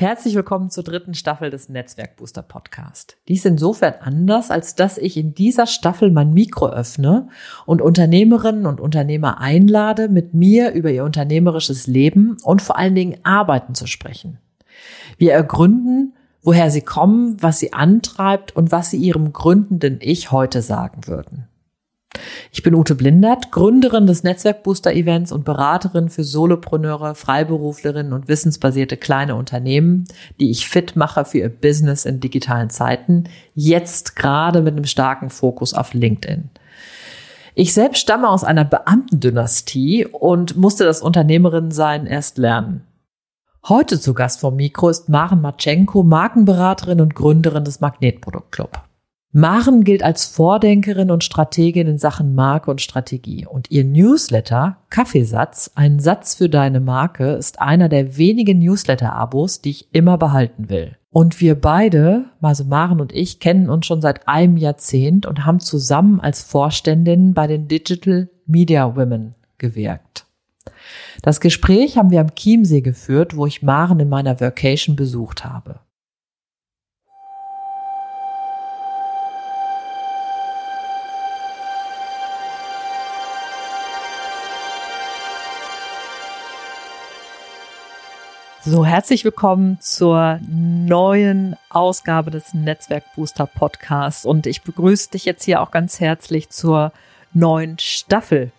Herzlich 0.00 0.34
willkommen 0.34 0.70
zur 0.70 0.82
dritten 0.82 1.12
Staffel 1.12 1.50
des 1.50 1.68
Netzwerk 1.68 2.16
Booster 2.16 2.40
Podcast. 2.40 3.18
Dies 3.28 3.44
insofern 3.44 3.96
anders, 4.00 4.50
als 4.50 4.74
dass 4.74 4.96
ich 4.96 5.18
in 5.18 5.34
dieser 5.34 5.66
Staffel 5.66 6.10
mein 6.10 6.32
Mikro 6.32 6.68
öffne 6.70 7.28
und 7.66 7.82
Unternehmerinnen 7.82 8.64
und 8.64 8.80
Unternehmer 8.80 9.42
einlade, 9.42 10.08
mit 10.08 10.32
mir 10.32 10.72
über 10.72 10.90
ihr 10.90 11.04
unternehmerisches 11.04 11.86
Leben 11.86 12.38
und 12.44 12.62
vor 12.62 12.78
allen 12.78 12.94
Dingen 12.94 13.18
Arbeiten 13.24 13.74
zu 13.74 13.86
sprechen. 13.86 14.38
Wir 15.18 15.34
ergründen, 15.34 16.14
woher 16.42 16.70
sie 16.70 16.80
kommen, 16.80 17.36
was 17.42 17.58
sie 17.58 17.74
antreibt 17.74 18.56
und 18.56 18.72
was 18.72 18.88
sie 18.88 18.96
ihrem 18.96 19.34
gründenden 19.34 19.98
Ich 20.00 20.32
heute 20.32 20.62
sagen 20.62 21.08
würden. 21.08 21.49
Ich 22.52 22.62
bin 22.64 22.74
Ute 22.74 22.94
Blindert, 22.94 23.52
Gründerin 23.52 24.06
des 24.06 24.24
Netzwerkbooster 24.24 24.92
Events 24.92 25.30
und 25.30 25.44
Beraterin 25.44 26.08
für 26.08 26.24
Solopreneure, 26.24 27.14
Freiberuflerinnen 27.14 28.12
und 28.12 28.28
wissensbasierte 28.28 28.96
kleine 28.96 29.36
Unternehmen, 29.36 30.04
die 30.40 30.50
ich 30.50 30.68
fit 30.68 30.96
mache 30.96 31.24
für 31.24 31.38
ihr 31.38 31.48
Business 31.48 32.04
in 32.04 32.20
digitalen 32.20 32.68
Zeiten, 32.68 33.24
jetzt 33.54 34.16
gerade 34.16 34.62
mit 34.62 34.74
einem 34.74 34.84
starken 34.84 35.30
Fokus 35.30 35.74
auf 35.74 35.94
LinkedIn. 35.94 36.50
Ich 37.54 37.72
selbst 37.72 38.00
stamme 38.00 38.28
aus 38.28 38.42
einer 38.42 38.64
Beamtendynastie 38.64 40.06
und 40.06 40.56
musste 40.56 40.84
das 40.84 41.02
Unternehmerinnensein 41.02 42.06
erst 42.06 42.38
lernen. 42.38 42.84
Heute 43.68 44.00
zu 44.00 44.14
Gast 44.14 44.40
vom 44.40 44.56
Mikro 44.56 44.88
ist 44.88 45.08
Maren 45.08 45.40
Matschenko, 45.40 46.02
Markenberaterin 46.02 47.00
und 47.00 47.14
Gründerin 47.14 47.64
des 47.64 47.80
Magnetproduktclub. 47.80 48.89
Maren 49.32 49.84
gilt 49.84 50.02
als 50.02 50.24
Vordenkerin 50.24 51.12
und 51.12 51.22
Strategin 51.22 51.86
in 51.86 51.98
Sachen 51.98 52.34
Marke 52.34 52.68
und 52.68 52.80
Strategie. 52.80 53.46
Und 53.46 53.70
ihr 53.70 53.84
Newsletter 53.84 54.78
Kaffeesatz, 54.90 55.70
ein 55.76 56.00
Satz 56.00 56.34
für 56.34 56.48
deine 56.48 56.80
Marke, 56.80 57.30
ist 57.34 57.60
einer 57.60 57.88
der 57.88 58.16
wenigen 58.16 58.58
Newsletter-Abos, 58.58 59.60
die 59.60 59.70
ich 59.70 59.94
immer 59.94 60.18
behalten 60.18 60.68
will. 60.68 60.96
Und 61.12 61.40
wir 61.40 61.54
beide, 61.54 62.24
also 62.40 62.64
Maren 62.64 63.00
und 63.00 63.12
ich, 63.12 63.38
kennen 63.38 63.70
uns 63.70 63.86
schon 63.86 64.00
seit 64.00 64.26
einem 64.26 64.56
Jahrzehnt 64.56 65.26
und 65.26 65.46
haben 65.46 65.60
zusammen 65.60 66.20
als 66.20 66.42
Vorständin 66.42 67.32
bei 67.32 67.46
den 67.46 67.68
Digital 67.68 68.28
Media 68.46 68.96
Women 68.96 69.36
gewirkt. 69.58 70.26
Das 71.22 71.40
Gespräch 71.40 71.96
haben 71.96 72.10
wir 72.10 72.20
am 72.20 72.34
Chiemsee 72.34 72.80
geführt, 72.80 73.36
wo 73.36 73.46
ich 73.46 73.62
Maren 73.62 74.00
in 74.00 74.08
meiner 74.08 74.40
Vacation 74.40 74.96
besucht 74.96 75.44
habe. 75.44 75.78
So, 88.62 88.84
herzlich 88.84 89.24
willkommen 89.24 89.78
zur 89.80 90.38
neuen 90.46 91.56
Ausgabe 91.70 92.30
des 92.30 92.52
Netzwerk 92.52 93.04
Booster 93.16 93.46
Podcasts 93.46 94.26
und 94.26 94.46
ich 94.46 94.60
begrüße 94.60 95.12
dich 95.12 95.24
jetzt 95.24 95.44
hier 95.44 95.62
auch 95.62 95.70
ganz 95.70 95.98
herzlich 95.98 96.50
zur 96.50 96.92
neuen 97.32 97.78
Staffel, 97.78 98.52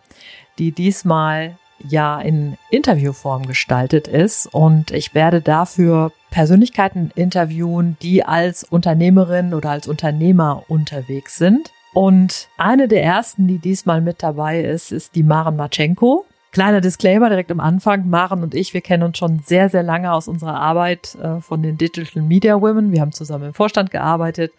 die 0.58 0.72
diesmal 0.72 1.56
ja 1.88 2.20
in 2.20 2.58
Interviewform 2.72 3.46
gestaltet 3.46 4.08
ist 4.08 4.48
und 4.48 4.90
ich 4.90 5.14
werde 5.14 5.40
dafür 5.40 6.12
Persönlichkeiten 6.32 7.12
interviewen, 7.14 7.96
die 8.02 8.26
als 8.26 8.64
Unternehmerin 8.64 9.54
oder 9.54 9.70
als 9.70 9.88
Unternehmer 9.88 10.64
unterwegs 10.68 11.38
sind. 11.38 11.72
Und 11.94 12.48
eine 12.58 12.88
der 12.88 13.04
ersten, 13.04 13.48
die 13.48 13.60
diesmal 13.60 14.02
mit 14.02 14.24
dabei 14.24 14.62
ist, 14.62 14.92
ist 14.92 15.14
die 15.14 15.24
Maren 15.24 15.58
Matschenko. 15.58 16.26
Kleiner 16.52 16.82
Disclaimer 16.82 17.30
direkt 17.30 17.50
am 17.50 17.62
Anfang. 17.62 18.10
Maren 18.10 18.44
und 18.44 18.54
ich, 18.56 18.74
wir 18.74 18.82
kennen 18.82 19.04
uns 19.04 19.18
schon 19.18 19.40
sehr, 19.40 19.70
sehr 19.70 19.84
lange 19.84 20.12
aus 20.12 20.28
unserer 20.28 20.60
Arbeit 20.60 21.16
äh, 21.16 21.40
von 21.40 21.64
den 21.64 21.78
Digital 21.78 22.24
Media 22.24 22.60
Women. 22.60 22.92
Wir 22.92 23.00
haben 23.00 23.14
zusammen 23.14 23.46
im 23.46 23.54
Vorstand 23.54 23.90
gearbeitet 23.90 24.52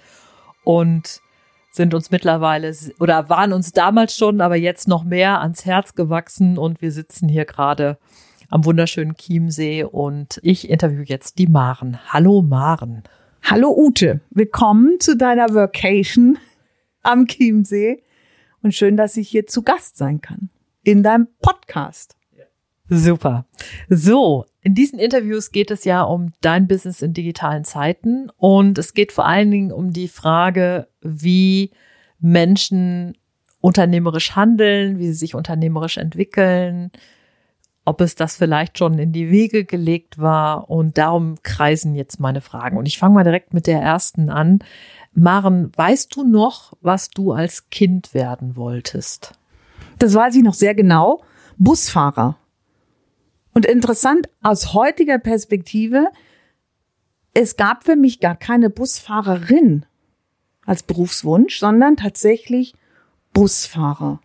und 0.65 1.21
sind 1.71 1.93
uns 1.93 2.11
mittlerweile 2.11 2.75
oder 2.99 3.29
waren 3.29 3.53
uns 3.53 3.73
damals 3.73 4.17
schon, 4.17 4.41
aber 4.41 4.57
jetzt 4.57 4.89
noch 4.89 5.05
mehr 5.05 5.43
ans 5.43 5.67
Herz 5.67 5.95
gewachsen 5.95 6.57
und 6.57 6.81
wir 6.81 6.93
sitzen 6.93 7.29
hier 7.29 7.45
gerade 7.45 7.99
am 8.49 8.65
wunderschönen 8.65 9.15
Chiemsee 9.15 9.85
und 9.85 10.41
ich 10.43 10.71
interviewe 10.71 11.05
jetzt 11.05 11.39
die 11.39 11.47
Maren. 11.47 11.99
Hallo 12.09 12.41
Maren. 12.41 13.03
Hallo 13.43 13.71
Ute, 13.71 14.21
willkommen 14.31 14.99
zu 14.99 15.15
deiner 15.15 15.55
Vacation 15.55 16.39
am 17.03 17.27
Chiemsee 17.27 18.03
und 18.63 18.75
schön, 18.75 18.97
dass 18.97 19.19
ich 19.19 19.29
hier 19.29 19.47
zu 19.47 19.63
Gast 19.63 19.99
sein 19.99 20.23
kann 20.23 20.49
in 20.83 21.03
deinem 21.03 21.29
Podcast. 21.41 22.17
Super. 22.89 23.47
So, 23.89 24.45
in 24.61 24.75
diesen 24.75 24.99
Interviews 24.99 25.51
geht 25.51 25.71
es 25.71 25.85
ja 25.85 26.03
um 26.03 26.33
dein 26.41 26.69
Business 26.69 27.01
in 27.01 27.15
digitalen 27.15 27.65
Zeiten 27.65 28.29
und 28.37 28.77
es 28.79 28.93
geht 28.93 29.13
vor 29.13 29.27
allen 29.27 29.51
Dingen 29.51 29.73
um 29.73 29.93
die 29.93 30.09
Frage, 30.09 30.89
wie 31.01 31.71
Menschen 32.21 33.17
unternehmerisch 33.61 34.37
handeln, 34.37 34.99
wie 34.99 35.07
sie 35.07 35.15
sich 35.15 35.35
unternehmerisch 35.35 35.97
entwickeln, 35.97 36.91
ob 37.85 38.01
es 38.01 38.15
das 38.15 38.37
vielleicht 38.37 38.79
schon 38.79 38.99
in 38.99 39.13
die 39.13 39.31
Wege 39.31 39.65
gelegt 39.65 40.19
war 40.19 40.69
und 40.69 40.99
darum 40.99 41.37
kreisen 41.43 41.95
jetzt 41.95 42.21
meine 42.21 42.41
Fragen. 42.41 42.77
Und 42.77 42.87
ich 42.87 42.99
fange 42.99 43.15
mal 43.15 43.25
direkt 43.25 43.55
mit 43.55 43.67
der 43.67 43.81
ersten 43.81 44.31
an. 44.31 44.61
Maren, 45.15 45.73
weißt 45.75 46.15
du 46.15 46.25
noch, 46.25 46.73
was 46.81 47.09
du 47.09 47.33
als 47.33 47.71
Kind 47.71 48.15
werden 48.15 48.57
wolltest? 48.57 49.33
Das 50.03 50.15
weiß 50.15 50.35
ich 50.35 50.43
noch 50.43 50.55
sehr 50.55 50.75
genau, 50.75 51.23
Busfahrer. 51.59 52.37
Und 53.55 53.67
interessant 53.67 54.29
aus 54.43 54.75
heutiger 54.75 55.19
Perspektive, 55.19 56.09
es 57.35 57.57
gab 57.57 57.85
für 57.85 57.95
mich 57.95 58.19
gar 58.19 58.35
keine 58.35 58.69
Busfahrerin 58.69 59.87
als 60.67 60.83
Berufswunsch, 60.83 61.61
sondern 61.61 61.97
tatsächlich 61.97 62.75
Busfahrer. 63.33 64.21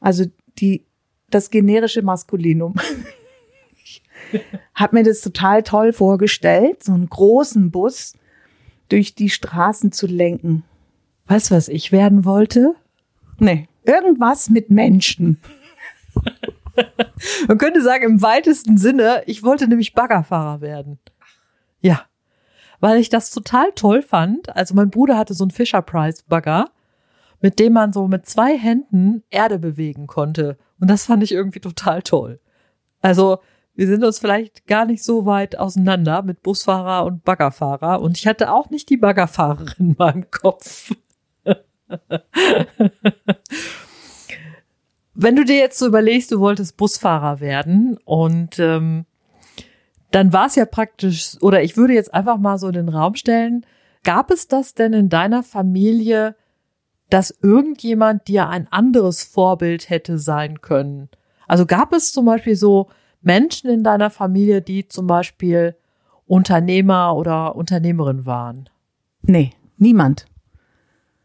Also 0.00 0.24
die, 0.58 0.86
das 1.28 1.50
generische 1.50 2.00
Maskulinum. 2.00 2.74
ich 3.84 4.02
habe 4.74 4.96
mir 4.96 5.02
das 5.02 5.20
total 5.20 5.62
toll 5.62 5.92
vorgestellt, 5.92 6.82
so 6.82 6.92
einen 6.92 7.10
großen 7.10 7.70
Bus 7.70 8.14
durch 8.88 9.14
die 9.14 9.28
Straßen 9.28 9.92
zu 9.92 10.06
lenken. 10.06 10.64
Weißt 11.26 11.50
du, 11.50 11.54
was 11.54 11.68
ich 11.68 11.92
werden 11.92 12.24
wollte? 12.24 12.74
Nee. 13.38 13.68
Irgendwas 13.88 14.50
mit 14.50 14.70
Menschen. 14.70 15.40
Man 17.48 17.58
könnte 17.58 17.82
sagen, 17.82 18.04
im 18.04 18.22
weitesten 18.22 18.76
Sinne, 18.76 19.22
ich 19.26 19.42
wollte 19.42 19.66
nämlich 19.66 19.94
Baggerfahrer 19.94 20.60
werden. 20.60 20.98
Ja. 21.80 22.02
Weil 22.80 23.00
ich 23.00 23.08
das 23.08 23.30
total 23.30 23.72
toll 23.74 24.02
fand. 24.02 24.54
Also 24.54 24.74
mein 24.74 24.90
Bruder 24.90 25.16
hatte 25.16 25.34
so 25.34 25.42
einen 25.42 25.50
Fisher 25.50 25.82
Price 25.82 26.22
Bagger, 26.22 26.70
mit 27.40 27.58
dem 27.58 27.72
man 27.72 27.92
so 27.92 28.06
mit 28.06 28.26
zwei 28.26 28.56
Händen 28.56 29.24
Erde 29.30 29.58
bewegen 29.58 30.06
konnte. 30.06 30.58
Und 30.78 30.88
das 30.88 31.06
fand 31.06 31.22
ich 31.22 31.32
irgendwie 31.32 31.60
total 31.60 32.02
toll. 32.02 32.40
Also, 33.00 33.38
wir 33.74 33.86
sind 33.86 34.04
uns 34.04 34.18
vielleicht 34.18 34.66
gar 34.66 34.84
nicht 34.84 35.02
so 35.02 35.24
weit 35.24 35.56
auseinander 35.56 36.22
mit 36.22 36.42
Busfahrer 36.42 37.06
und 37.06 37.24
Baggerfahrer. 37.24 38.00
Und 38.02 38.18
ich 38.18 38.26
hatte 38.26 38.52
auch 38.52 38.70
nicht 38.70 38.90
die 38.90 38.96
Baggerfahrerin 38.96 39.74
in 39.78 39.96
meinem 39.98 40.30
Kopf. 40.30 40.92
Wenn 45.14 45.36
du 45.36 45.44
dir 45.44 45.56
jetzt 45.56 45.78
so 45.78 45.86
überlegst, 45.86 46.30
du 46.30 46.38
wolltest 46.38 46.76
Busfahrer 46.76 47.40
werden 47.40 47.98
und 48.04 48.58
ähm, 48.58 49.04
dann 50.10 50.32
war 50.32 50.46
es 50.46 50.54
ja 50.54 50.64
praktisch, 50.64 51.36
oder 51.40 51.62
ich 51.62 51.76
würde 51.76 51.94
jetzt 51.94 52.14
einfach 52.14 52.38
mal 52.38 52.56
so 52.58 52.68
in 52.68 52.74
den 52.74 52.88
Raum 52.88 53.14
stellen, 53.14 53.66
gab 54.04 54.30
es 54.30 54.48
das 54.48 54.74
denn 54.74 54.92
in 54.92 55.08
deiner 55.08 55.42
Familie, 55.42 56.36
dass 57.10 57.36
irgendjemand 57.42 58.28
dir 58.28 58.48
ein 58.48 58.68
anderes 58.70 59.24
Vorbild 59.24 59.90
hätte 59.90 60.18
sein 60.18 60.60
können? 60.60 61.08
Also 61.46 61.66
gab 61.66 61.92
es 61.92 62.12
zum 62.12 62.26
Beispiel 62.26 62.54
so 62.54 62.88
Menschen 63.20 63.70
in 63.70 63.82
deiner 63.82 64.10
Familie, 64.10 64.62
die 64.62 64.86
zum 64.86 65.06
Beispiel 65.06 65.74
Unternehmer 66.26 67.16
oder 67.16 67.56
Unternehmerin 67.56 68.24
waren? 68.24 68.70
Nee, 69.22 69.52
niemand 69.78 70.26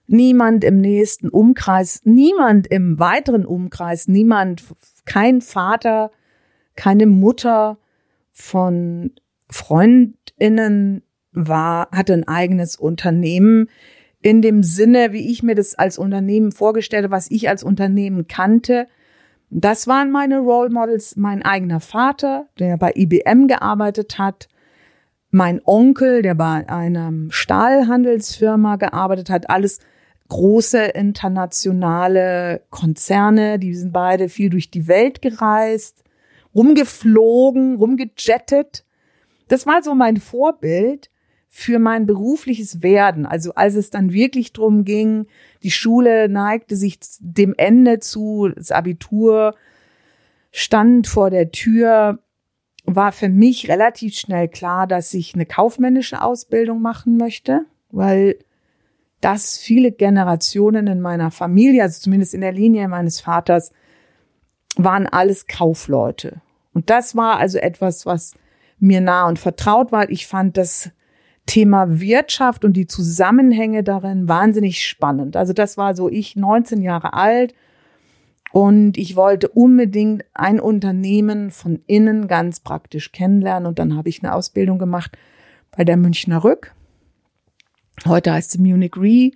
niemand 0.07 0.63
im 0.63 0.77
nächsten 0.77 1.29
Umkreis, 1.29 2.01
niemand 2.03 2.67
im 2.67 2.99
weiteren 2.99 3.45
Umkreis, 3.45 4.07
niemand, 4.07 4.63
kein 5.05 5.41
Vater, 5.41 6.11
keine 6.75 7.05
Mutter 7.05 7.77
von 8.31 9.11
Freundinnen 9.49 11.03
war, 11.31 11.89
hatte 11.91 12.13
ein 12.13 12.27
eigenes 12.27 12.75
Unternehmen. 12.75 13.69
In 14.21 14.41
dem 14.41 14.63
Sinne, 14.63 15.11
wie 15.11 15.31
ich 15.31 15.43
mir 15.43 15.55
das 15.55 15.75
als 15.75 15.97
Unternehmen 15.97 16.51
vorgestellte, 16.51 17.11
was 17.11 17.29
ich 17.29 17.49
als 17.49 17.63
Unternehmen 17.63 18.27
kannte. 18.27 18.87
Das 19.49 19.87
waren 19.87 20.11
meine 20.11 20.39
Role 20.39 20.69
Models, 20.69 21.15
mein 21.15 21.43
eigener 21.43 21.79
Vater, 21.79 22.47
der 22.57 22.77
bei 22.77 22.93
IBM 22.95 23.47
gearbeitet 23.47 24.17
hat, 24.17 24.47
mein 25.29 25.61
Onkel, 25.65 26.21
der 26.21 26.35
bei 26.35 26.67
einer 26.69 27.11
Stahlhandelsfirma 27.29 28.77
gearbeitet 28.77 29.29
hat, 29.29 29.49
alles 29.49 29.79
große 30.29 30.83
internationale 30.83 32.61
Konzerne, 32.69 33.59
die 33.59 33.75
sind 33.75 33.93
beide 33.93 34.29
viel 34.29 34.49
durch 34.49 34.71
die 34.71 34.87
Welt 34.87 35.21
gereist, 35.21 36.03
rumgeflogen, 36.55 37.75
rumgejettet. 37.75 38.85
das 39.47 39.65
war 39.65 39.83
so 39.83 39.95
mein 39.95 40.17
Vorbild 40.17 41.09
für 41.49 41.77
mein 41.77 42.07
berufliches 42.07 42.81
Werden. 42.81 43.27
Also 43.27 43.53
als 43.53 43.75
es 43.75 43.91
dann 43.91 44.11
wirklich 44.11 44.53
drum 44.53 44.85
ging, 44.85 45.27
die 45.61 45.69
Schule 45.69 46.27
neigte 46.27 46.75
sich 46.75 46.97
dem 47.19 47.53
Ende 47.55 47.99
zu, 47.99 48.49
das 48.55 48.71
Abitur 48.71 49.53
stand 50.51 51.05
vor 51.07 51.29
der 51.29 51.51
Tür, 51.51 52.19
war 52.85 53.11
für 53.11 53.29
mich 53.29 53.69
relativ 53.69 54.15
schnell 54.15 54.47
klar, 54.47 54.87
dass 54.87 55.13
ich 55.13 55.35
eine 55.35 55.45
kaufmännische 55.45 56.21
Ausbildung 56.21 56.81
machen 56.81 57.17
möchte, 57.17 57.65
weil 57.91 58.37
das 59.23 59.57
viele 59.57 59.91
Generationen 59.91 60.87
in 60.87 61.01
meiner 61.01 61.31
Familie, 61.31 61.83
also 61.83 62.01
zumindest 62.01 62.33
in 62.33 62.41
der 62.41 62.51
Linie 62.51 62.87
meines 62.87 63.21
Vaters, 63.21 63.71
waren 64.75 65.07
alles 65.07 65.47
Kaufleute. 65.47 66.41
Und 66.73 66.89
das 66.89 67.15
war 67.15 67.37
also 67.37 67.57
etwas, 67.57 68.05
was 68.05 68.33
mir 68.79 69.01
nah 69.01 69.27
und 69.27 69.39
vertraut 69.39 69.91
war. 69.91 70.09
Ich 70.09 70.27
fand 70.27 70.57
das 70.57 70.91
Thema 71.45 71.99
Wirtschaft 71.99 72.65
und 72.65 72.73
die 72.73 72.87
Zusammenhänge 72.87 73.83
darin 73.83 74.27
wahnsinnig 74.27 74.85
spannend. 74.85 75.35
Also 75.37 75.53
das 75.53 75.77
war 75.77 75.95
so 75.95 76.09
ich 76.09 76.35
19 76.35 76.81
Jahre 76.81 77.13
alt 77.13 77.53
und 78.51 78.97
ich 78.97 79.15
wollte 79.15 79.49
unbedingt 79.49 80.23
ein 80.33 80.59
Unternehmen 80.59 81.51
von 81.51 81.81
innen 81.85 82.27
ganz 82.27 82.59
praktisch 82.59 83.11
kennenlernen 83.11 83.67
und 83.67 83.79
dann 83.79 83.95
habe 83.95 84.09
ich 84.09 84.23
eine 84.23 84.33
Ausbildung 84.33 84.79
gemacht 84.79 85.17
bei 85.75 85.83
der 85.83 85.97
Münchner 85.97 86.43
Rück. 86.43 86.73
Heute 88.05 88.33
heißt 88.33 88.51
sie 88.51 88.59
Munich 88.59 88.97
Re 88.97 89.31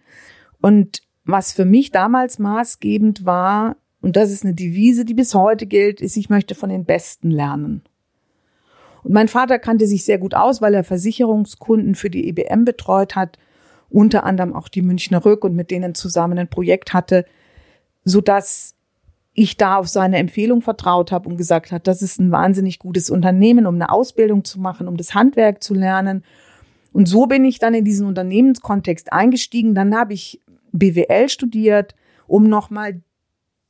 und 0.62 1.02
was 1.26 1.54
für 1.54 1.66
mich 1.66 1.92
damals 1.92 2.40
maßgebend 2.40 3.26
war, 3.26 3.78
und 4.02 4.16
das 4.16 4.32
ist 4.32 4.46
eine 4.46 4.54
Devise, 4.54 5.06
die 5.06 5.14
bis 5.14 5.34
heute 5.34 5.66
gilt, 5.66 6.02
ist, 6.02 6.16
ich 6.18 6.30
möchte 6.30 6.56
von 6.56 6.70
den 6.70 6.86
Besten 6.86 7.32
lernen. 7.32 7.84
Und 9.04 9.14
mein 9.14 9.28
Vater 9.28 9.60
kannte 9.60 9.88
sich 9.88 10.06
sehr 10.06 10.18
gut 10.18 10.34
aus, 10.34 10.62
weil 10.62 10.74
er 10.74 10.84
Versicherungskunden 10.84 11.96
für 11.96 12.10
die 12.10 12.28
EBM 12.30 12.64
betreut 12.64 13.16
hat, 13.16 13.38
unter 13.90 14.24
anderem 14.24 14.54
auch 14.54 14.68
die 14.68 14.82
Münchner 14.82 15.24
Rück 15.24 15.44
und 15.44 15.56
mit 15.56 15.72
denen 15.72 15.96
zusammen 15.96 16.38
ein 16.38 16.50
Projekt 16.50 16.94
hatte, 16.94 17.26
so 18.04 18.22
dass 18.22 18.76
ich 19.34 19.56
da 19.56 19.78
auf 19.78 19.88
seine 19.88 20.18
Empfehlung 20.18 20.62
vertraut 20.62 21.12
habe 21.12 21.30
und 21.30 21.38
gesagt 21.38 21.72
hat, 21.72 21.88
das 21.88 22.02
ist 22.02 22.20
ein 22.20 22.32
wahnsinnig 22.32 22.80
gutes 22.80 23.10
Unternehmen, 23.10 23.68
um 23.68 23.76
eine 23.76 23.92
Ausbildung 23.92 24.44
zu 24.44 24.60
machen, 24.60 24.88
um 24.88 24.98
das 24.98 25.14
Handwerk 25.14 25.64
zu 25.64 25.74
lernen. 25.74 26.24
Und 26.98 27.08
so 27.08 27.28
bin 27.28 27.46
ich 27.46 27.60
dann 27.60 27.76
in 27.76 27.86
diesen 27.86 28.08
Unternehmenskontext 28.08 29.14
eingestiegen. 29.14 29.76
Dann 29.76 29.96
habe 29.96 30.16
ich 30.16 30.42
BWL 30.72 31.30
studiert, 31.30 31.94
um 32.26 32.50
nochmal 32.50 33.02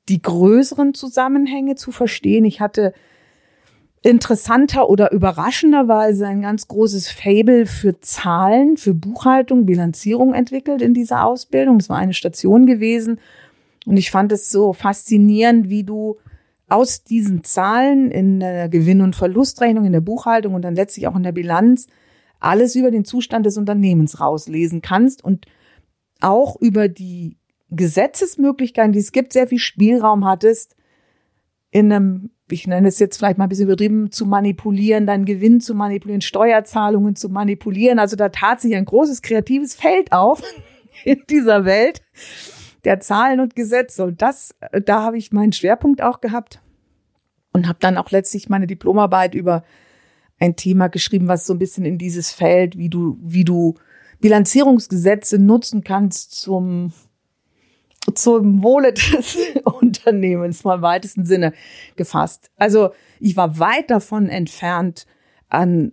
die 0.07 0.21
größeren 0.21 0.93
Zusammenhänge 0.93 1.75
zu 1.75 1.91
verstehen. 1.91 2.45
Ich 2.45 2.61
hatte 2.61 2.93
interessanter 4.01 4.89
oder 4.89 5.11
überraschenderweise 5.11 6.25
ein 6.25 6.41
ganz 6.41 6.69
großes 6.69 7.09
Fable 7.09 7.65
für 7.65 7.99
Zahlen, 7.99 8.77
für 8.77 8.93
Buchhaltung, 8.93 9.65
Bilanzierung 9.65 10.33
entwickelt 10.33 10.81
in 10.81 10.93
dieser 10.93 11.25
Ausbildung. 11.25 11.79
Das 11.79 11.89
war 11.89 11.97
eine 11.97 12.13
Station 12.13 12.65
gewesen. 12.65 13.19
Und 13.85 13.97
ich 13.97 14.09
fand 14.09 14.31
es 14.31 14.49
so 14.49 14.71
faszinierend, 14.71 15.67
wie 15.67 15.83
du 15.83 16.15
aus 16.69 17.03
diesen 17.03 17.43
Zahlen 17.43 18.09
in 18.09 18.39
der 18.39 18.69
Gewinn- 18.69 19.01
und 19.01 19.17
Verlustrechnung, 19.17 19.83
in 19.83 19.91
der 19.91 19.99
Buchhaltung 19.99 20.53
und 20.53 20.61
dann 20.61 20.75
letztlich 20.75 21.09
auch 21.09 21.15
in 21.17 21.23
der 21.23 21.33
Bilanz 21.33 21.87
alles 22.39 22.75
über 22.75 22.91
den 22.91 23.05
Zustand 23.05 23.45
des 23.45 23.57
Unternehmens 23.57 24.19
rauslesen 24.19 24.81
kannst 24.81 25.23
und 25.23 25.45
auch 26.21 26.55
über 26.59 26.87
die 26.87 27.37
Gesetzesmöglichkeiten, 27.69 28.93
die 28.93 28.99
es 28.99 29.11
gibt, 29.11 29.33
sehr 29.33 29.47
viel 29.47 29.59
Spielraum 29.59 30.25
hattest, 30.25 30.75
in 31.71 31.91
einem 31.91 32.31
ich 32.49 32.67
nenne 32.67 32.87
es 32.87 32.99
jetzt 32.99 33.17
vielleicht 33.17 33.37
mal 33.37 33.45
ein 33.45 33.49
bisschen 33.49 33.65
übertrieben, 33.65 34.11
zu 34.11 34.25
manipulieren, 34.25 35.05
deinen 35.05 35.25
Gewinn 35.25 35.59
zu 35.59 35.75
manipulieren, 35.75 36.21
Steuerzahlungen 36.21 37.15
zu 37.15 37.29
manipulieren. 37.29 37.99
Also 37.99 38.15
da 38.15 38.29
tat 38.29 38.61
sich 38.61 38.75
ein 38.75 38.85
großes 38.85 39.21
kreatives 39.21 39.75
Feld 39.75 40.11
auf 40.11 40.41
in 41.03 41.23
dieser 41.29 41.65
Welt 41.65 42.01
der 42.85 42.99
Zahlen 42.99 43.39
und 43.39 43.55
Gesetze. 43.55 44.03
Und 44.05 44.21
das, 44.21 44.55
da 44.85 45.03
habe 45.03 45.17
ich 45.17 45.31
meinen 45.31 45.51
Schwerpunkt 45.51 46.01
auch 46.01 46.21
gehabt 46.21 46.61
und 47.51 47.67
habe 47.67 47.79
dann 47.81 47.97
auch 47.97 48.11
letztlich 48.11 48.49
meine 48.49 48.67
Diplomarbeit 48.67 49.35
über 49.35 49.63
ein 50.39 50.55
Thema 50.55 50.87
geschrieben, 50.87 51.27
was 51.27 51.45
so 51.45 51.53
ein 51.53 51.59
bisschen 51.59 51.85
in 51.85 51.97
dieses 51.97 52.31
Feld, 52.31 52.77
wie 52.77 52.89
du, 52.89 53.17
wie 53.21 53.43
du 53.43 53.75
Bilanzierungsgesetze 54.19 55.39
nutzen 55.39 55.83
kannst 55.83 56.39
zum 56.39 56.91
zum 58.15 58.63
Wohle 58.63 58.93
des 58.93 59.37
Unternehmens 59.65 60.63
mal 60.63 60.75
im 60.75 60.81
weitesten 60.81 61.25
Sinne 61.25 61.53
gefasst. 61.95 62.51
Also 62.55 62.91
ich 63.19 63.35
war 63.35 63.59
weit 63.59 63.89
davon 63.89 64.29
entfernt, 64.29 65.05
an, 65.49 65.91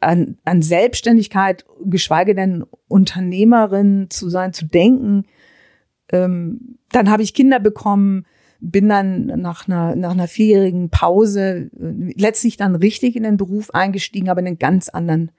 an, 0.00 0.38
an 0.44 0.62
Selbstständigkeit, 0.62 1.64
geschweige 1.84 2.34
denn 2.34 2.64
Unternehmerin 2.88 4.08
zu 4.10 4.28
sein, 4.30 4.52
zu 4.52 4.66
denken. 4.66 5.26
Ähm, 6.10 6.78
dann 6.90 7.10
habe 7.10 7.22
ich 7.22 7.34
Kinder 7.34 7.60
bekommen, 7.60 8.26
bin 8.70 8.88
dann 8.88 9.26
nach 9.26 9.68
einer, 9.68 9.94
nach 9.94 10.12
einer 10.12 10.28
vierjährigen 10.28 10.90
Pause 10.90 11.70
äh, 11.78 12.12
letztlich 12.16 12.56
dann 12.56 12.74
richtig 12.74 13.16
in 13.16 13.22
den 13.22 13.36
Beruf 13.36 13.70
eingestiegen, 13.70 14.28
aber 14.28 14.40
in 14.40 14.46
einem 14.46 14.58
ganz 14.58 14.88
anderen 14.88 15.30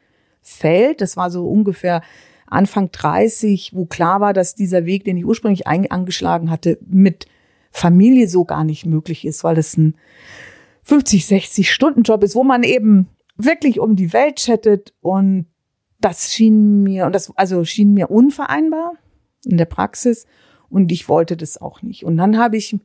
Feld. 0.42 1.02
Das 1.02 1.18
war 1.18 1.32
so 1.32 1.48
ungefähr 1.48 2.02
Anfang 2.48 2.92
30, 2.92 3.72
wo 3.74 3.86
klar 3.86 4.22
war, 4.22 4.34
dass 4.34 4.56
dieser 4.56 4.86
Weg, 4.86 5.04
den 5.04 5.18
ich 5.18 5.26
ursprünglich 5.26 5.68
angeschlagen 5.68 6.52
hatte, 6.52 6.78
mit 6.86 7.26
Familie 7.72 8.28
so 8.28 8.46
gar 8.46 8.64
nicht 8.64 8.86
möglich 8.86 9.26
ist, 9.26 9.44
weil 9.44 9.56
das 9.56 9.76
ein 9.76 9.96
50, 10.84 11.26
60 11.26 11.72
Stunden 11.72 12.04
Job 12.04 12.24
ist, 12.24 12.36
wo 12.36 12.44
man 12.44 12.64
eben 12.64 13.10
wirklich 13.38 13.80
um 13.80 13.96
die 13.96 14.14
Welt 14.14 14.38
chattet 14.38 14.94
und 15.02 15.48
das 16.00 16.34
schien 16.34 16.84
mir, 16.84 17.08
und 17.08 17.16
das 17.16 17.36
also 17.36 17.66
schien 17.66 17.94
mir 17.94 18.12
unvereinbar 18.12 18.94
in 19.46 19.58
der 19.58 19.66
Praxis 19.66 20.28
und 20.70 20.92
ich 20.92 21.10
wollte 21.10 21.36
das 21.36 21.60
auch 21.60 21.82
nicht. 21.82 22.06
Und 22.06 22.18
dann 22.18 22.38
habe 22.38 22.58
ich 22.58 22.78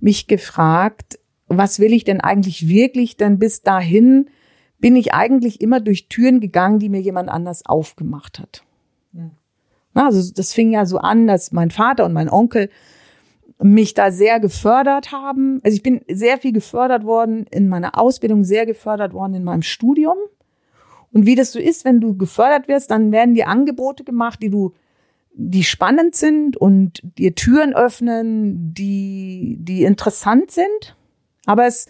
mich 0.00 0.26
gefragt, 0.26 1.18
was 1.48 1.78
will 1.78 1.92
ich 1.92 2.04
denn 2.04 2.20
eigentlich 2.20 2.68
wirklich? 2.68 3.16
Denn 3.16 3.38
bis 3.38 3.62
dahin 3.62 4.28
bin 4.78 4.96
ich 4.96 5.14
eigentlich 5.14 5.60
immer 5.60 5.80
durch 5.80 6.08
Türen 6.08 6.40
gegangen, 6.40 6.78
die 6.78 6.88
mir 6.88 7.00
jemand 7.00 7.28
anders 7.28 7.64
aufgemacht 7.66 8.38
hat. 8.38 8.62
Also 9.94 10.32
das 10.34 10.52
fing 10.52 10.70
ja 10.72 10.84
so 10.84 10.98
an, 10.98 11.26
dass 11.26 11.52
mein 11.52 11.70
Vater 11.70 12.04
und 12.04 12.12
mein 12.12 12.28
Onkel 12.28 12.68
mich 13.58 13.94
da 13.94 14.10
sehr 14.10 14.40
gefördert 14.40 15.12
haben. 15.12 15.60
Also 15.64 15.74
ich 15.74 15.82
bin 15.82 16.02
sehr 16.08 16.36
viel 16.36 16.52
gefördert 16.52 17.04
worden 17.04 17.46
in 17.50 17.68
meiner 17.68 17.98
Ausbildung, 17.98 18.44
sehr 18.44 18.66
gefördert 18.66 19.14
worden 19.14 19.34
in 19.34 19.44
meinem 19.44 19.62
Studium. 19.62 20.16
Und 21.12 21.24
wie 21.24 21.34
das 21.34 21.52
so 21.52 21.58
ist, 21.58 21.86
wenn 21.86 22.00
du 22.00 22.14
gefördert 22.14 22.68
wirst, 22.68 22.90
dann 22.90 23.12
werden 23.12 23.34
dir 23.34 23.48
Angebote 23.48 24.04
gemacht, 24.04 24.42
die 24.42 24.50
du, 24.50 24.74
die 25.38 25.64
spannend 25.64 26.14
sind 26.14 26.56
und 26.56 27.00
dir 27.18 27.34
Türen 27.34 27.74
öffnen, 27.74 28.72
die, 28.72 29.56
die 29.60 29.84
interessant 29.84 30.50
sind. 30.50 30.96
Aber 31.44 31.66
es, 31.66 31.86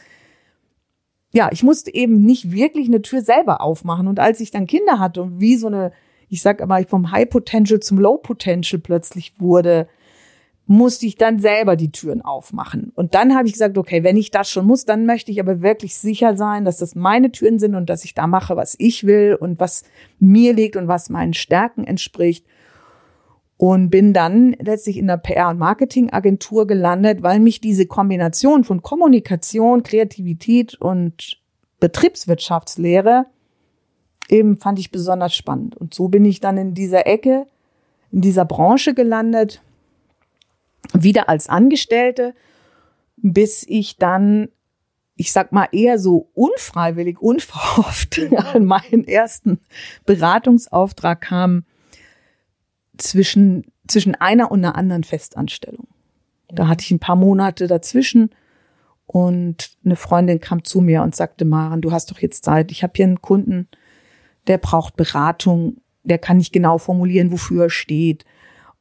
ja, 1.33 1.49
ich 1.53 1.63
musste 1.63 1.95
eben 1.95 2.23
nicht 2.23 2.51
wirklich 2.51 2.89
eine 2.89 3.03
Tür 3.03 3.23
selber 3.23 3.61
aufmachen. 3.61 4.09
Und 4.09 4.21
als 4.21 4.41
ich 4.41 4.51
dann 4.51 4.67
Kinder 4.67 4.99
hatte 4.99 5.23
und 5.23 5.41
wie 5.41 5.57
so 5.57 5.69
eine 5.69 5.93
ich 6.29 6.43
sag 6.43 6.61
aber 6.61 6.83
vom 6.85 7.11
High 7.11 7.29
Potential 7.29 7.81
zum 7.81 7.99
Low 7.99 8.19
Potential 8.19 8.81
plötzlich 8.81 9.35
wurde, 9.39 9.89
musste 10.69 11.07
ich 11.07 11.17
dann 11.17 11.39
selber 11.39 11.77
die 11.77 11.93
Türen 11.93 12.23
aufmachen. 12.23 12.91
Und 12.97 13.15
dann 13.15 13.37
habe 13.37 13.47
ich 13.47 13.53
gesagt, 13.53 13.79
okay, 13.79 14.03
wenn 14.03 14.17
ich 14.17 14.33
das 14.33 14.51
schon 14.51 14.67
muss, 14.67 14.85
dann 14.85 15.07
möchte 15.07 15.31
ich 15.31 15.39
aber 15.39 15.63
wirklich 15.63 15.95
sicher 15.95 16.37
sein, 16.37 16.65
dass 16.65 16.79
das 16.79 16.97
meine 16.97 17.31
Türen 17.31 17.61
sind 17.61 17.77
und 17.77 17.89
dass 17.89 18.05
ich 18.05 18.15
da 18.15 18.27
mache, 18.27 18.57
was 18.57 18.75
ich 18.79 19.07
will 19.07 19.37
und 19.39 19.61
was 19.61 19.85
mir 20.19 20.53
liegt 20.55 20.75
und 20.75 20.89
was 20.89 21.09
meinen 21.09 21.35
Stärken 21.35 21.85
entspricht. 21.85 22.45
Und 23.59 23.89
bin 23.89 24.13
dann 24.13 24.55
letztlich 24.61 24.99
in 24.99 25.07
der 25.07 25.17
PR- 25.17 25.49
und 25.49 25.59
Marketingagentur 25.59 26.67
gelandet, 26.67 27.23
weil 27.23 27.41
mich 27.41 27.61
diese 27.61 27.87
Kombination 27.87 28.65
von 28.65 28.83
Kommunikation, 28.83 29.83
Kreativität 29.83 30.75
und 30.75 31.39
Betriebswirtschaftslehre 31.81 33.27
eben 34.29 34.57
fand 34.57 34.79
ich 34.79 34.91
besonders 34.91 35.35
spannend. 35.35 35.77
Und 35.77 35.95
so 35.95 36.09
bin 36.09 36.25
ich 36.25 36.41
dann 36.41 36.59
in 36.59 36.75
dieser 36.75 37.07
Ecke, 37.07 37.47
in 38.11 38.21
dieser 38.21 38.45
Branche 38.45 38.95
gelandet, 38.95 39.63
wieder 40.93 41.29
als 41.29 41.49
Angestellte, 41.49 42.35
bis 43.17 43.65
ich 43.67 43.97
dann, 43.97 44.49
ich 45.17 45.33
sag 45.33 45.53
mal 45.53 45.69
eher 45.73 45.99
so 45.99 46.29
unfreiwillig, 46.35 47.21
unverhofft 47.21 48.21
an 48.55 48.65
meinen 48.65 49.05
ersten 49.05 49.61
Beratungsauftrag 50.05 51.21
kam 51.21 51.65
zwischen, 52.99 53.65
zwischen 53.87 54.15
einer 54.15 54.51
und 54.51 54.65
einer 54.65 54.77
anderen 54.77 55.05
Festanstellung. 55.05 55.89
Da 56.49 56.69
hatte 56.69 56.83
ich 56.83 56.91
ein 56.91 57.01
paar 57.01 57.17
Monate 57.17 57.67
dazwischen 57.67 58.31
und 59.07 59.77
eine 59.85 59.97
Freundin 59.97 60.41
kam 60.41 60.65
zu 60.65 60.81
mir 60.81 61.03
und 61.03 61.15
sagte, 61.15 61.45
Maren, 61.45 61.81
du 61.81 61.93
hast 61.93 62.11
doch 62.11 62.19
jetzt 62.19 62.45
Zeit. 62.45 62.71
Ich 62.71 62.83
habe 62.83 62.93
hier 62.97 63.07
einen 63.07 63.23
Kunden, 63.23 63.69
der 64.47 64.59
braucht 64.59 64.97
Beratung, 64.97 65.79
der 66.03 66.19
kann 66.19 66.37
nicht 66.37 66.53
genau 66.53 66.79
formulieren, 66.79 67.33
wofür 67.33 67.65
er 67.65 67.71
steht 67.71 68.25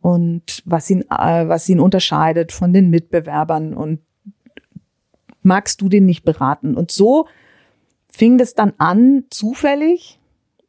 und 0.01 0.61
was 0.65 0.89
ihn, 0.89 1.01
äh, 1.09 1.47
was 1.47 1.67
ihn 1.67 1.79
unterscheidet 1.79 2.51
von 2.51 2.73
den 2.73 2.91
Mitbewerbern 2.91 3.73
und 3.73 4.01
magst 5.41 5.81
du 5.81 5.89
den 5.89 6.05
nicht 6.05 6.23
beraten? 6.25 6.75
Und 6.75 6.91
so 6.91 7.27
fing 8.09 8.37
das 8.37 8.53
dann 8.53 8.73
an, 8.77 9.25
zufällig, 9.29 10.19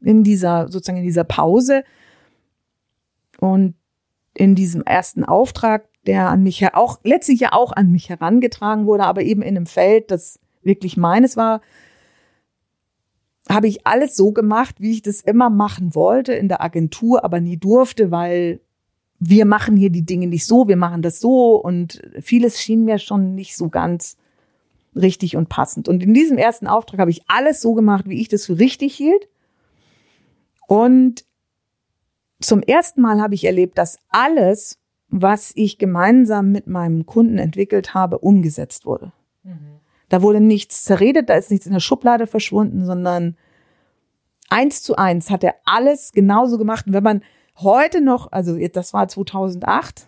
in 0.00 0.23
dieser, 0.23 0.69
sozusagen 0.69 0.99
in 0.99 1.05
dieser 1.05 1.25
Pause. 1.25 1.85
Und 3.38 3.75
in 4.35 4.55
diesem 4.55 4.83
ersten 4.83 5.25
Auftrag, 5.25 5.88
der 6.07 6.28
an 6.28 6.43
mich 6.43 6.66
auch, 6.75 7.00
letztlich 7.02 7.40
ja 7.40 7.52
auch 7.52 7.73
an 7.73 7.90
mich 7.90 8.09
herangetragen 8.09 8.87
wurde, 8.87 9.05
aber 9.05 9.23
eben 9.23 9.43
in 9.43 9.57
einem 9.57 9.66
Feld, 9.66 10.11
das 10.11 10.38
wirklich 10.62 10.97
meines 10.97 11.37
war, 11.37 11.61
habe 13.49 13.69
ich 13.69 13.87
alles 13.87 14.16
so 14.16 14.33
gemacht, 14.33 14.76
wie 14.81 14.93
ich 14.93 15.02
das 15.02 15.21
immer 15.21 15.50
machen 15.50 15.95
wollte 15.95 16.33
in 16.33 16.49
der 16.49 16.62
Agentur, 16.62 17.25
aber 17.25 17.40
nie 17.40 17.57
durfte, 17.57 18.11
weil 18.11 18.61
wir 19.19 19.47
machen 19.47 19.76
hier 19.76 19.90
die 19.90 20.05
Dinge 20.05 20.26
nicht 20.26 20.47
so, 20.47 20.69
wir 20.69 20.76
machen 20.76 21.02
das 21.02 21.21
so 21.21 21.57
und 21.57 22.02
vieles 22.21 22.61
schien 22.61 22.85
mir 22.85 22.99
schon 22.99 23.35
nicht 23.35 23.57
so 23.57 23.69
ganz 23.69 24.16
richtig 24.95 25.37
und 25.37 25.49
passend. 25.49 25.88
Und 25.88 26.02
in 26.02 26.14
diesem 26.14 26.38
ersten 26.38 26.66
Auftrag 26.66 27.00
habe 27.00 27.11
ich 27.11 27.23
alles 27.28 27.61
so 27.61 27.75
gemacht, 27.75 28.09
wie 28.09 28.21
ich 28.21 28.28
das 28.28 28.47
für 28.47 28.59
richtig 28.59 28.95
hielt. 28.95 29.28
Und 30.66 31.25
zum 32.40 32.62
ersten 32.62 33.00
Mal 33.00 33.21
habe 33.21 33.35
ich 33.35 33.45
erlebt, 33.45 33.78
dass 33.78 33.99
alles, 34.09 34.78
was 35.09 35.52
ich 35.55 35.78
gemeinsam 35.78 36.52
mit 36.52 36.66
meinem 36.66 37.07
Kunden 37.07 37.38
entwickelt 37.38 37.95
habe, 37.95 38.19
umgesetzt 38.19 38.87
wurde. 38.87 39.12
Mhm. 39.43 39.81
Da 40.09 40.23
wurde 40.23 40.40
nichts 40.40 40.85
zerredet, 40.85 41.28
da 41.28 41.35
ist 41.35 41.50
nichts 41.50 41.66
in 41.66 41.73
der 41.73 41.81
Schublade 41.81 42.26
verschwunden, 42.26 42.85
sondern 42.85 43.37
eins 44.49 44.83
zu 44.83 44.97
eins 44.97 45.31
hat 45.31 45.43
er 45.43 45.55
alles 45.64 46.12
genauso 46.12 46.59
gemacht. 46.59 46.87
Und 46.87 46.93
wenn 46.93 47.02
man 47.02 47.23
heute 47.57 48.00
noch, 48.00 48.31
also 48.31 48.57
das 48.69 48.93
war 48.93 49.09
2008, 49.09 50.07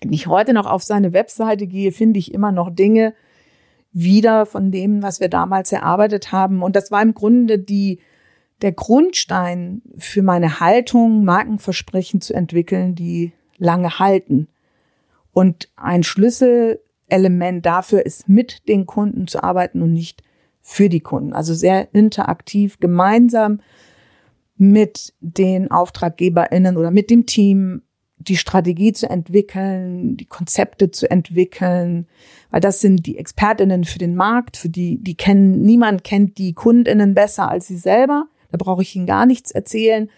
wenn 0.00 0.12
ich 0.12 0.26
heute 0.26 0.52
noch 0.52 0.66
auf 0.66 0.82
seine 0.82 1.12
Webseite 1.12 1.66
gehe, 1.66 1.92
finde 1.92 2.18
ich 2.18 2.32
immer 2.32 2.52
noch 2.52 2.70
Dinge 2.70 3.14
wieder 3.92 4.46
von 4.46 4.70
dem, 4.70 5.02
was 5.02 5.20
wir 5.20 5.28
damals 5.28 5.72
erarbeitet 5.72 6.30
haben. 6.30 6.62
Und 6.62 6.76
das 6.76 6.90
war 6.90 7.02
im 7.02 7.14
Grunde 7.14 7.58
die, 7.58 8.00
der 8.62 8.72
Grundstein 8.72 9.82
für 9.96 10.22
meine 10.22 10.60
Haltung, 10.60 11.24
Markenversprechen 11.24 12.20
zu 12.20 12.34
entwickeln, 12.34 12.94
die 12.94 13.32
lange 13.56 13.98
halten. 13.98 14.48
Und 15.32 15.68
ein 15.76 16.02
Schlüsselelement 16.02 17.64
dafür 17.64 18.04
ist, 18.04 18.28
mit 18.28 18.68
den 18.68 18.86
Kunden 18.86 19.26
zu 19.26 19.42
arbeiten 19.42 19.82
und 19.82 19.92
nicht 19.92 20.22
für 20.60 20.88
die 20.88 21.00
Kunden. 21.00 21.32
Also 21.32 21.54
sehr 21.54 21.94
interaktiv, 21.94 22.78
gemeinsam 22.80 23.60
mit 24.56 25.14
den 25.20 25.70
AuftraggeberInnen 25.70 26.76
oder 26.76 26.90
mit 26.90 27.10
dem 27.10 27.26
Team 27.26 27.82
die 28.18 28.36
Strategie 28.36 28.92
zu 28.92 29.08
entwickeln, 29.08 30.16
die 30.16 30.26
Konzepte 30.26 30.90
zu 30.90 31.08
entwickeln, 31.10 32.08
weil 32.50 32.60
das 32.60 32.80
sind 32.80 33.06
die 33.06 33.16
Expertinnen 33.16 33.84
für 33.84 33.98
den 33.98 34.16
Markt, 34.16 34.56
für 34.56 34.68
die, 34.68 34.98
die 35.02 35.14
kennen, 35.14 35.62
niemand 35.62 36.02
kennt 36.02 36.38
die 36.38 36.52
Kundinnen 36.52 37.14
besser 37.14 37.48
als 37.48 37.68
sie 37.68 37.76
selber. 37.76 38.26
Da 38.50 38.58
brauche 38.58 38.82
ich 38.82 38.94
ihnen 38.96 39.06
gar 39.06 39.26
nichts 39.26 39.50
erzählen. 39.50 40.10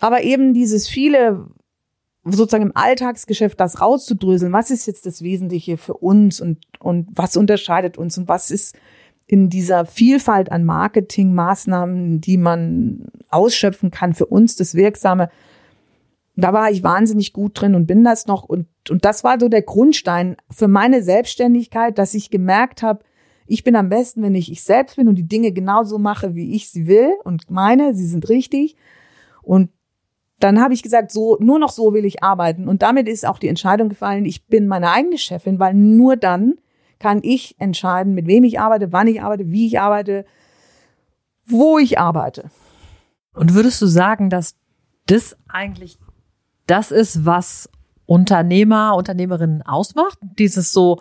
Aber 0.00 0.22
eben 0.22 0.52
dieses 0.52 0.88
viele, 0.88 1.46
sozusagen 2.24 2.64
im 2.64 2.76
Alltagsgeschäft 2.76 3.58
das 3.60 3.80
rauszudröseln, 3.80 4.52
was 4.52 4.70
ist 4.70 4.86
jetzt 4.86 5.06
das 5.06 5.22
Wesentliche 5.22 5.76
für 5.76 5.94
uns 5.94 6.40
und, 6.40 6.58
und 6.78 7.08
was 7.12 7.36
unterscheidet 7.36 7.96
uns 7.96 8.18
und 8.18 8.28
was 8.28 8.50
ist 8.50 8.76
in 9.26 9.48
dieser 9.48 9.86
Vielfalt 9.86 10.52
an 10.52 10.64
Marketingmaßnahmen, 10.64 12.20
die 12.20 12.36
man 12.36 13.06
ausschöpfen 13.28 13.90
kann, 13.90 14.14
für 14.14 14.26
uns 14.26 14.56
das 14.56 14.74
Wirksame. 14.74 15.30
Da 16.36 16.52
war 16.52 16.70
ich 16.70 16.82
wahnsinnig 16.82 17.32
gut 17.32 17.60
drin 17.60 17.74
und 17.74 17.86
bin 17.86 18.04
das 18.04 18.26
noch. 18.26 18.44
Und, 18.44 18.68
und 18.88 19.04
das 19.04 19.24
war 19.24 19.40
so 19.40 19.48
der 19.48 19.62
Grundstein 19.62 20.36
für 20.50 20.68
meine 20.68 21.02
Selbstständigkeit, 21.02 21.98
dass 21.98 22.14
ich 22.14 22.30
gemerkt 22.30 22.82
habe, 22.82 23.02
ich 23.46 23.64
bin 23.64 23.76
am 23.76 23.88
besten, 23.88 24.22
wenn 24.22 24.34
ich 24.34 24.50
ich 24.50 24.62
selbst 24.62 24.96
bin 24.96 25.08
und 25.08 25.16
die 25.16 25.28
Dinge 25.28 25.52
genauso 25.52 25.98
mache, 25.98 26.34
wie 26.34 26.54
ich 26.54 26.70
sie 26.70 26.86
will 26.86 27.10
und 27.24 27.50
meine, 27.50 27.94
sie 27.94 28.06
sind 28.06 28.28
richtig. 28.28 28.76
Und 29.42 29.70
dann 30.38 30.60
habe 30.60 30.74
ich 30.74 30.82
gesagt, 30.82 31.12
so, 31.12 31.36
nur 31.40 31.58
noch 31.58 31.70
so 31.70 31.94
will 31.94 32.04
ich 32.04 32.22
arbeiten. 32.22 32.68
Und 32.68 32.82
damit 32.82 33.08
ist 33.08 33.26
auch 33.26 33.38
die 33.38 33.48
Entscheidung 33.48 33.88
gefallen, 33.88 34.24
ich 34.24 34.46
bin 34.46 34.66
meine 34.66 34.90
eigene 34.90 35.18
Chefin, 35.18 35.58
weil 35.58 35.74
nur 35.74 36.16
dann 36.16 36.54
kann 36.98 37.20
ich 37.22 37.54
entscheiden, 37.58 38.14
mit 38.14 38.26
wem 38.26 38.44
ich 38.44 38.60
arbeite, 38.60 38.92
wann 38.92 39.06
ich 39.06 39.22
arbeite, 39.22 39.50
wie 39.50 39.66
ich 39.66 39.80
arbeite, 39.80 40.24
wo 41.46 41.78
ich 41.78 41.98
arbeite. 41.98 42.50
Und 43.34 43.54
würdest 43.54 43.80
du 43.80 43.86
sagen, 43.86 44.30
dass 44.30 44.56
das 45.06 45.36
eigentlich 45.48 45.98
das 46.66 46.90
ist, 46.90 47.24
was 47.24 47.70
Unternehmer, 48.06 48.94
Unternehmerinnen 48.96 49.62
ausmacht? 49.62 50.18
Dieses 50.38 50.72
so 50.72 51.00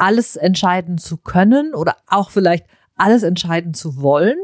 alles 0.00 0.36
entscheiden 0.36 0.98
zu 0.98 1.16
können 1.16 1.74
oder 1.74 1.96
auch 2.06 2.30
vielleicht 2.30 2.66
alles 2.96 3.22
entscheiden 3.22 3.74
zu 3.74 4.00
wollen? 4.00 4.38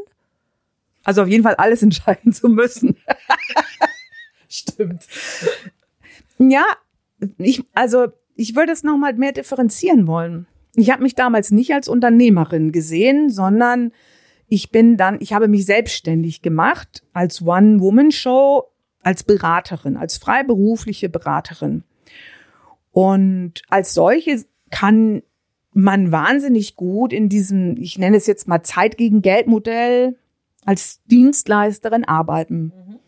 Also 1.05 1.23
auf 1.23 1.29
jeden 1.29 1.45
Fall 1.45 1.55
alles 1.55 1.83
entscheiden 1.83 2.33
zu 2.33 2.49
müssen. 2.49 2.97
Stimmt. 4.49 5.07
Ja, 6.39 6.65
ich, 7.39 7.63
also 7.75 8.09
ich 8.35 8.55
würde 8.55 8.73
es 8.73 8.83
nochmal 8.83 9.15
mehr 9.15 9.33
differenzieren 9.33 10.07
wollen. 10.07 10.47
Ich 10.75 10.91
habe 10.91 11.03
mich 11.03 11.15
damals 11.15 11.51
nicht 11.51 11.73
als 11.73 11.89
Unternehmerin 11.89 12.71
gesehen, 12.71 13.31
sondern 13.31 13.93
ich 14.49 14.71
bin 14.71 14.97
dann, 14.97 15.19
ich 15.21 15.33
habe 15.33 15.49
mich 15.49 15.65
selbstständig 15.65 16.43
gemacht 16.43 17.03
als 17.13 17.43
One-Woman-Show, 17.43 18.65
als 19.03 19.25
Beraterin, 19.25 19.97
als 19.97 20.19
freiberufliche 20.19 21.09
Beraterin. 21.09 21.85
Und 22.93 23.63
als 23.69 23.95
solche 23.95 24.45
kann 24.71 25.23
man 25.77 26.11
wahnsinnig 26.11 26.75
gut 26.75 27.13
in 27.13 27.29
diesem, 27.29 27.77
ich 27.77 27.99
nenne 27.99 28.17
es 28.17 28.27
jetzt 28.27 28.49
mal 28.49 28.63
Zeit 28.63 28.97
gegen 28.97 29.21
Geld 29.21 29.47
Modell 29.47 30.17
als 30.65 31.03
Dienstleisterin 31.05 32.05
arbeiten. 32.05 32.73
Mhm. 32.75 32.99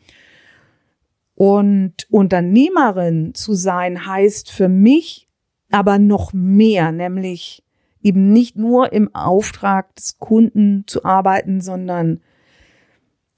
Und 1.34 2.06
Unternehmerin 2.10 3.32
zu 3.32 3.54
sein 3.54 4.06
heißt 4.06 4.50
für 4.50 4.68
mich 4.68 5.28
aber 5.70 5.98
noch 5.98 6.34
mehr, 6.34 6.92
nämlich 6.92 7.64
eben 8.02 8.32
nicht 8.32 8.56
nur 8.56 8.92
im 8.92 9.14
Auftrag 9.14 9.94
des 9.96 10.18
Kunden 10.18 10.84
zu 10.86 11.04
arbeiten, 11.04 11.62
sondern 11.62 12.20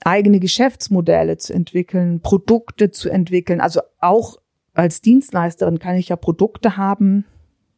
eigene 0.04 0.40
Geschäftsmodelle 0.40 1.36
zu 1.36 1.52
entwickeln, 1.52 2.20
Produkte 2.20 2.90
zu 2.90 3.08
entwickeln. 3.08 3.60
Also 3.60 3.80
auch 4.00 4.38
als 4.74 5.02
Dienstleisterin 5.02 5.78
kann 5.78 5.94
ich 5.94 6.08
ja 6.08 6.16
Produkte 6.16 6.76
haben, 6.76 7.26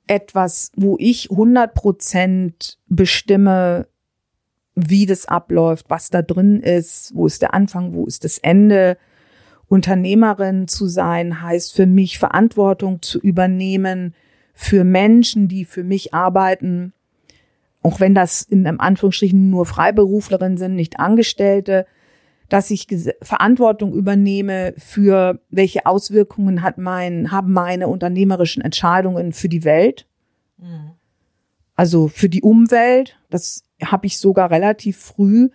etwas, 0.06 0.70
wo 0.76 0.96
ich 0.98 1.30
100 1.30 1.74
Prozent 1.74 2.78
bestimme, 2.88 3.86
wie 4.74 5.06
das 5.06 5.26
abläuft, 5.26 5.86
was 5.88 6.10
da 6.10 6.22
drin 6.22 6.60
ist, 6.60 7.14
wo 7.14 7.26
ist 7.26 7.42
der 7.42 7.54
Anfang, 7.54 7.92
wo 7.92 8.06
ist 8.06 8.24
das 8.24 8.38
Ende, 8.38 8.96
Unternehmerin 9.68 10.68
zu 10.68 10.86
sein, 10.86 11.40
heißt 11.40 11.74
für 11.74 11.86
mich 11.86 12.18
Verantwortung 12.18 13.00
zu 13.00 13.18
übernehmen 13.18 14.14
für 14.52 14.84
Menschen, 14.84 15.48
die 15.48 15.64
für 15.64 15.82
mich 15.82 16.12
arbeiten. 16.12 16.92
Auch 17.82 17.98
wenn 17.98 18.14
das 18.14 18.42
in 18.42 18.66
Anführungsstrichen 18.66 19.48
nur 19.48 19.64
Freiberuflerinnen 19.64 20.58
sind, 20.58 20.74
nicht 20.74 21.00
Angestellte, 21.00 21.86
dass 22.52 22.70
ich 22.70 22.86
Verantwortung 23.22 23.94
übernehme 23.94 24.74
für 24.76 25.40
welche 25.48 25.86
Auswirkungen 25.86 26.60
hat 26.60 26.76
mein, 26.76 27.30
haben 27.30 27.54
meine 27.54 27.88
unternehmerischen 27.88 28.62
Entscheidungen 28.62 29.32
für 29.32 29.48
die 29.48 29.64
Welt. 29.64 30.06
Mhm. 30.58 30.90
Also 31.76 32.08
für 32.08 32.28
die 32.28 32.42
Umwelt. 32.42 33.18
Das 33.30 33.64
habe 33.82 34.04
ich 34.04 34.18
sogar 34.18 34.50
relativ 34.50 34.98
früh 34.98 35.48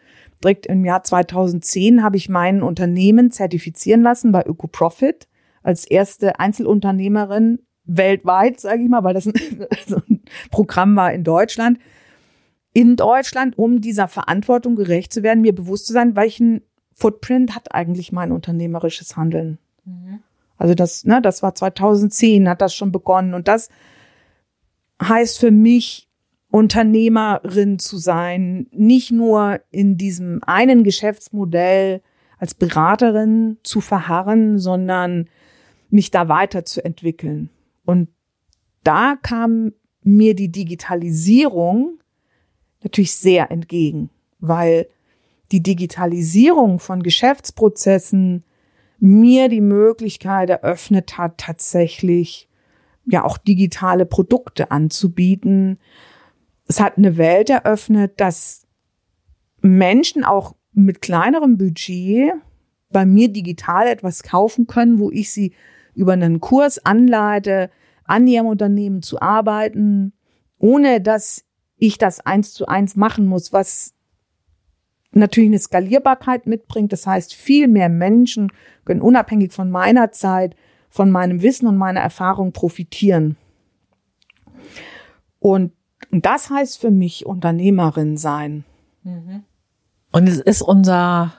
direkt 0.44 0.66
im 0.66 0.86
Jahr 0.86 1.04
2010 1.04 2.02
habe 2.02 2.18
ich 2.18 2.30
mein 2.30 2.64
Unternehmen 2.64 3.30
zertifizieren 3.30 4.02
lassen 4.02 4.32
bei 4.32 4.44
ÖkoProfit 4.44 5.28
als 5.62 5.86
erste 5.86 6.40
Einzelunternehmerin 6.40 7.60
weltweit, 7.84 8.60
sage 8.60 8.82
ich 8.82 8.90
mal, 8.90 9.04
weil 9.04 9.14
das 9.14 9.28
ein, 9.28 9.34
so 9.88 9.98
ein 10.10 10.24
Programm 10.50 10.96
war 10.96 11.14
in 11.14 11.24
Deutschland. 11.24 11.78
In 12.74 12.96
Deutschland, 12.96 13.56
um 13.56 13.82
dieser 13.82 14.08
Verantwortung 14.08 14.76
gerecht 14.76 15.14
zu 15.14 15.22
werden, 15.22 15.42
mir 15.42 15.54
bewusst 15.54 15.86
zu 15.86 15.94
sein, 15.94 16.16
welchen 16.16 16.64
Footprint 16.98 17.54
hat 17.56 17.76
eigentlich 17.76 18.12
mein 18.12 18.32
unternehmerisches 18.32 19.16
Handeln. 19.16 19.60
Mhm. 19.86 20.20
Also 20.58 20.74
das, 20.74 21.06
ne, 21.06 21.22
das 21.22 21.44
war 21.44 21.54
2010, 21.54 22.50
hat 22.50 22.62
das 22.62 22.74
schon 22.74 22.92
begonnen. 22.92 23.36
Und 23.36 23.48
das 23.48 23.70
heißt 25.02 25.38
für 25.38 25.52
mich, 25.52 26.10
Unternehmerin 26.50 27.78
zu 27.78 27.98
sein, 27.98 28.68
nicht 28.72 29.12
nur 29.12 29.60
in 29.70 29.98
diesem 29.98 30.42
einen 30.44 30.84
Geschäftsmodell 30.84 32.02
als 32.40 32.56
Beraterin 32.56 33.58
zu 33.64 33.80
verharren, 33.82 34.58
sondern 34.58 35.30
mich 35.90 36.10
da 36.10 36.30
weiterzuentwickeln. 36.30 37.50
Und 37.86 38.10
da 38.84 39.18
kam 39.22 39.74
mir 40.02 40.36
die 40.36 40.52
Digitalisierung 40.52 42.00
natürlich 42.82 43.14
sehr 43.14 43.52
entgegen, 43.52 44.10
weil 44.40 44.88
die 45.52 45.64
Digitalisierung 45.64 46.80
von 46.80 47.04
Geschäftsprozessen 47.04 48.44
mir 49.00 49.48
die 49.50 49.62
Möglichkeit 49.62 50.50
eröffnet 50.50 51.18
hat, 51.18 51.38
tatsächlich 51.38 52.50
ja 53.06 53.24
auch 53.24 53.38
digitale 53.38 54.06
Produkte 54.06 54.72
anzubieten, 54.72 55.80
es 56.68 56.80
hat 56.80 56.98
eine 56.98 57.18
Welt 57.18 57.50
eröffnet, 57.50 58.20
dass 58.20 58.68
Menschen 59.62 60.24
auch 60.24 60.56
mit 60.74 61.02
kleinerem 61.02 61.58
Budget 61.58 62.34
bei 62.90 63.06
mir 63.06 63.30
digital 63.30 63.88
etwas 63.88 64.24
kaufen 64.24 64.68
können, 64.68 65.00
wo 65.00 65.10
ich 65.10 65.32
sie 65.32 65.54
über 65.94 66.14
einen 66.14 66.40
Kurs 66.40 66.86
anleite, 66.86 67.72
an 68.04 68.28
ihrem 68.28 68.48
Unternehmen 68.48 69.02
zu 69.02 69.20
arbeiten, 69.22 70.14
ohne 70.60 71.02
dass 71.02 71.46
ich 71.78 71.98
das 71.98 72.20
eins 72.26 72.54
zu 72.54 72.68
eins 72.68 72.96
machen 72.96 73.26
muss, 73.26 73.52
was 73.52 73.94
natürlich 75.12 75.50
eine 75.50 75.60
Skalierbarkeit 75.60 76.48
mitbringt. 76.48 76.92
Das 76.94 77.08
heißt, 77.08 77.34
viel 77.34 77.68
mehr 77.68 77.90
Menschen 77.90 78.52
können 78.86 79.02
unabhängig 79.02 79.54
von 79.54 79.70
meiner 79.70 80.12
Zeit, 80.12 80.56
von 80.90 81.12
meinem 81.12 81.42
Wissen 81.42 81.68
und 81.68 81.78
meiner 81.78 82.02
Erfahrung 82.02 82.52
profitieren. 82.54 83.38
Und 85.40 85.74
das 86.12 86.50
heißt 86.50 86.80
für 86.80 86.92
mich 86.92 87.26
Unternehmerin 87.26 88.18
sein. 88.18 88.64
Und 90.12 90.28
es 90.28 90.40
ist 90.40 90.62
unser 90.62 91.34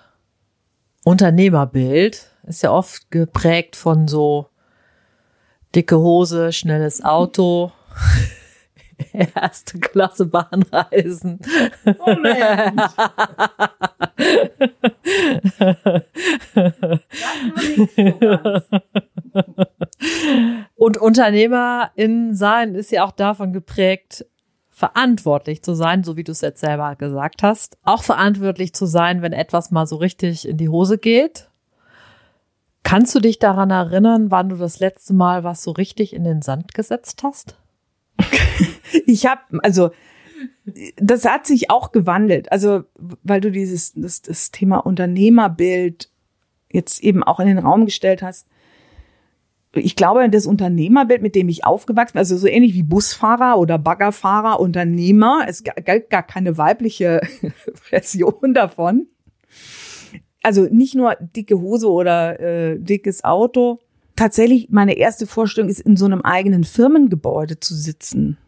Unternehmerbild, 1.04 2.30
ist 2.46 2.62
ja 2.62 2.72
oft 2.72 3.10
geprägt 3.10 3.76
von 3.76 4.08
so 4.08 4.48
dicke 5.74 5.98
Hose, 5.98 6.52
schnelles 6.52 7.02
Auto, 7.04 7.72
erste 9.34 9.78
Klasse 9.78 10.26
Bahnreisen. 10.26 11.40
Moment. 11.84 12.80
Und 20.76 20.96
Unternehmer 20.98 21.90
in 21.94 22.34
sein 22.34 22.74
ist 22.74 22.92
ja 22.92 23.04
auch 23.04 23.12
davon 23.12 23.52
geprägt, 23.52 24.26
verantwortlich 24.70 25.62
zu 25.62 25.74
sein, 25.74 26.04
so 26.04 26.16
wie 26.16 26.24
du 26.24 26.32
es 26.32 26.40
jetzt 26.40 26.60
selber 26.60 26.94
gesagt 26.94 27.42
hast. 27.42 27.78
Auch 27.82 28.02
verantwortlich 28.04 28.74
zu 28.74 28.86
sein, 28.86 29.22
wenn 29.22 29.32
etwas 29.32 29.70
mal 29.70 29.86
so 29.86 29.96
richtig 29.96 30.46
in 30.48 30.56
die 30.56 30.68
Hose 30.68 30.98
geht. 30.98 31.50
Kannst 32.84 33.14
du 33.14 33.20
dich 33.20 33.38
daran 33.38 33.70
erinnern, 33.70 34.30
wann 34.30 34.48
du 34.48 34.56
das 34.56 34.78
letzte 34.78 35.14
Mal 35.14 35.44
was 35.44 35.62
so 35.62 35.72
richtig 35.72 36.14
in 36.14 36.24
den 36.24 36.42
Sand 36.42 36.74
gesetzt 36.74 37.22
hast? 37.22 37.57
ich 39.06 39.26
habe, 39.26 39.42
also 39.62 39.90
das 40.96 41.24
hat 41.24 41.46
sich 41.46 41.70
auch 41.70 41.92
gewandelt. 41.92 42.50
Also, 42.52 42.84
weil 43.22 43.40
du 43.40 43.50
dieses 43.50 43.92
das, 43.94 44.22
das 44.22 44.50
Thema 44.50 44.78
Unternehmerbild 44.78 46.10
jetzt 46.70 47.02
eben 47.02 47.22
auch 47.22 47.40
in 47.40 47.46
den 47.46 47.58
Raum 47.58 47.84
gestellt 47.84 48.22
hast. 48.22 48.46
Ich 49.74 49.96
glaube, 49.96 50.28
das 50.30 50.46
Unternehmerbild, 50.46 51.22
mit 51.22 51.34
dem 51.34 51.48
ich 51.48 51.64
aufgewachsen 51.64 52.14
bin, 52.14 52.20
also 52.20 52.36
so 52.36 52.46
ähnlich 52.46 52.74
wie 52.74 52.82
Busfahrer 52.82 53.58
oder 53.58 53.78
Baggerfahrer, 53.78 54.60
Unternehmer, 54.60 55.44
es 55.46 55.62
galt 55.62 56.10
gar 56.10 56.22
keine 56.22 56.56
weibliche 56.56 57.20
Version 57.74 58.54
davon. 58.54 59.08
Also 60.42 60.62
nicht 60.70 60.94
nur 60.94 61.16
dicke 61.20 61.60
Hose 61.60 61.90
oder 61.90 62.40
äh, 62.40 62.78
dickes 62.78 63.24
Auto. 63.24 63.80
Tatsächlich, 64.18 64.68
meine 64.70 64.96
erste 64.96 65.26
Vorstellung 65.26 65.70
ist, 65.70 65.80
in 65.80 65.96
so 65.96 66.04
einem 66.04 66.22
eigenen 66.22 66.64
Firmengebäude 66.64 67.60
zu 67.60 67.74
sitzen 67.74 68.38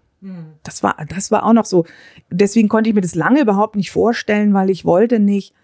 das 0.63 0.83
war, 0.83 0.97
das 1.09 1.31
war 1.31 1.45
auch 1.45 1.53
noch 1.53 1.65
so. 1.65 1.87
Deswegen 2.31 2.69
konnte 2.69 2.91
ich 2.91 2.95
mir 2.95 3.01
das 3.01 3.15
lange 3.15 3.41
überhaupt 3.41 3.77
nicht 3.77 3.91
vorstellen, 3.91 4.53
weil 4.53 4.69
ich 4.69 4.85
wollte 4.85 5.19
nicht 5.19 5.55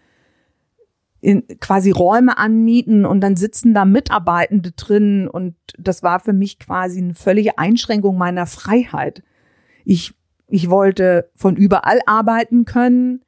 in, 1.20 1.46
quasi 1.60 1.90
Räume 1.90 2.38
anmieten 2.38 3.04
und 3.04 3.20
dann 3.20 3.36
sitzen 3.36 3.74
da 3.74 3.84
Mitarbeitende 3.84 4.72
drin 4.72 5.28
und 5.28 5.56
das 5.78 6.02
war 6.02 6.20
für 6.20 6.32
mich 6.32 6.58
quasi 6.58 7.00
eine 7.00 7.14
völlige 7.14 7.58
Einschränkung 7.58 8.16
meiner 8.16 8.46
Freiheit. 8.46 9.22
Ich, 9.84 10.14
ich 10.48 10.70
wollte 10.70 11.30
von 11.34 11.56
überall 11.56 12.00
arbeiten 12.06 12.64
können. 12.64 13.22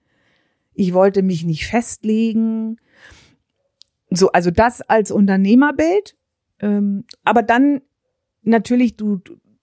Ich 0.74 0.94
wollte 0.94 1.22
mich 1.22 1.44
nicht 1.44 1.66
festlegen. 1.66 2.78
So, 4.10 4.32
also 4.32 4.50
das 4.50 4.80
als 4.80 5.10
Unternehmerbild. 5.10 6.16
Ähm, 6.60 7.04
aber 7.24 7.42
dann 7.42 7.80
natürlich, 8.42 8.96
du, 8.96 9.20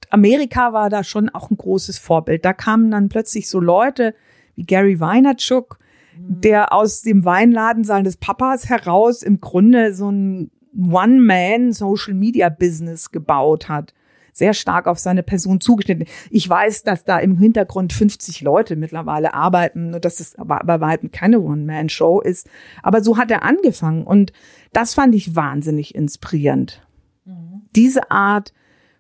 Amerika 0.10 0.74
war 0.74 0.90
da 0.90 1.04
schon 1.04 1.30
auch 1.30 1.52
ein 1.52 1.58
großes 1.58 1.98
Vorbild. 1.98 2.46
Da 2.46 2.54
kamen 2.54 2.92
dann 2.92 3.10
plötzlich 3.10 3.50
so 3.50 3.60
Leute 3.60 4.14
wie 4.56 4.64
Gary 4.64 5.00
Weinerchuk, 5.00 5.80
der 6.18 6.72
aus 6.72 7.02
dem 7.02 7.26
Weinladen 7.26 7.84
seines 7.84 8.16
Papas 8.18 8.70
heraus 8.70 9.22
im 9.22 9.42
Grunde 9.42 9.94
so 9.94 10.10
ein 10.10 10.50
One-Man-Social-Media-Business 10.78 13.12
gebaut 13.12 13.70
hat. 13.70 13.94
Sehr 14.38 14.54
stark 14.54 14.88
auf 14.88 15.00
seine 15.00 15.24
Person 15.24 15.62
zugeschnitten. 15.62 16.08
Ich 16.30 16.50
weiß, 16.50 16.84
dass 16.84 17.06
da 17.06 17.20
im 17.20 17.38
Hintergrund 17.38 17.94
50 17.94 18.42
Leute 18.42 18.76
mittlerweile 18.76 19.34
arbeiten 19.34 19.94
und 19.94 20.04
dass 20.04 20.20
es 20.20 20.36
aber 20.36 20.60
bei 20.66 20.82
weitem 20.82 21.10
keine 21.10 21.40
One-Man-Show 21.40 22.20
ist. 22.20 22.50
Aber 22.84 23.02
so 23.02 23.18
hat 23.18 23.32
er 23.32 23.44
angefangen 23.44 24.04
und 24.04 24.34
das 24.74 24.94
fand 24.94 25.16
ich 25.16 25.38
wahnsinnig 25.38 25.96
inspirierend. 25.96 26.86
Mhm. 27.24 27.62
Diese 27.78 28.12
Art 28.12 28.52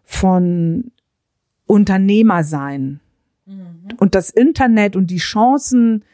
von 0.05 0.93
Unternehmer 1.65 2.45
sein. 2.45 3.01
Mhm. 3.45 3.89
Und 3.97 4.15
das 4.15 4.29
Internet 4.29 4.95
und 4.95 5.11
die 5.11 5.17
Chancen, 5.17 6.05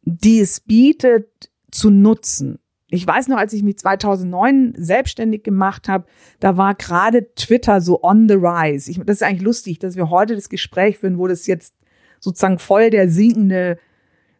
die 0.00 0.40
es 0.40 0.60
bietet, 0.60 1.50
zu 1.70 1.90
nutzen. 1.90 2.58
Ich 2.90 3.06
weiß 3.06 3.28
noch, 3.28 3.38
als 3.38 3.52
ich 3.52 3.62
mich 3.62 3.78
2009 3.78 4.74
selbstständig 4.76 5.42
gemacht 5.42 5.88
habe, 5.88 6.06
da 6.38 6.56
war 6.56 6.74
gerade 6.74 7.34
Twitter 7.34 7.80
so 7.80 8.02
on 8.02 8.28
the 8.28 8.34
rise. 8.34 8.90
Ich, 8.90 9.00
das 9.04 9.16
ist 9.16 9.22
eigentlich 9.22 9.42
lustig, 9.42 9.78
dass 9.78 9.96
wir 9.96 10.10
heute 10.10 10.34
das 10.34 10.48
Gespräch 10.48 10.98
führen, 10.98 11.18
wo 11.18 11.26
das 11.26 11.46
jetzt 11.46 11.74
sozusagen 12.20 12.58
voll 12.58 12.90
der 12.90 13.08
sinkende 13.08 13.78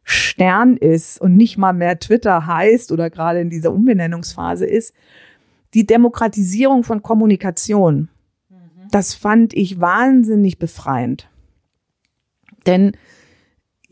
Stern 0.02 0.76
ist 0.76 1.20
und 1.20 1.36
nicht 1.36 1.56
mal 1.56 1.72
mehr 1.72 1.98
Twitter 1.98 2.46
heißt 2.46 2.92
oder 2.92 3.10
gerade 3.10 3.40
in 3.40 3.50
dieser 3.50 3.72
Umbenennungsphase 3.72 4.66
ist. 4.66 4.94
Die 5.72 5.86
Demokratisierung 5.86 6.84
von 6.84 7.02
Kommunikation 7.02 8.10
das 8.94 9.14
fand 9.14 9.54
ich 9.54 9.80
wahnsinnig 9.80 10.60
befreiend. 10.60 11.28
Denn 12.64 12.92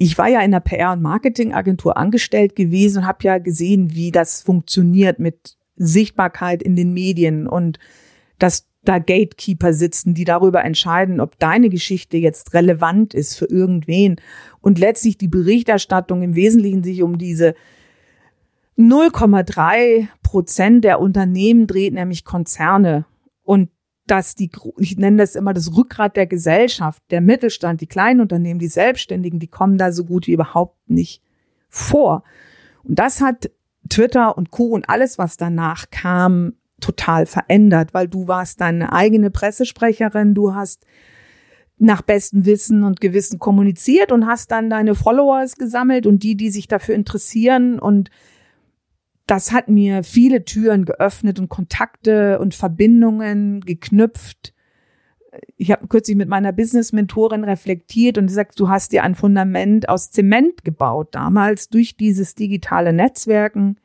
ich 0.02 0.18
war 0.18 0.28
ja 0.28 0.40
in 0.40 0.50
der 0.50 0.60
PR- 0.60 0.94
und 0.94 1.02
Marketingagentur 1.02 1.96
angestellt 1.96 2.56
gewesen 2.56 2.98
und 2.98 3.06
habe 3.06 3.22
ja 3.22 3.38
gesehen, 3.38 3.94
wie 3.94 4.10
das 4.10 4.42
funktioniert 4.42 5.20
mit 5.20 5.56
Sichtbarkeit 5.76 6.60
in 6.60 6.74
den 6.74 6.92
Medien 6.92 7.46
und 7.46 7.78
dass 8.40 8.66
da 8.82 8.98
Gatekeeper 8.98 9.72
sitzen, 9.72 10.12
die 10.12 10.24
darüber 10.24 10.64
entscheiden, 10.64 11.20
ob 11.20 11.38
deine 11.38 11.68
Geschichte 11.68 12.16
jetzt 12.16 12.52
relevant 12.52 13.14
ist 13.14 13.38
für 13.38 13.44
irgendwen 13.44 14.16
und 14.60 14.80
letztlich 14.80 15.18
die 15.18 15.28
Berichterstattung 15.28 16.22
im 16.22 16.34
Wesentlichen 16.34 16.82
sich 16.82 17.04
um 17.04 17.16
diese 17.16 17.54
0,3 18.76 20.08
Prozent 20.24 20.82
der 20.82 20.98
Unternehmen 20.98 21.68
dreht, 21.68 21.94
nämlich 21.94 22.24
Konzerne. 22.24 23.04
Und 23.44 23.70
dass 24.12 24.34
die, 24.34 24.50
ich 24.76 24.98
nenne 24.98 25.16
das 25.16 25.36
immer 25.36 25.54
das 25.54 25.74
Rückgrat 25.74 26.16
der 26.16 26.26
Gesellschaft, 26.26 27.02
der 27.10 27.22
Mittelstand, 27.22 27.80
die 27.80 27.86
kleinen 27.86 28.20
Unternehmen, 28.20 28.60
die 28.60 28.68
Selbstständigen, 28.68 29.38
die 29.38 29.48
kommen 29.48 29.78
da 29.78 29.90
so 29.90 30.04
gut 30.04 30.26
wie 30.26 30.34
überhaupt 30.34 30.76
nicht 30.90 31.22
vor. 31.70 32.22
Und 32.84 32.98
das 32.98 33.22
hat 33.22 33.50
Twitter 33.88 34.36
und 34.36 34.50
Co. 34.50 34.64
und 34.64 34.86
alles, 34.86 35.16
was 35.16 35.38
danach 35.38 35.86
kam, 35.90 36.52
total 36.78 37.24
verändert, 37.24 37.94
weil 37.94 38.06
du 38.06 38.28
warst 38.28 38.60
deine 38.60 38.92
eigene 38.92 39.30
Pressesprecherin, 39.30 40.34
du 40.34 40.54
hast 40.54 40.84
nach 41.78 42.02
bestem 42.02 42.44
Wissen 42.44 42.84
und 42.84 43.00
Gewissen 43.00 43.38
kommuniziert 43.38 44.12
und 44.12 44.26
hast 44.26 44.50
dann 44.50 44.68
deine 44.68 44.94
Followers 44.94 45.56
gesammelt 45.56 46.06
und 46.06 46.22
die, 46.22 46.36
die 46.36 46.50
sich 46.50 46.68
dafür 46.68 46.96
interessieren 46.96 47.78
und 47.78 48.10
das 49.26 49.52
hat 49.52 49.68
mir 49.68 50.02
viele 50.02 50.44
Türen 50.44 50.84
geöffnet 50.84 51.38
und 51.38 51.48
Kontakte 51.48 52.38
und 52.38 52.54
Verbindungen 52.54 53.60
geknüpft. 53.60 54.54
Ich 55.56 55.70
habe 55.70 55.86
kürzlich 55.86 56.16
mit 56.16 56.28
meiner 56.28 56.52
Business-Mentorin 56.52 57.44
reflektiert 57.44 58.18
und 58.18 58.26
gesagt, 58.26 58.58
du 58.58 58.68
hast 58.68 58.92
dir 58.92 59.02
ein 59.02 59.14
Fundament 59.14 59.88
aus 59.88 60.10
Zement 60.10 60.64
gebaut 60.64 61.14
damals 61.14 61.68
durch 61.68 61.96
dieses 61.96 62.34
digitale 62.34 62.92
Netzwerken 62.92 63.76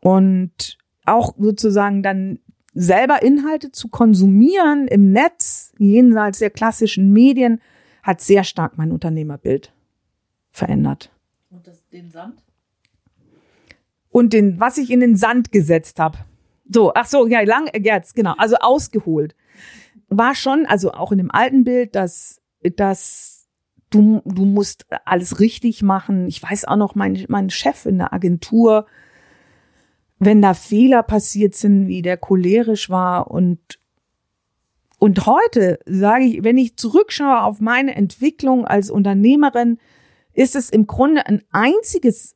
und 0.00 0.78
auch 1.04 1.34
sozusagen 1.38 2.02
dann 2.02 2.40
selber 2.72 3.22
Inhalte 3.22 3.70
zu 3.70 3.88
konsumieren 3.88 4.88
im 4.88 5.12
Netz, 5.12 5.72
jenseits 5.78 6.40
der 6.40 6.50
klassischen 6.50 7.12
Medien, 7.12 7.60
hat 8.02 8.20
sehr 8.20 8.44
stark 8.44 8.76
mein 8.76 8.90
Unternehmerbild 8.90 9.72
verändert. 10.50 11.10
Und 11.50 11.66
das, 11.66 11.88
den 11.88 12.10
Sand? 12.10 12.42
Und 14.14 14.32
den, 14.32 14.60
was 14.60 14.78
ich 14.78 14.92
in 14.92 15.00
den 15.00 15.16
Sand 15.16 15.50
gesetzt 15.50 15.98
habe. 15.98 16.18
So, 16.70 16.94
ach 16.94 17.06
so, 17.06 17.26
ja, 17.26 17.40
lang, 17.40 17.68
jetzt, 17.76 18.14
genau, 18.14 18.34
also 18.38 18.54
ausgeholt. 18.60 19.34
War 20.08 20.36
schon, 20.36 20.66
also 20.66 20.92
auch 20.92 21.10
in 21.10 21.18
dem 21.18 21.32
alten 21.32 21.64
Bild, 21.64 21.96
dass, 21.96 22.40
dass 22.76 23.48
du, 23.90 24.22
du 24.24 24.44
musst 24.44 24.86
alles 25.04 25.40
richtig 25.40 25.82
machen. 25.82 26.28
Ich 26.28 26.40
weiß 26.40 26.64
auch 26.66 26.76
noch, 26.76 26.94
mein, 26.94 27.24
mein 27.26 27.50
Chef 27.50 27.86
in 27.86 27.98
der 27.98 28.12
Agentur, 28.12 28.86
wenn 30.20 30.40
da 30.40 30.54
Fehler 30.54 31.02
passiert 31.02 31.56
sind, 31.56 31.88
wie 31.88 32.00
der 32.00 32.16
cholerisch 32.16 32.90
war 32.90 33.32
und 33.32 33.80
und 35.00 35.26
heute 35.26 35.80
sage 35.86 36.24
ich, 36.24 36.44
wenn 36.44 36.56
ich 36.56 36.76
zurückschaue 36.76 37.42
auf 37.42 37.60
meine 37.60 37.94
Entwicklung 37.96 38.64
als 38.64 38.90
Unternehmerin, 38.90 39.78
ist 40.32 40.54
es 40.54 40.70
im 40.70 40.86
Grunde 40.86 41.26
ein 41.26 41.42
einziges 41.50 42.33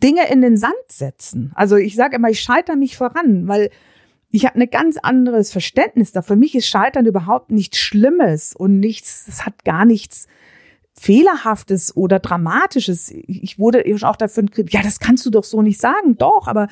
Dinge 0.00 0.28
in 0.30 0.40
den 0.40 0.56
Sand 0.56 0.74
setzen. 0.88 1.52
Also 1.54 1.76
ich 1.76 1.94
sage 1.94 2.16
immer, 2.16 2.30
ich 2.30 2.40
scheitere 2.40 2.76
mich 2.76 2.96
voran, 2.96 3.48
weil 3.48 3.70
ich 4.30 4.46
habe 4.46 4.60
ein 4.60 4.70
ganz 4.70 4.96
anderes 4.96 5.52
Verständnis 5.52 6.12
da. 6.12 6.22
Für 6.22 6.36
mich 6.36 6.54
ist 6.54 6.66
Scheitern 6.66 7.06
überhaupt 7.06 7.50
nichts 7.50 7.78
Schlimmes 7.78 8.54
und 8.54 8.80
nichts, 8.80 9.26
es 9.28 9.46
hat 9.46 9.64
gar 9.64 9.84
nichts 9.84 10.26
Fehlerhaftes 10.94 11.96
oder 11.96 12.18
Dramatisches. 12.18 13.10
Ich 13.12 13.58
wurde 13.58 13.84
auch 14.02 14.16
dafür, 14.16 14.44
ja, 14.68 14.82
das 14.82 14.98
kannst 15.00 15.24
du 15.26 15.30
doch 15.30 15.44
so 15.44 15.62
nicht 15.62 15.80
sagen. 15.80 16.16
Doch, 16.18 16.48
aber 16.48 16.68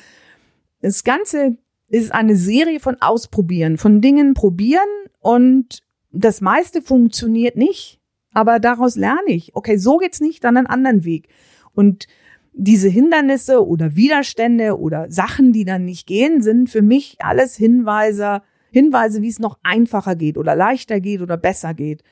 das 0.81 1.03
Ganze 1.03 1.57
ist 1.87 2.11
eine 2.11 2.35
Serie 2.35 2.79
von 2.79 3.01
Ausprobieren, 3.01 3.77
von 3.77 4.01
Dingen 4.01 4.33
probieren 4.33 4.89
und 5.19 5.83
das 6.11 6.41
meiste 6.41 6.81
funktioniert 6.81 7.55
nicht. 7.55 7.99
Aber 8.33 8.59
daraus 8.59 8.95
lerne 8.95 9.29
ich. 9.29 9.55
Okay, 9.55 9.77
so 9.77 9.97
geht's 9.97 10.19
nicht, 10.19 10.43
dann 10.43 10.57
einen 10.57 10.67
anderen 10.67 11.05
Weg. 11.05 11.29
Und 11.73 12.07
diese 12.53 12.87
Hindernisse 12.87 13.65
oder 13.65 13.95
Widerstände 13.95 14.77
oder 14.79 15.09
Sachen, 15.11 15.51
die 15.53 15.65
dann 15.65 15.85
nicht 15.85 16.07
gehen, 16.07 16.41
sind 16.41 16.69
für 16.69 16.81
mich 16.81 17.17
alles 17.19 17.55
Hinweise, 17.55 18.41
Hinweise, 18.71 19.21
wie 19.21 19.29
es 19.29 19.39
noch 19.39 19.59
einfacher 19.63 20.15
geht 20.15 20.37
oder 20.37 20.55
leichter 20.55 20.99
geht 20.99 21.21
oder 21.21 21.37
besser 21.37 21.73
geht. 21.73 22.03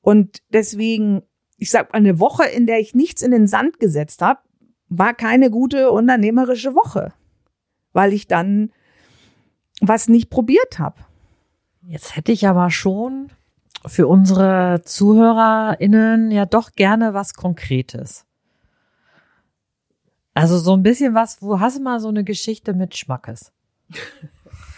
Und 0.00 0.42
deswegen, 0.50 1.22
ich 1.56 1.70
sag 1.70 1.94
eine 1.94 2.18
Woche, 2.18 2.44
in 2.44 2.66
der 2.66 2.80
ich 2.80 2.94
nichts 2.94 3.22
in 3.22 3.30
den 3.30 3.46
Sand 3.46 3.78
gesetzt 3.80 4.22
habe, 4.22 4.40
war 4.88 5.14
keine 5.14 5.50
gute 5.50 5.90
unternehmerische 5.90 6.74
Woche, 6.74 7.12
weil 7.92 8.12
ich 8.12 8.26
dann 8.26 8.72
was 9.80 10.08
nicht 10.08 10.30
probiert 10.30 10.78
habe. 10.78 10.96
Jetzt 11.82 12.16
hätte 12.16 12.32
ich 12.32 12.46
aber 12.46 12.70
schon 12.70 13.30
für 13.86 14.06
unsere 14.06 14.82
ZuhörerInnen 14.84 16.30
ja 16.30 16.46
doch 16.46 16.72
gerne 16.72 17.14
was 17.14 17.34
Konkretes. 17.34 18.26
Also 20.34 20.58
so 20.58 20.74
ein 20.74 20.82
bisschen 20.82 21.14
was, 21.14 21.42
wo 21.42 21.60
hast 21.60 21.78
du 21.78 21.82
mal 21.82 22.00
so 22.00 22.08
eine 22.08 22.24
Geschichte 22.24 22.72
mit 22.74 22.96
Schmackes? 22.96 23.52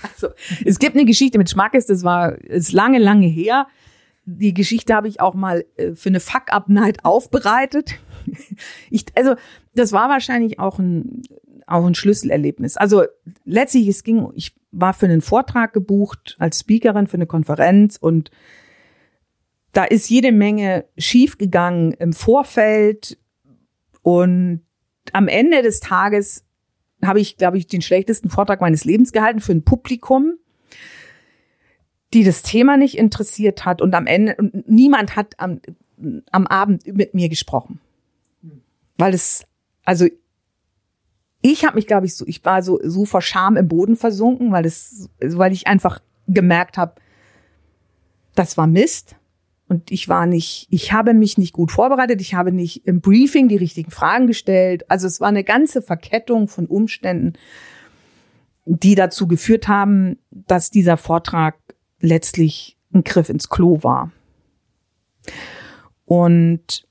Also, 0.02 0.28
es 0.64 0.78
gibt 0.78 0.96
eine 0.96 1.06
Geschichte 1.06 1.38
mit 1.38 1.48
Schmackes, 1.48 1.86
das 1.86 2.04
war, 2.04 2.38
ist 2.38 2.72
lange, 2.72 2.98
lange 2.98 3.26
her. 3.26 3.66
Die 4.26 4.52
Geschichte 4.52 4.94
habe 4.94 5.08
ich 5.08 5.20
auch 5.20 5.34
mal 5.34 5.64
äh, 5.76 5.94
für 5.94 6.10
eine 6.10 6.20
Fuck-Up-Night 6.20 7.04
aufbereitet. 7.04 7.94
Ich, 8.90 9.04
also, 9.16 9.34
das 9.74 9.92
war 9.92 10.08
wahrscheinlich 10.08 10.58
auch 10.58 10.78
ein, 10.78 11.22
auch 11.66 11.84
ein 11.84 11.94
Schlüsselerlebnis. 11.94 12.78
Also, 12.78 13.04
letztlich, 13.44 13.86
es 13.86 14.02
ging, 14.02 14.30
ich 14.34 14.54
war 14.72 14.94
für 14.94 15.04
einen 15.04 15.20
Vortrag 15.20 15.74
gebucht 15.74 16.34
als 16.38 16.60
Speakerin 16.60 17.06
für 17.06 17.18
eine 17.18 17.26
Konferenz 17.26 17.98
und 17.98 18.30
da 19.72 19.84
ist 19.84 20.08
jede 20.08 20.32
Menge 20.32 20.86
schiefgegangen 20.96 21.92
im 21.92 22.14
Vorfeld 22.14 23.18
und 24.00 24.62
am 25.12 25.28
Ende 25.28 25.62
des 25.62 25.80
Tages 25.80 26.44
habe 27.04 27.20
ich, 27.20 27.36
glaube 27.36 27.58
ich, 27.58 27.66
den 27.66 27.82
schlechtesten 27.82 28.30
Vortrag 28.30 28.60
meines 28.60 28.84
Lebens 28.84 29.12
gehalten 29.12 29.40
für 29.40 29.52
ein 29.52 29.64
Publikum, 29.64 30.34
die 32.12 32.24
das 32.24 32.42
Thema 32.42 32.76
nicht 32.76 32.96
interessiert 32.96 33.64
hat 33.64 33.82
und 33.82 33.94
am 33.94 34.06
Ende 34.06 34.36
und 34.36 34.68
niemand 34.68 35.16
hat 35.16 35.38
am, 35.38 35.60
am 36.30 36.46
Abend 36.46 36.86
mit 36.86 37.14
mir 37.14 37.28
gesprochen, 37.28 37.80
weil 38.96 39.14
es 39.14 39.46
also 39.84 40.06
ich 41.42 41.64
habe 41.66 41.76
mich, 41.76 41.86
glaube 41.86 42.06
ich, 42.06 42.16
so 42.16 42.24
ich 42.26 42.44
war 42.44 42.62
so 42.62 42.80
so 42.82 43.04
vor 43.04 43.20
Scham 43.20 43.56
im 43.56 43.68
Boden 43.68 43.96
versunken, 43.96 44.52
weil 44.52 44.64
es 44.64 45.10
weil 45.20 45.52
ich 45.52 45.66
einfach 45.66 46.00
gemerkt 46.26 46.78
habe, 46.78 46.94
das 48.34 48.56
war 48.56 48.66
Mist 48.66 49.16
und 49.74 49.90
ich 49.90 50.08
war 50.08 50.26
nicht, 50.26 50.68
ich 50.70 50.92
habe 50.92 51.14
mich 51.14 51.36
nicht 51.36 51.52
gut 51.52 51.72
vorbereitet, 51.72 52.20
ich 52.20 52.34
habe 52.34 52.52
nicht 52.52 52.86
im 52.86 53.00
Briefing 53.00 53.48
die 53.48 53.56
richtigen 53.56 53.90
Fragen 53.90 54.28
gestellt. 54.28 54.88
Also 54.88 55.08
es 55.08 55.20
war 55.20 55.26
eine 55.26 55.42
ganze 55.42 55.82
Verkettung 55.82 56.46
von 56.46 56.66
Umständen, 56.66 57.32
die 58.66 58.94
dazu 58.94 59.26
geführt 59.26 59.66
haben, 59.66 60.18
dass 60.30 60.70
dieser 60.70 60.96
Vortrag 60.96 61.56
letztlich 61.98 62.78
ein 62.92 63.02
Griff 63.02 63.28
ins 63.28 63.48
Klo 63.48 63.82
war. 63.82 64.12
Und 66.04 66.86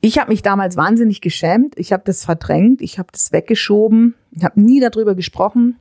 ich 0.00 0.18
habe 0.18 0.30
mich 0.30 0.40
damals 0.40 0.76
wahnsinnig 0.78 1.20
geschämt, 1.20 1.74
ich 1.76 1.92
habe 1.92 2.04
das 2.06 2.24
verdrängt, 2.24 2.80
ich 2.80 2.98
habe 2.98 3.08
das 3.12 3.30
weggeschoben, 3.30 4.14
ich 4.30 4.42
habe 4.42 4.58
nie 4.58 4.80
darüber 4.80 5.14
gesprochen, 5.14 5.76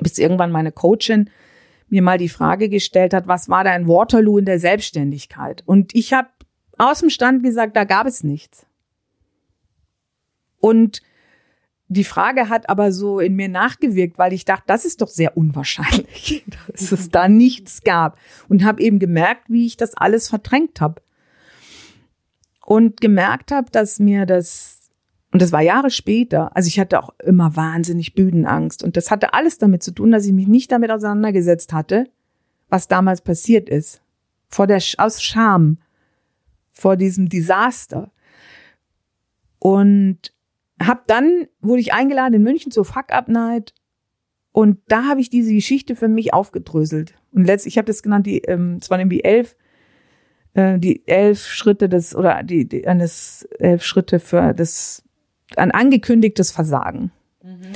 bis 0.00 0.18
irgendwann 0.18 0.50
meine 0.50 0.72
Coachin 0.72 1.30
mir 1.88 2.02
mal 2.02 2.18
die 2.18 2.28
Frage 2.28 2.68
gestellt 2.68 3.14
hat, 3.14 3.26
was 3.26 3.48
war 3.48 3.64
dein 3.64 3.88
Waterloo 3.88 4.38
in 4.38 4.44
der 4.44 4.58
Selbstständigkeit? 4.58 5.62
Und 5.66 5.94
ich 5.94 6.12
habe 6.12 6.28
aus 6.76 7.00
dem 7.00 7.10
Stand 7.10 7.42
gesagt, 7.42 7.76
da 7.76 7.84
gab 7.84 8.06
es 8.06 8.22
nichts. 8.22 8.66
Und 10.60 11.02
die 11.88 12.04
Frage 12.04 12.50
hat 12.50 12.68
aber 12.68 12.92
so 12.92 13.18
in 13.18 13.34
mir 13.34 13.48
nachgewirkt, 13.48 14.18
weil 14.18 14.34
ich 14.34 14.44
dachte, 14.44 14.64
das 14.66 14.84
ist 14.84 15.00
doch 15.00 15.08
sehr 15.08 15.36
unwahrscheinlich, 15.36 16.44
dass 16.68 16.92
es 16.92 17.10
da 17.10 17.28
nichts 17.28 17.82
gab. 17.82 18.18
Und 18.48 18.64
habe 18.64 18.82
eben 18.82 18.98
gemerkt, 18.98 19.48
wie 19.48 19.66
ich 19.66 19.76
das 19.76 19.94
alles 19.94 20.28
verdrängt 20.28 20.80
habe. 20.80 21.00
Und 22.64 23.00
gemerkt 23.00 23.50
habe, 23.50 23.70
dass 23.70 23.98
mir 23.98 24.26
das 24.26 24.77
und 25.30 25.42
das 25.42 25.52
war 25.52 25.60
Jahre 25.60 25.90
später. 25.90 26.56
Also 26.56 26.68
ich 26.68 26.80
hatte 26.80 27.02
auch 27.02 27.14
immer 27.22 27.54
wahnsinnig 27.54 28.14
Bühnenangst. 28.14 28.82
Und 28.82 28.96
das 28.96 29.10
hatte 29.10 29.34
alles 29.34 29.58
damit 29.58 29.82
zu 29.82 29.92
tun, 29.92 30.10
dass 30.10 30.24
ich 30.24 30.32
mich 30.32 30.48
nicht 30.48 30.72
damit 30.72 30.90
auseinandergesetzt 30.90 31.72
hatte, 31.72 32.06
was 32.68 32.88
damals 32.88 33.20
passiert 33.20 33.68
ist. 33.68 34.02
Vor 34.48 34.66
der, 34.66 34.82
aus 34.96 35.22
Scham. 35.22 35.78
Vor 36.72 36.96
diesem 36.96 37.28
Desaster. 37.28 38.10
Und 39.58 40.32
hab 40.80 41.06
dann, 41.08 41.48
wurde 41.60 41.80
ich 41.80 41.92
eingeladen 41.92 42.34
in 42.34 42.42
München 42.42 42.72
zur 42.72 42.86
Fuck-Up-Night. 42.86 43.74
Und 44.52 44.78
da 44.88 45.04
habe 45.04 45.20
ich 45.20 45.28
diese 45.28 45.52
Geschichte 45.52 45.94
für 45.94 46.08
mich 46.08 46.32
aufgedröselt. 46.32 47.14
Und 47.32 47.44
letztlich, 47.44 47.74
ich 47.74 47.78
habe 47.78 47.86
das 47.86 48.02
genannt, 48.02 48.26
die, 48.26 48.38
ähm, 48.38 48.78
es 48.80 48.88
waren 48.88 49.00
irgendwie 49.00 49.24
elf, 49.24 49.56
äh, 50.54 50.78
die 50.78 51.06
elf 51.06 51.44
Schritte 51.44 51.88
des, 51.88 52.16
oder 52.16 52.42
die, 52.42 52.66
die 52.66 52.86
eines 52.86 53.46
elf 53.58 53.84
Schritte 53.84 54.20
für 54.20 54.54
das 54.54 55.04
ein 55.56 55.70
angekündigtes 55.70 56.50
Versagen. 56.50 57.10
Mhm. 57.42 57.72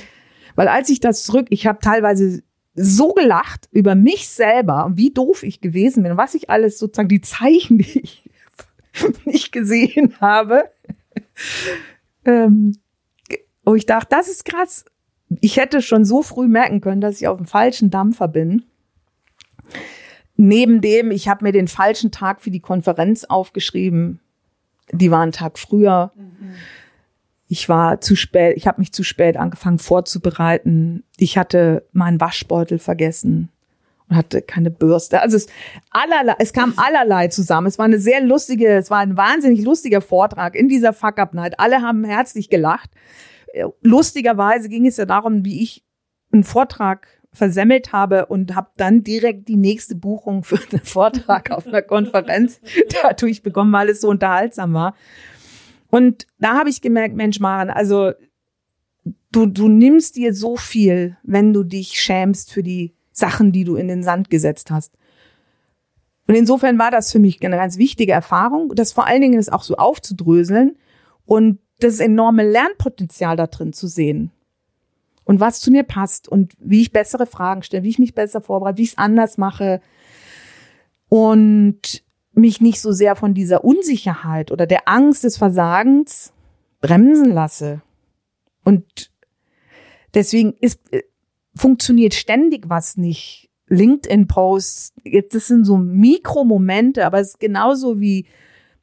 Weil 0.55 0.69
als 0.69 0.89
ich 0.89 1.01
das 1.01 1.25
zurück, 1.25 1.47
ich 1.51 1.67
habe 1.67 1.79
teilweise 1.81 2.43
so 2.75 3.13
gelacht 3.13 3.69
über 3.71 3.95
mich 3.95 4.29
selber 4.29 4.87
und 4.87 4.97
wie 4.97 5.11
doof 5.11 5.43
ich 5.43 5.61
gewesen 5.61 6.03
bin, 6.03 6.17
was 6.17 6.35
ich 6.35 6.51
alles 6.51 6.79
sozusagen 6.79 7.09
die 7.09 7.21
Zeichen, 7.21 7.79
die 7.79 8.01
ich 8.01 8.31
nicht 9.25 9.53
gesehen 9.53 10.15
habe. 10.21 10.71
ähm, 12.25 12.77
wo 13.65 13.75
ich 13.75 13.87
dachte, 13.87 14.09
das 14.11 14.29
ist 14.29 14.45
krass. 14.45 14.85
Ich 15.41 15.57
hätte 15.57 15.83
schon 15.83 16.05
so 16.05 16.23
früh 16.23 16.49
merken 16.49 16.81
können, 16.81 17.01
dass 17.01 17.21
ich 17.21 17.29
auf 17.29 17.37
dem 17.37 17.47
falschen 17.47 17.91
Dampfer 17.91 18.29
bin. 18.29 18.65
Neben 20.37 20.81
dem, 20.81 21.11
ich 21.11 21.29
habe 21.29 21.45
mir 21.45 21.53
den 21.53 21.69
falschen 21.69 22.11
Tag 22.11 22.41
für 22.41 22.51
die 22.51 22.61
Konferenz 22.61 23.25
aufgeschrieben. 23.25 24.21
Die 24.91 25.11
war 25.11 25.23
einen 25.23 25.33
Tag 25.33 25.59
früher. 25.59 26.13
Mhm. 26.17 26.55
Ich 27.53 27.69
war 27.69 28.01
zu 28.01 28.17
spät, 28.17 28.57
ich 28.57 28.67
habe 28.67 28.81
mich 28.81 28.95
zu 28.95 29.03
spät 29.03 29.37
angefangen 29.37 29.79
vorzubereiten. 29.79 31.05
Ich 31.19 31.37
hatte 31.37 31.87
meinen 31.93 32.19
Waschbeutel 32.19 32.79
vergessen 32.79 33.51
und 34.09 34.17
hatte 34.17 34.41
keine 34.41 34.71
Bürste. 34.71 35.21
Also 35.21 35.37
es, 35.37 35.49
allerlei, 35.91 36.35
es 36.38 36.55
kam 36.55 36.73
allerlei 36.79 37.29
zusammen. 37.29 37.67
Es 37.67 37.77
war 37.77 37.85
eine 37.85 37.99
sehr 37.99 38.23
lustige, 38.23 38.69
es 38.69 38.88
war 38.91 39.01
ein 39.01 39.19
wahnsinnig 39.19 39.62
lustiger 39.67 40.01
Vortrag 40.01 40.55
in 40.55 40.71
dieser 40.71 40.95
Fuck-Up-Night. 40.95 41.61
Alle 41.61 41.83
haben 41.83 42.05
herzlich 42.05 42.49
gelacht. 42.49 42.88
Lustigerweise 43.83 44.71
ging 44.71 44.87
es 44.87 44.97
ja 44.97 45.05
darum, 45.05 45.45
wie 45.45 45.62
ich 45.62 45.85
einen 46.33 46.45
Vortrag 46.45 47.07
versemmelt 47.35 47.93
habe 47.93 48.27
und 48.27 48.55
habe 48.55 48.71
dann 48.79 49.05
direkt 49.05 49.49
die 49.49 49.57
nächste 49.57 49.95
Buchung 49.95 50.43
für 50.43 50.59
einen 50.71 50.83
Vortrag 50.83 51.51
auf 51.51 51.67
einer 51.67 51.83
Konferenz 51.83 52.62
dadurch 53.03 53.43
bekommen, 53.43 53.75
weil 53.75 53.91
es 53.91 54.01
so 54.01 54.09
unterhaltsam 54.09 54.73
war. 54.73 54.95
Und 55.93 56.27
da 56.39 56.59
habe 56.59 56.71
ich 56.71 56.81
gemerkt, 56.81 57.15
Mensch, 57.15 57.39
Maren, 57.39 57.69
also 57.69 58.13
du, 59.31 59.45
du 59.45 59.69
nimmst 59.69 60.17
dir 60.17 60.33
so 60.33 60.57
viel, 60.57 61.19
wenn 61.23 61.53
du 61.53 61.65
dich 61.65 62.01
schämst 62.01 62.51
für 62.51 62.63
die 62.63 62.95
Sachen, 63.13 63.53
die 63.53 63.65
du 63.65 63.77
in 63.77 63.89
den 63.89 64.03
Sand 64.03 64.31
gesetzt 64.31 64.71
hast. 64.71 64.97
Und 66.27 66.35
insofern 66.35 66.79
war 66.79 66.91
das 66.91 67.13
für 67.13 67.19
mich 67.19 67.45
eine 67.45 67.57
ganz 67.57 67.77
wichtige 67.77 68.13
Erfahrung, 68.13 68.75
das 68.75 68.93
vor 68.93 69.07
allen 69.07 69.21
Dingen 69.21 69.39
ist 69.39 69.53
auch 69.53 69.63
so 69.63 69.77
aufzudröseln 69.77 70.79
und 71.27 71.59
das 71.81 72.01
enorme 72.01 72.51
Lernpotenzial 72.51 73.37
da 73.37 73.47
drin 73.47 73.75
zu 73.75 73.87
sehen. 73.87 74.31
Und 75.25 75.41
was 75.41 75.61
zu 75.61 75.71
mir 75.71 75.83
passt 75.83 76.27
und 76.27 76.55
wie 76.59 76.81
ich 76.81 76.93
bessere 76.93 77.27
Fragen 77.27 77.63
stelle, 77.63 77.83
wie 77.83 77.91
ich 77.91 77.99
mich 77.99 78.15
besser 78.15 78.41
vorbereite, 78.41 78.79
wie 78.79 78.85
ich 78.85 78.93
es 78.93 78.99
anders 78.99 79.37
mache. 79.37 79.83
Und 81.11 82.03
mich 82.33 82.61
nicht 82.61 82.81
so 82.81 82.92
sehr 82.92 83.16
von 83.16 83.35
dieser 83.35 83.64
Unsicherheit 83.64 84.51
oder 84.51 84.66
der 84.66 84.88
Angst 84.88 85.25
des 85.25 85.37
Versagens 85.37 86.33
bremsen 86.81 87.31
lasse. 87.31 87.83
Und 88.64 89.11
deswegen 90.14 90.55
ist, 90.61 90.81
äh, 90.92 91.03
funktioniert 91.55 92.14
ständig 92.14 92.68
was 92.68 92.97
nicht. 92.97 93.51
LinkedIn-Posts, 93.68 94.95
das 95.31 95.47
sind 95.47 95.64
so 95.64 95.79
Mikromomente, 95.79 97.07
aber 97.07 97.21
es 97.21 97.29
ist 97.29 97.40
genauso 97.40 98.01
wie 98.01 98.27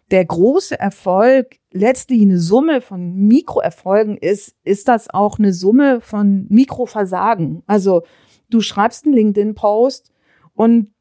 der 0.10 0.26
große 0.26 0.80
Erfolg 0.80 1.58
letztlich 1.72 2.22
eine 2.22 2.40
Summe 2.40 2.82
von 2.82 3.14
Mikroerfolgen 3.14 4.18
ist, 4.18 4.56
ist 4.64 4.88
das 4.88 5.10
auch 5.10 5.38
eine 5.38 5.54
Summe 5.54 6.02
von 6.02 6.48
Mikroversagen. 6.50 7.62
Also 7.68 8.04
du 8.50 8.62
schreibst 8.62 9.06
einen 9.06 9.14
LinkedIn-Post 9.14 10.12
und 10.56 10.92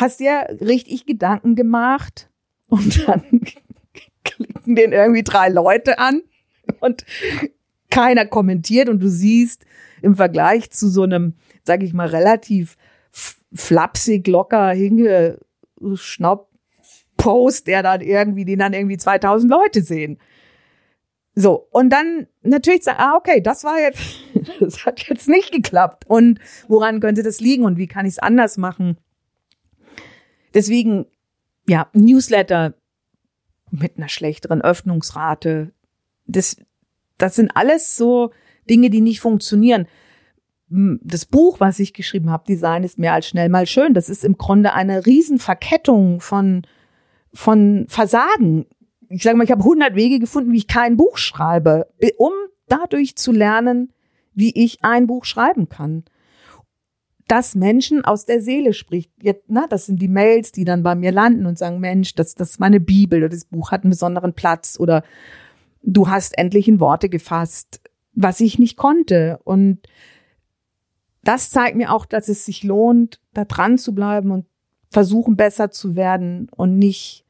hast 0.00 0.20
dir 0.20 0.46
richtig 0.60 1.06
Gedanken 1.06 1.54
gemacht 1.54 2.30
und 2.68 3.06
dann 3.08 3.22
klicken 4.24 4.74
den 4.74 4.92
irgendwie 4.92 5.22
drei 5.22 5.48
Leute 5.48 5.98
an 5.98 6.22
und 6.80 7.04
keiner 7.90 8.26
kommentiert 8.26 8.88
und 8.88 9.00
du 9.00 9.08
siehst 9.08 9.64
im 10.02 10.16
Vergleich 10.16 10.70
zu 10.70 10.88
so 10.88 11.02
einem, 11.02 11.34
sag 11.62 11.82
ich 11.82 11.92
mal, 11.92 12.08
relativ 12.08 12.76
flapsig, 13.52 14.26
locker 14.26 14.70
hingeschnaubt 14.70 16.54
Post, 17.16 17.68
der 17.68 17.82
dann 17.82 18.00
irgendwie, 18.00 18.44
den 18.44 18.58
dann 18.58 18.72
irgendwie 18.72 18.96
2000 18.96 19.50
Leute 19.50 19.82
sehen. 19.82 20.18
So, 21.36 21.66
und 21.70 21.90
dann 21.90 22.26
natürlich 22.42 22.84
sagen, 22.84 22.98
ah, 23.00 23.16
okay, 23.16 23.40
das 23.40 23.64
war 23.64 23.80
jetzt, 23.80 24.00
das 24.60 24.84
hat 24.84 25.08
jetzt 25.08 25.28
nicht 25.28 25.52
geklappt. 25.52 26.04
Und 26.06 26.38
woran 26.68 27.00
könnte 27.00 27.22
das 27.22 27.40
liegen 27.40 27.64
und 27.64 27.78
wie 27.78 27.86
kann 27.86 28.06
ich 28.06 28.14
es 28.14 28.18
anders 28.18 28.56
machen? 28.56 28.98
Deswegen, 30.54 31.06
ja, 31.68 31.88
Newsletter 31.92 32.74
mit 33.70 33.96
einer 33.96 34.08
schlechteren 34.08 34.62
Öffnungsrate, 34.62 35.72
das, 36.26 36.56
das 37.18 37.34
sind 37.34 37.50
alles 37.54 37.96
so 37.96 38.30
Dinge, 38.70 38.88
die 38.90 39.00
nicht 39.00 39.20
funktionieren. 39.20 39.86
Das 40.68 41.26
Buch, 41.26 41.60
was 41.60 41.78
ich 41.78 41.92
geschrieben 41.92 42.30
habe, 42.30 42.46
Design 42.46 42.84
ist 42.84 42.98
mehr 42.98 43.12
als 43.12 43.28
schnell 43.28 43.48
mal 43.48 43.66
schön, 43.66 43.94
das 43.94 44.08
ist 44.08 44.24
im 44.24 44.38
Grunde 44.38 44.72
eine 44.72 45.04
Riesenverkettung 45.04 46.20
von 46.20 46.62
von 47.34 47.86
Versagen. 47.88 48.66
Ich 49.08 49.22
sage 49.22 49.36
mal, 49.36 49.44
ich 49.44 49.50
habe 49.50 49.62
100 49.62 49.94
Wege 49.94 50.18
gefunden, 50.18 50.52
wie 50.52 50.58
ich 50.58 50.68
kein 50.68 50.96
Buch 50.96 51.18
schreibe, 51.18 51.88
um 52.16 52.32
dadurch 52.68 53.16
zu 53.16 53.32
lernen, 53.32 53.92
wie 54.32 54.52
ich 54.54 54.82
ein 54.82 55.06
Buch 55.06 55.24
schreiben 55.24 55.68
kann. 55.68 56.04
Dass 57.26 57.54
Menschen 57.54 58.04
aus 58.04 58.26
der 58.26 58.40
Seele 58.40 58.74
spricht. 58.74 59.10
Jetzt, 59.22 59.44
na, 59.48 59.66
das 59.66 59.86
sind 59.86 60.00
die 60.02 60.08
Mails, 60.08 60.52
die 60.52 60.64
dann 60.64 60.82
bei 60.82 60.94
mir 60.94 61.12
landen 61.12 61.46
und 61.46 61.58
sagen, 61.58 61.80
Mensch, 61.80 62.14
das, 62.14 62.34
das 62.34 62.50
ist 62.50 62.60
meine 62.60 62.80
Bibel 62.80 63.20
oder 63.20 63.30
das 63.30 63.46
Buch 63.46 63.70
hat 63.70 63.82
einen 63.82 63.90
besonderen 63.90 64.34
Platz 64.34 64.76
oder 64.78 65.02
du 65.82 66.08
hast 66.08 66.36
endlich 66.38 66.68
in 66.68 66.80
Worte 66.80 67.08
gefasst, 67.08 67.80
was 68.12 68.40
ich 68.40 68.58
nicht 68.58 68.76
konnte. 68.76 69.38
Und 69.44 69.80
das 71.22 71.50
zeigt 71.50 71.76
mir 71.76 71.92
auch, 71.92 72.06
dass 72.06 72.28
es 72.28 72.44
sich 72.44 72.62
lohnt, 72.62 73.20
da 73.32 73.44
dran 73.44 73.78
zu 73.78 73.94
bleiben 73.94 74.30
und 74.30 74.46
versuchen, 74.90 75.36
besser 75.36 75.70
zu 75.70 75.96
werden 75.96 76.48
und 76.54 76.78
nicht 76.78 77.24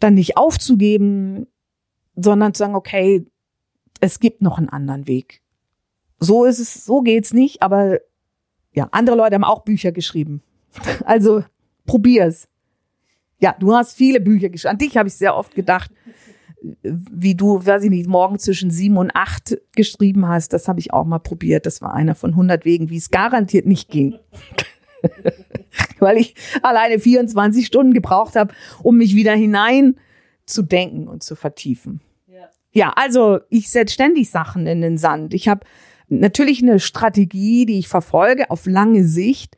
dann 0.00 0.14
nicht 0.14 0.36
aufzugeben, 0.36 1.46
sondern 2.16 2.54
zu 2.54 2.60
sagen, 2.60 2.74
okay, 2.74 3.26
es 4.00 4.20
gibt 4.20 4.42
noch 4.42 4.58
einen 4.58 4.68
anderen 4.68 5.06
Weg. 5.06 5.42
So 6.18 6.44
ist 6.44 6.58
es, 6.58 6.84
so 6.84 7.00
geht's 7.02 7.32
nicht, 7.32 7.62
aber 7.62 8.00
ja, 8.74 8.88
andere 8.90 9.16
Leute 9.16 9.34
haben 9.36 9.44
auch 9.44 9.62
Bücher 9.62 9.92
geschrieben. 9.92 10.42
Also 11.04 11.44
probier's. 11.86 12.48
Ja, 13.38 13.54
du 13.58 13.74
hast 13.74 13.94
viele 13.94 14.20
Bücher 14.20 14.48
geschrieben. 14.48 14.72
An 14.72 14.78
dich 14.78 14.96
habe 14.96 15.08
ich 15.08 15.14
sehr 15.14 15.36
oft 15.36 15.54
gedacht, 15.54 15.90
wie 16.82 17.34
du, 17.34 17.64
weiß 17.64 17.84
ich 17.84 17.90
nicht, 17.90 18.08
morgen 18.08 18.38
zwischen 18.38 18.70
sieben 18.70 18.96
und 18.96 19.14
acht 19.14 19.58
geschrieben 19.76 20.26
hast. 20.26 20.52
Das 20.52 20.66
habe 20.66 20.80
ich 20.80 20.92
auch 20.92 21.04
mal 21.04 21.18
probiert. 21.18 21.66
Das 21.66 21.82
war 21.82 21.94
einer 21.94 22.14
von 22.14 22.30
100 22.30 22.64
Wegen, 22.64 22.90
wie 22.90 22.96
es 22.96 23.10
garantiert 23.10 23.66
nicht 23.66 23.90
ging. 23.90 24.18
weil 25.98 26.16
ich 26.16 26.34
alleine 26.62 26.98
24 26.98 27.66
Stunden 27.66 27.92
gebraucht 27.92 28.36
habe, 28.36 28.54
um 28.82 28.96
mich 28.96 29.14
wieder 29.14 29.34
hinein 29.34 29.96
zu 30.46 30.62
denken 30.62 31.08
und 31.08 31.22
zu 31.22 31.36
vertiefen. 31.36 32.00
Ja, 32.26 32.48
ja 32.72 32.92
also 32.96 33.40
ich 33.50 33.70
setze 33.70 33.94
ständig 33.94 34.30
Sachen 34.30 34.66
in 34.66 34.80
den 34.80 34.98
Sand. 34.98 35.34
Ich 35.34 35.48
habe 35.48 35.66
natürlich 36.08 36.62
eine 36.62 36.80
Strategie, 36.80 37.66
die 37.66 37.78
ich 37.78 37.88
verfolge 37.88 38.50
auf 38.50 38.66
lange 38.66 39.04
Sicht 39.04 39.56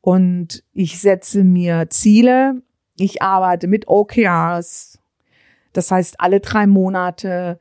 und 0.00 0.62
ich 0.72 1.00
setze 1.00 1.44
mir 1.44 1.90
Ziele. 1.90 2.62
Ich 2.98 3.22
arbeite 3.22 3.66
mit 3.66 3.88
OKRs. 3.88 4.98
Das 5.72 5.90
heißt, 5.90 6.20
alle 6.20 6.40
drei 6.40 6.66
Monate 6.66 7.58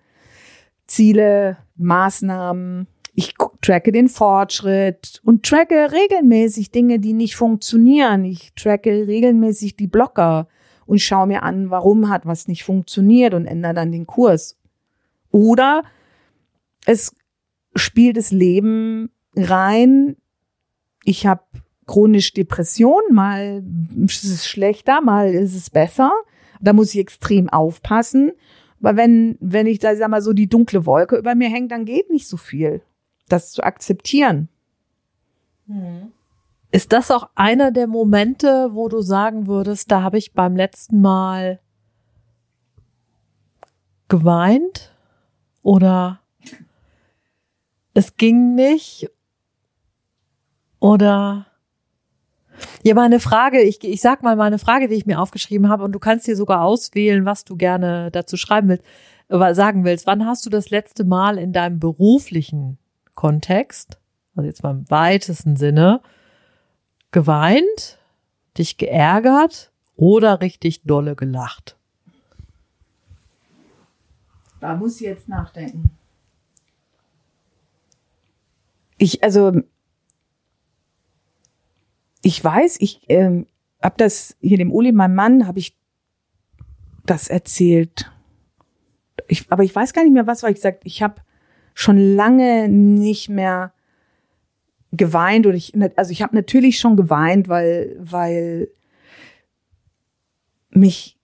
Ziele, 0.87 1.57
Maßnahmen, 1.75 2.87
ich 3.13 3.33
tracke 3.61 3.91
den 3.91 4.09
Fortschritt 4.09 5.21
und 5.25 5.43
tracke 5.43 5.91
regelmäßig 5.91 6.71
Dinge, 6.71 6.99
die 6.99 7.13
nicht 7.13 7.35
funktionieren. 7.35 8.23
Ich 8.23 8.53
tracke 8.53 9.07
regelmäßig 9.07 9.75
die 9.75 9.87
Blocker 9.87 10.47
und 10.85 11.01
schaue 11.01 11.27
mir 11.27 11.41
an, 11.41 11.71
warum 11.71 12.09
hat 12.09 12.27
was 12.27 12.47
nicht 12.47 12.63
funktioniert 12.63 13.33
und 13.33 13.47
ändere 13.47 13.73
dann 13.73 13.91
den 13.91 14.05
Kurs. 14.05 14.55
Oder 15.31 15.81
es 16.85 17.15
spielt 17.77 18.17
das 18.17 18.31
Leben 18.31 19.09
rein. 19.35 20.17
Ich 21.03 21.25
habe 21.25 21.43
chronisch 21.85 22.33
Depression, 22.33 23.01
mal 23.11 23.63
ist 24.05 24.23
es 24.23 24.47
schlechter, 24.47 25.01
mal 25.01 25.33
ist 25.33 25.55
es 25.55 25.69
besser. 25.69 26.11
Da 26.59 26.73
muss 26.73 26.93
ich 26.93 26.99
extrem 26.99 27.49
aufpassen. 27.49 28.31
Aber 28.81 28.97
wenn, 28.97 29.37
wenn 29.39 29.67
ich 29.67 29.79
da, 29.79 29.95
sag 29.95 30.09
mal, 30.09 30.21
so 30.21 30.33
die 30.33 30.49
dunkle 30.49 30.85
Wolke 30.85 31.17
über 31.17 31.35
mir 31.35 31.49
hängt, 31.49 31.71
dann 31.71 31.85
geht 31.85 32.09
nicht 32.09 32.27
so 32.27 32.37
viel 32.37 32.81
das 33.27 33.51
zu 33.51 33.63
akzeptieren. 33.63 34.49
Hm. 35.67 36.11
Ist 36.71 36.91
das 36.91 37.11
auch 37.11 37.29
einer 37.35 37.71
der 37.71 37.87
Momente, 37.87 38.69
wo 38.73 38.89
du 38.89 39.01
sagen 39.01 39.47
würdest, 39.47 39.91
da 39.91 40.01
habe 40.01 40.17
ich 40.17 40.33
beim 40.33 40.55
letzten 40.55 41.01
Mal 41.01 41.59
geweint 44.09 44.93
oder 45.61 46.19
es 47.97 48.15
ging 48.15 48.53
nicht 48.53 49.09
oder 50.79 51.47
ja, 52.83 52.93
meine 52.93 53.19
Frage, 53.19 53.59
ich, 53.59 53.83
ich 53.83 54.01
sag 54.01 54.21
mal 54.21 54.35
meine 54.35 54.59
Frage, 54.59 54.87
die 54.87 54.93
ich 54.93 55.07
mir 55.07 55.19
aufgeschrieben 55.19 55.67
habe 55.67 55.83
und 55.83 55.93
du 55.93 55.99
kannst 55.99 56.27
dir 56.27 56.35
sogar 56.35 56.61
auswählen, 56.61 57.25
was 57.25 57.43
du 57.43 57.55
gerne 57.55 58.11
dazu 58.11 58.37
schreiben 58.37 58.69
willst, 58.69 58.83
äh, 59.29 59.55
sagen 59.55 59.83
willst. 59.83 60.05
Wann 60.05 60.27
hast 60.27 60.45
du 60.45 60.51
das 60.51 60.69
letzte 60.69 61.05
Mal 61.05 61.39
in 61.39 61.53
deinem 61.53 61.79
beruflichen 61.79 62.77
Kontext, 63.15 63.99
also 64.35 64.45
jetzt 64.45 64.61
mal 64.61 64.75
im 64.75 64.89
weitesten 64.91 65.55
Sinne, 65.55 66.01
geweint, 67.09 67.97
dich 68.59 68.77
geärgert 68.77 69.71
oder 69.95 70.39
richtig 70.41 70.83
dolle 70.83 71.15
gelacht? 71.15 71.77
Da 74.59 74.75
muss 74.75 75.01
ich 75.01 75.07
jetzt 75.07 75.27
nachdenken. 75.27 75.97
Ich, 78.97 79.23
also, 79.23 79.61
ich 82.21 82.43
weiß, 82.43 82.77
ich 82.79 83.01
ähm, 83.09 83.47
habe 83.81 83.95
das 83.97 84.35
hier 84.41 84.57
dem 84.57 84.71
Uli, 84.71 84.91
meinem 84.91 85.15
Mann, 85.15 85.47
habe 85.47 85.59
ich 85.59 85.77
das 87.05 87.29
erzählt. 87.29 88.11
Ich, 89.27 89.51
aber 89.51 89.63
ich 89.63 89.75
weiß 89.75 89.93
gar 89.93 90.03
nicht 90.03 90.13
mehr, 90.13 90.27
was 90.27 90.43
war. 90.43 90.49
Ich 90.49 90.55
gesagt, 90.57 90.81
ich 90.83 91.01
habe 91.01 91.21
schon 91.73 91.97
lange 91.97 92.67
nicht 92.69 93.29
mehr 93.29 93.73
geweint 94.91 95.45
oder 95.45 95.55
ich 95.55 95.73
also 95.97 96.11
ich 96.11 96.21
habe 96.21 96.35
natürlich 96.35 96.79
schon 96.79 96.95
geweint, 96.95 97.49
weil 97.49 97.95
weil 97.99 98.69
mich 100.69 101.17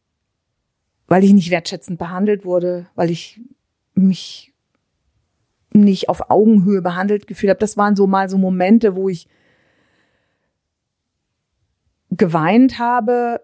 weil 1.08 1.24
ich 1.24 1.34
nicht 1.34 1.50
wertschätzend 1.50 1.98
behandelt 1.98 2.46
wurde, 2.46 2.88
weil 2.96 3.10
ich 3.10 3.40
mich 3.94 4.53
nicht 5.74 6.10
auf 6.10 6.30
Augenhöhe 6.30 6.82
behandelt 6.82 7.28
gefühlt 7.28 7.50
habe. 7.50 7.60
Das 7.60 7.78
waren 7.78 7.96
so 7.96 8.08
mal 8.08 8.30
so 8.30 8.38
Momente, 8.38 8.96
wo 8.96 9.10
ich 9.10 9.28
geweint 12.12 12.80
habe. 12.80 13.42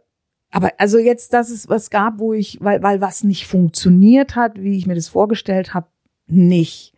Aber 0.51 0.71
also 0.77 0.97
jetzt, 0.97 1.33
dass 1.33 1.49
es 1.49 1.69
was 1.69 1.89
gab, 1.89 2.19
wo 2.19 2.33
ich, 2.33 2.57
weil, 2.61 2.81
weil 2.81 3.01
was 3.01 3.23
nicht 3.23 3.47
funktioniert 3.47 4.35
hat, 4.35 4.59
wie 4.61 4.77
ich 4.77 4.87
mir 4.87 4.95
das 4.95 5.07
vorgestellt 5.07 5.73
habe, 5.73 5.87
nicht. 6.27 6.93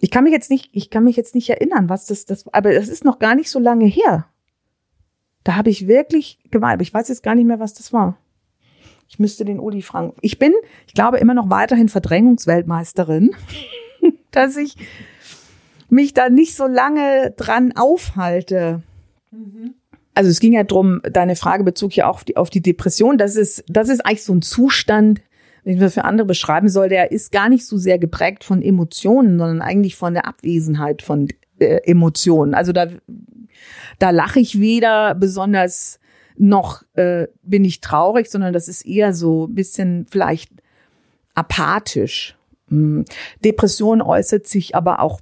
Ich 0.00 0.10
kann 0.10 0.24
mich 0.24 0.32
jetzt 0.32 0.50
nicht, 0.50 0.70
ich 0.72 0.90
kann 0.90 1.04
mich 1.04 1.16
jetzt 1.16 1.34
nicht 1.34 1.48
erinnern, 1.48 1.88
was 1.88 2.06
das, 2.06 2.26
das, 2.26 2.52
aber 2.52 2.74
das 2.74 2.88
ist 2.88 3.04
noch 3.04 3.18
gar 3.18 3.34
nicht 3.34 3.50
so 3.50 3.58
lange 3.58 3.86
her. 3.86 4.26
Da 5.44 5.56
habe 5.56 5.70
ich 5.70 5.86
wirklich 5.86 6.38
geweint, 6.50 6.82
ich 6.82 6.92
weiß 6.92 7.08
jetzt 7.08 7.22
gar 7.22 7.34
nicht 7.34 7.46
mehr, 7.46 7.60
was 7.60 7.74
das 7.74 7.92
war. 7.92 8.18
Ich 9.08 9.18
müsste 9.18 9.44
den 9.44 9.60
Uli 9.60 9.82
fragen. 9.82 10.14
Ich 10.20 10.38
bin, 10.38 10.54
ich 10.86 10.94
glaube, 10.94 11.18
immer 11.18 11.34
noch 11.34 11.50
weiterhin 11.50 11.88
Verdrängungsweltmeisterin, 11.88 13.34
dass 14.32 14.56
ich 14.56 14.76
mich 15.88 16.14
da 16.14 16.28
nicht 16.28 16.56
so 16.56 16.66
lange 16.66 17.32
dran 17.36 17.72
aufhalte. 17.76 18.82
Mhm. 19.30 19.74
Also 20.14 20.30
es 20.30 20.40
ging 20.40 20.52
ja 20.52 20.64
drum, 20.64 21.00
deine 21.10 21.36
Frage 21.36 21.64
bezog 21.64 21.94
ja 21.94 22.06
auch 22.06 22.16
auf 22.16 22.24
die, 22.24 22.36
auf 22.36 22.50
die 22.50 22.60
Depression. 22.60 23.16
Das 23.18 23.36
ist, 23.36 23.64
das 23.68 23.88
ist 23.88 24.04
eigentlich 24.04 24.24
so 24.24 24.34
ein 24.34 24.42
Zustand, 24.42 25.20
ich 25.64 25.78
das 25.78 25.94
für 25.94 26.04
andere 26.04 26.26
beschreiben 26.26 26.68
soll, 26.68 26.88
der 26.88 27.12
ist 27.12 27.30
gar 27.30 27.48
nicht 27.48 27.66
so 27.66 27.76
sehr 27.76 27.98
geprägt 27.98 28.42
von 28.44 28.62
Emotionen, 28.62 29.38
sondern 29.38 29.62
eigentlich 29.62 29.96
von 29.96 30.14
der 30.14 30.26
Abwesenheit 30.26 31.02
von 31.02 31.28
äh, 31.60 31.78
Emotionen. 31.84 32.54
Also 32.54 32.72
da, 32.72 32.88
da 33.98 34.10
lache 34.10 34.40
ich 34.40 34.60
weder 34.60 35.14
besonders 35.14 36.00
noch 36.36 36.82
äh, 36.94 37.28
bin 37.42 37.64
ich 37.64 37.80
traurig, 37.80 38.30
sondern 38.30 38.52
das 38.52 38.68
ist 38.68 38.84
eher 38.84 39.14
so 39.14 39.46
ein 39.46 39.54
bisschen 39.54 40.06
vielleicht 40.10 40.50
apathisch. 41.34 42.36
Hm. 42.72 43.04
Depression 43.44 44.02
äußert 44.02 44.46
sich 44.46 44.74
aber 44.74 45.00
auch 45.00 45.20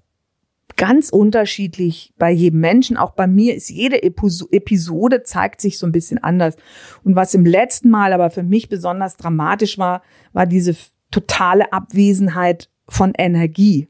ganz 0.76 1.10
unterschiedlich 1.10 2.14
bei 2.16 2.30
jedem 2.30 2.60
Menschen. 2.60 2.96
Auch 2.96 3.10
bei 3.10 3.26
mir 3.26 3.54
ist 3.54 3.68
jede 3.68 4.02
Episode 4.02 5.24
zeigt 5.24 5.60
sich 5.60 5.78
so 5.78 5.86
ein 5.86 5.92
bisschen 5.92 6.18
anders. 6.18 6.56
Und 7.04 7.16
was 7.16 7.34
im 7.34 7.44
letzten 7.44 7.90
Mal 7.90 8.12
aber 8.12 8.30
für 8.30 8.44
mich 8.44 8.68
besonders 8.68 9.16
dramatisch 9.16 9.78
war, 9.78 10.02
war 10.32 10.46
diese 10.46 10.74
totale 11.10 11.72
Abwesenheit 11.72 12.70
von 12.88 13.12
Energie. 13.18 13.88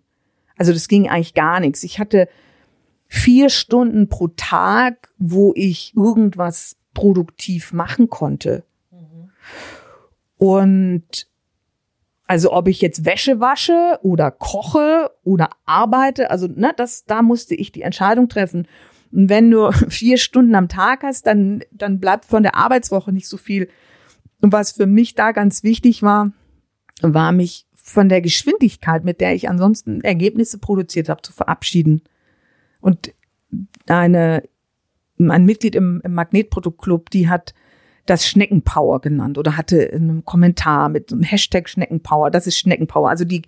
Also 0.57 0.73
das 0.73 0.88
ging 0.88 1.09
eigentlich 1.09 1.35
gar 1.35 1.61
nichts. 1.61 1.85
Ich 1.85 2.01
hatte 2.01 2.29
vier 3.07 3.51
Stunden 3.51 4.09
pro 4.09 4.29
Tag, 4.29 5.12
wo 5.18 5.53
ich 5.55 5.94
irgendwas 5.96 6.77
produktiv 6.94 7.73
machen 7.73 8.09
konnte. 8.09 8.64
Mhm. 8.90 9.31
Und 10.38 11.30
also 12.31 12.53
ob 12.53 12.69
ich 12.69 12.81
jetzt 12.81 13.05
Wäsche 13.05 13.40
wasche 13.40 13.99
oder 14.03 14.31
koche 14.31 15.11
oder 15.25 15.51
arbeite, 15.66 16.31
also 16.31 16.47
ne, 16.47 16.73
das, 16.77 17.05
da 17.05 17.23
musste 17.23 17.57
ich 17.57 17.73
die 17.73 17.83
Entscheidung 17.83 18.29
treffen. 18.29 18.69
Und 19.11 19.29
wenn 19.29 19.51
du 19.51 19.73
vier 19.88 20.16
Stunden 20.16 20.55
am 20.55 20.69
Tag 20.69 21.03
hast, 21.03 21.27
dann, 21.27 21.64
dann 21.73 21.99
bleibt 21.99 22.25
von 22.25 22.45
der 22.45 22.55
Arbeitswoche 22.55 23.11
nicht 23.11 23.27
so 23.27 23.37
viel. 23.37 23.69
Und 24.40 24.53
was 24.53 24.71
für 24.71 24.87
mich 24.87 25.16
da 25.16 25.33
ganz 25.33 25.64
wichtig 25.64 26.05
war, 26.05 26.31
war 27.03 27.33
mich 27.33 27.66
von 27.75 28.09
der 28.09 28.21
Geschwindigkeit, 28.21 29.05
mit 29.05 29.21
der 29.21 29.35
ich 29.35 29.49
ansonsten 29.49 30.01
Ergebnisse 30.01 30.59
produziert 30.59 31.09
habe, 31.09 31.23
zu 31.23 31.33
verabschieden. 31.33 32.03
Und 32.81 33.12
eine, 33.88 34.45
ein 35.19 35.45
Mitglied 35.47 35.75
im, 35.75 36.01
im 36.05 36.14
Magnetproduktclub, 36.14 37.11
die 37.11 37.29
hat 37.29 37.55
das 38.11 38.27
Schneckenpower 38.27 39.01
genannt 39.01 39.38
oder 39.38 39.57
hatte 39.57 39.88
einen 39.92 40.25
Kommentar 40.25 40.88
mit 40.88 41.12
einem 41.12 41.23
Hashtag 41.23 41.68
Schneckenpower. 41.68 42.33
Das 42.33 42.49
ist 42.49 42.59
Schneckenpower. 42.59 43.09
Also 43.09 43.25
die, 43.25 43.42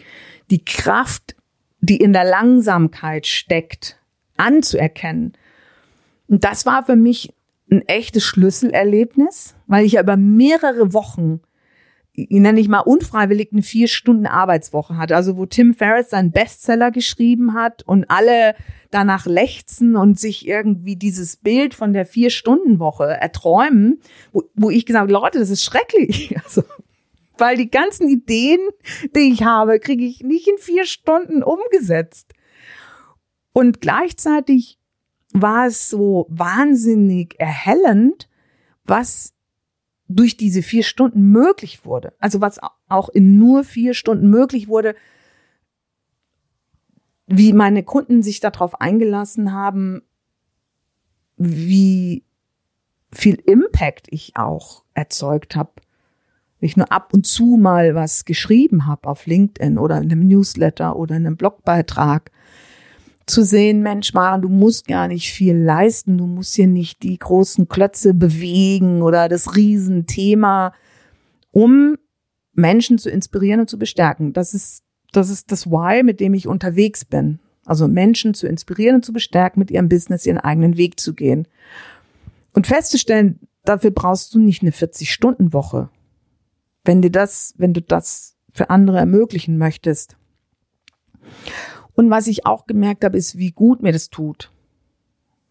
die 0.50 0.64
Kraft, 0.64 1.34
die 1.80 1.96
in 1.96 2.12
der 2.12 2.24
Langsamkeit 2.24 3.26
steckt, 3.26 3.98
anzuerkennen. 4.36 5.32
Und 6.28 6.44
das 6.44 6.64
war 6.64 6.84
für 6.84 6.94
mich 6.94 7.34
ein 7.72 7.82
echtes 7.88 8.22
Schlüsselerlebnis, 8.24 9.56
weil 9.66 9.84
ich 9.84 9.92
ja 9.92 10.02
über 10.02 10.16
mehrere 10.16 10.92
Wochen 10.92 11.40
nenne 12.14 12.60
ich 12.60 12.68
mal 12.68 12.80
unfreiwillig 12.80 13.50
eine 13.52 13.62
vier 13.62 13.88
Stunden 13.88 14.26
Arbeitswoche 14.26 14.96
hatte. 14.96 15.16
Also 15.16 15.36
wo 15.36 15.46
Tim 15.46 15.74
Ferriss 15.74 16.10
seinen 16.10 16.30
Bestseller 16.30 16.90
geschrieben 16.90 17.54
hat 17.54 17.82
und 17.84 18.10
alle 18.10 18.54
danach 18.90 19.24
lechzen 19.24 19.96
und 19.96 20.20
sich 20.20 20.46
irgendwie 20.46 20.96
dieses 20.96 21.38
Bild 21.38 21.74
von 21.74 21.92
der 21.92 22.04
vier 22.04 22.30
Stunden 22.30 22.78
Woche 22.78 23.06
erträumen, 23.06 24.00
wo, 24.32 24.42
wo 24.54 24.68
ich 24.68 24.84
gesagt 24.84 25.02
habe, 25.02 25.12
Leute, 25.12 25.38
das 25.38 25.50
ist 25.50 25.64
schrecklich. 25.64 26.36
Also, 26.44 26.64
weil 27.38 27.56
die 27.56 27.70
ganzen 27.70 28.08
Ideen, 28.08 28.60
die 29.16 29.32
ich 29.32 29.42
habe, 29.42 29.80
kriege 29.80 30.04
ich 30.04 30.20
nicht 30.20 30.48
in 30.48 30.58
vier 30.58 30.84
Stunden 30.84 31.42
umgesetzt. 31.42 32.32
Und 33.52 33.80
gleichzeitig 33.80 34.78
war 35.32 35.66
es 35.66 35.88
so 35.88 36.26
wahnsinnig 36.28 37.34
erhellend, 37.38 38.28
was 38.84 39.34
durch 40.14 40.36
diese 40.36 40.62
vier 40.62 40.82
Stunden 40.82 41.30
möglich 41.30 41.84
wurde, 41.84 42.12
also 42.18 42.40
was 42.40 42.60
auch 42.88 43.08
in 43.08 43.38
nur 43.38 43.64
vier 43.64 43.94
Stunden 43.94 44.30
möglich 44.30 44.68
wurde, 44.68 44.94
wie 47.26 47.52
meine 47.52 47.82
Kunden 47.82 48.22
sich 48.22 48.40
darauf 48.40 48.80
eingelassen 48.80 49.52
haben, 49.52 50.02
wie 51.36 52.24
viel 53.12 53.36
Impact 53.46 54.06
ich 54.10 54.36
auch 54.36 54.84
erzeugt 54.94 55.56
habe. 55.56 55.72
Ich 56.60 56.76
nur 56.76 56.92
ab 56.92 57.12
und 57.12 57.26
zu 57.26 57.56
mal 57.56 57.94
was 57.94 58.24
geschrieben 58.24 58.86
habe 58.86 59.08
auf 59.08 59.26
LinkedIn 59.26 59.78
oder 59.78 59.98
in 59.98 60.12
einem 60.12 60.28
Newsletter 60.28 60.96
oder 60.96 61.16
in 61.16 61.26
einem 61.26 61.36
Blogbeitrag 61.36 62.30
zu 63.26 63.44
sehen, 63.44 63.82
Mensch, 63.82 64.14
Maren, 64.14 64.42
du 64.42 64.48
musst 64.48 64.86
gar 64.86 65.08
nicht 65.08 65.32
viel 65.32 65.56
leisten, 65.56 66.18
du 66.18 66.26
musst 66.26 66.54
hier 66.54 66.66
nicht 66.66 67.02
die 67.02 67.18
großen 67.18 67.68
Klötze 67.68 68.14
bewegen 68.14 69.02
oder 69.02 69.28
das 69.28 69.56
Riesenthema, 69.56 70.72
um 71.50 71.96
Menschen 72.52 72.98
zu 72.98 73.10
inspirieren 73.10 73.60
und 73.60 73.70
zu 73.70 73.78
bestärken. 73.78 74.32
Das 74.32 74.54
ist, 74.54 74.82
das 75.12 75.30
ist 75.30 75.52
das 75.52 75.66
Why, 75.66 76.02
mit 76.02 76.20
dem 76.20 76.34
ich 76.34 76.48
unterwegs 76.48 77.04
bin. 77.04 77.38
Also 77.64 77.86
Menschen 77.86 78.34
zu 78.34 78.46
inspirieren 78.46 78.96
und 78.96 79.04
zu 79.04 79.12
bestärken, 79.12 79.60
mit 79.60 79.70
ihrem 79.70 79.88
Business 79.88 80.26
ihren 80.26 80.38
eigenen 80.38 80.76
Weg 80.76 80.98
zu 80.98 81.14
gehen. 81.14 81.46
Und 82.52 82.66
festzustellen, 82.66 83.38
dafür 83.64 83.92
brauchst 83.92 84.34
du 84.34 84.38
nicht 84.38 84.62
eine 84.62 84.72
40-Stunden-Woche. 84.72 85.88
Wenn 86.84 87.02
dir 87.02 87.12
das, 87.12 87.54
wenn 87.56 87.72
du 87.72 87.80
das 87.80 88.36
für 88.52 88.70
andere 88.70 88.98
ermöglichen 88.98 89.58
möchtest. 89.58 90.16
Und 91.94 92.10
was 92.10 92.26
ich 92.26 92.46
auch 92.46 92.66
gemerkt 92.66 93.04
habe, 93.04 93.18
ist, 93.18 93.38
wie 93.38 93.50
gut 93.50 93.82
mir 93.82 93.92
das 93.92 94.10
tut, 94.10 94.50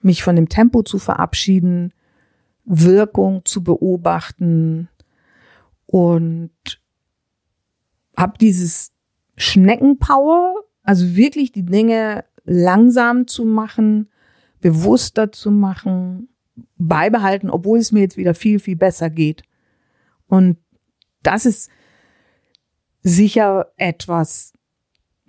mich 0.01 0.23
von 0.23 0.36
dem 0.36 0.49
Tempo 0.49 0.82
zu 0.84 0.97
verabschieden, 0.97 1.93
Wirkung 2.65 3.43
zu 3.45 3.63
beobachten 3.63 4.89
und 5.86 6.51
habe 8.15 8.38
dieses 8.39 8.91
Schneckenpower, 9.38 10.56
also 10.84 11.15
wirklich 11.15 11.51
die 11.51 11.65
Dinge 11.65 12.25
langsam 12.43 13.27
zu 13.27 13.45
machen, 13.45 14.10
bewusster 14.62 15.32
zu 15.32 15.51
machen, 15.51 16.30
beibehalten, 16.77 17.49
obwohl 17.49 17.80
es 17.80 17.91
mir 17.91 18.01
jetzt 18.01 18.17
wieder 18.17 18.34
viel, 18.34 18.60
viel 18.60 18.75
besser 18.75 19.10
geht. 19.10 19.43
Und 20.27 20.58
das 21.23 21.45
ist 21.45 21.69
sicher 23.01 23.71
etwas, 23.77 24.54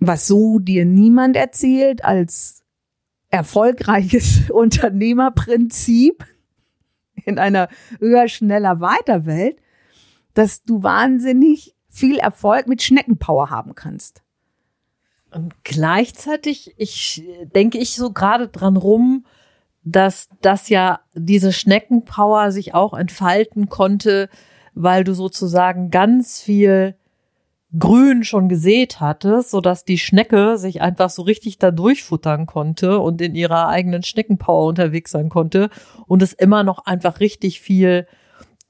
was 0.06 0.26
so 0.26 0.58
dir 0.58 0.84
niemand 0.84 1.36
erzählt 1.36 2.04
als 2.04 2.62
erfolgreiches 3.30 4.50
Unternehmerprinzip 4.50 6.24
in 7.24 7.38
einer 7.38 7.68
höher, 7.98 8.28
schneller, 8.28 8.80
weiter 8.80 9.26
Welt, 9.26 9.58
dass 10.34 10.64
du 10.64 10.82
wahnsinnig 10.82 11.74
viel 11.88 12.18
Erfolg 12.18 12.66
mit 12.66 12.82
Schneckenpower 12.82 13.50
haben 13.50 13.74
kannst. 13.74 14.22
Und 15.30 15.64
gleichzeitig, 15.64 16.74
ich 16.76 17.24
denke 17.54 17.78
ich 17.78 17.94
so 17.94 18.12
gerade 18.12 18.48
dran 18.48 18.76
rum, 18.76 19.24
dass 19.84 20.28
das 20.40 20.68
ja 20.68 21.00
diese 21.14 21.52
Schneckenpower 21.52 22.52
sich 22.52 22.74
auch 22.74 22.94
entfalten 22.94 23.68
konnte, 23.68 24.28
weil 24.74 25.04
du 25.04 25.14
sozusagen 25.14 25.90
ganz 25.90 26.40
viel 26.40 26.96
Grün 27.78 28.22
schon 28.22 28.48
gesät 28.48 29.00
hattest, 29.00 29.50
sodass 29.50 29.84
die 29.84 29.96
Schnecke 29.96 30.58
sich 30.58 30.82
einfach 30.82 31.08
so 31.08 31.22
richtig 31.22 31.58
da 31.58 31.70
durchfuttern 31.70 32.46
konnte 32.46 32.98
und 32.98 33.20
in 33.22 33.34
ihrer 33.34 33.68
eigenen 33.68 34.02
Schneckenpower 34.02 34.66
unterwegs 34.66 35.10
sein 35.10 35.30
konnte 35.30 35.70
und 36.06 36.22
es 36.22 36.34
immer 36.34 36.64
noch 36.64 36.84
einfach 36.84 37.20
richtig 37.20 37.60
viel, 37.60 38.06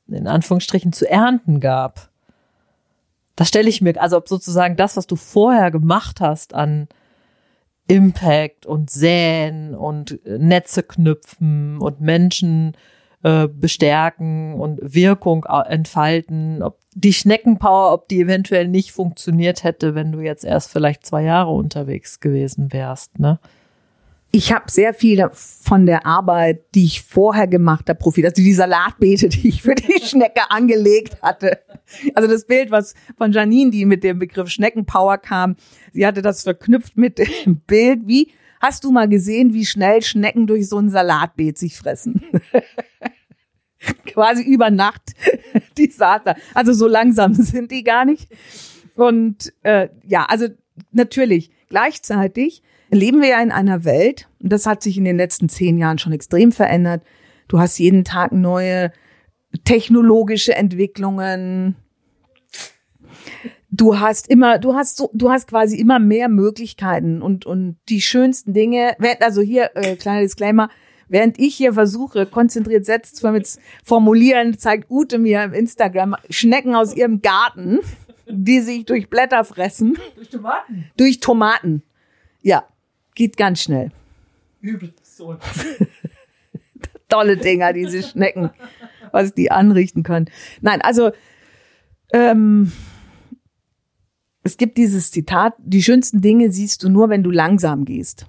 in 0.07 0.29
Anführungsstrichen, 0.29 0.93
zu 0.93 1.11
ernten 1.11 1.59
gab. 1.59 2.11
Das 3.35 3.49
stelle 3.49 3.69
ich 3.69 3.81
mir, 3.81 4.01
also 4.01 4.19
ob 4.19 4.29
sozusagen 4.29 4.77
das, 4.77 4.97
was 4.97 5.09
du 5.09 5.17
vorher 5.17 5.71
gemacht 5.73 6.21
hast 6.21 6.55
an 6.55 6.87
Impact 7.89 8.67
und 8.67 8.91
Säen 8.91 9.75
und 9.75 10.21
Netze 10.25 10.85
knüpfen 10.85 11.79
und 11.79 12.01
Menschen 12.01 12.77
äh, 13.23 13.49
bestärken 13.49 14.55
und 14.55 14.81
Wirkung 14.83 15.45
entfalten, 15.45 16.63
ob 16.63 16.79
die 16.95 17.13
Schneckenpower, 17.13 17.93
ob 17.93 18.09
die 18.09 18.21
eventuell 18.21 18.69
nicht 18.69 18.93
funktioniert 18.93 19.65
hätte, 19.65 19.95
wenn 19.95 20.13
du 20.13 20.21
jetzt 20.21 20.45
erst 20.45 20.71
vielleicht 20.71 21.07
zwei 21.07 21.23
Jahre 21.23 21.51
unterwegs 21.51 22.21
gewesen 22.21 22.73
wärst, 22.73 23.19
ne? 23.19 23.39
Ich 24.35 24.51
habe 24.51 24.71
sehr 24.71 24.95
viel 24.95 25.29
von 25.35 25.85
der 25.85 26.07
Arbeit, 26.07 26.65
die 26.75 26.87
ich 26.87 27.03
vorher 27.03 27.47
gemacht 27.47 27.91
habe, 27.91 27.99
Profit, 27.99 28.25
also 28.25 28.43
die 28.43 28.55
Salatbeete, 28.55 29.29
die 29.29 29.49
ich 29.49 29.63
für 29.63 29.75
die 29.75 30.01
Schnecke 30.03 30.51
angelegt 30.51 31.19
hatte. 31.21 31.59
Also 32.15 32.31
das 32.31 32.47
Bild, 32.47 32.71
was 32.71 32.95
von 33.19 33.33
Janine, 33.33 33.71
die 33.71 33.85
mit 33.85 34.03
dem 34.03 34.19
Begriff 34.19 34.49
Schneckenpower 34.49 35.19
kam, 35.19 35.57
sie 35.93 36.07
hatte 36.07 36.23
das 36.23 36.45
verknüpft 36.45 36.97
mit 36.97 37.19
dem 37.19 37.61
Bild, 37.61 38.07
wie 38.07 38.33
hast 38.63 38.85
du 38.85 38.91
mal 38.91 39.09
gesehen, 39.09 39.53
wie 39.53 39.67
schnell 39.67 40.01
Schnecken 40.01 40.47
durch 40.47 40.69
so 40.69 40.79
ein 40.79 40.89
Salatbeet 40.89 41.59
sich 41.59 41.77
fressen? 41.77 42.23
quasi 44.07 44.43
über 44.43 44.71
Nacht 44.71 45.03
die 45.79 45.91
Saatler. 45.91 46.37
Also 46.55 46.73
so 46.73 46.87
langsam 46.87 47.35
sind 47.35 47.71
die 47.71 47.85
gar 47.85 48.05
nicht. 48.05 48.29
Und 48.95 49.53
äh, 49.63 49.89
ja, 50.07 50.25
also 50.25 50.47
natürlich, 50.93 51.51
gleichzeitig 51.69 52.63
leben 52.91 53.21
wir 53.21 53.29
ja 53.29 53.43
in 53.43 53.53
einer 53.53 53.85
Welt, 53.85 54.29
und 54.41 54.53
das 54.53 54.67
hat 54.67 54.83
sich 54.83 54.99
in 54.99 55.05
den 55.05 55.17
letzten 55.17 55.49
zehn 55.49 55.79
Jahren 55.79 55.99
schon 55.99 56.13
extrem 56.13 56.53
verändert. 56.53 57.03
Du 57.49 57.59
hast 57.59 57.79
jeden 57.79 58.05
Tag 58.05 58.33
neue 58.33 58.93
technologische 59.65 60.55
Entwicklungen. 60.55 61.77
Du 63.75 63.99
hast 63.99 64.29
immer, 64.29 64.59
du 64.59 64.75
hast 64.75 64.99
so, 64.99 65.11
du 65.15 65.31
hast 65.31 65.49
quasi 65.49 65.77
immer 65.77 65.99
mehr 65.99 66.29
Möglichkeiten 66.29 67.23
und 67.23 67.47
und 67.47 67.79
die 67.89 68.03
schönsten 68.03 68.53
Dinge. 68.53 68.97
Also 69.21 69.41
hier 69.41 69.71
äh, 69.75 69.97
kleiner 69.97 70.21
Disclaimer: 70.21 70.69
Während 71.09 71.39
ich 71.39 71.55
hier 71.55 71.73
versuche, 71.73 72.27
konzentriert 72.27 72.85
Sätze 72.85 73.15
zu 73.15 73.43
formulieren, 73.83 74.59
zeigt 74.59 74.91
Ute 74.91 75.19
mir 75.19 75.43
im 75.43 75.55
Instagram 75.55 76.17
Schnecken 76.29 76.75
aus 76.75 76.95
ihrem 76.95 77.23
Garten, 77.23 77.79
die 78.29 78.61
sich 78.61 78.85
durch 78.85 79.09
Blätter 79.09 79.43
fressen. 79.43 79.97
Durch 80.17 80.29
Tomaten? 80.29 80.91
Durch 80.99 81.21
Tomaten. 81.21 81.83
Ja, 82.43 82.67
geht 83.15 83.39
ganz 83.39 83.63
schnell. 83.63 83.91
Übel. 84.61 84.93
So. 85.03 85.39
Tolle 87.09 87.39
Dinger, 87.39 87.73
diese 87.73 88.03
Schnecken, 88.03 88.51
was 89.13 89.33
die 89.33 89.51
anrichten 89.51 90.03
können. 90.03 90.31
Nein, 90.61 90.83
also 90.83 91.13
ähm, 92.13 92.71
es 94.43 94.57
gibt 94.57 94.77
dieses 94.77 95.11
Zitat, 95.11 95.55
die 95.59 95.83
schönsten 95.83 96.21
Dinge 96.21 96.51
siehst 96.51 96.83
du 96.83 96.89
nur, 96.89 97.09
wenn 97.09 97.23
du 97.23 97.31
langsam 97.31 97.85
gehst. 97.85 98.27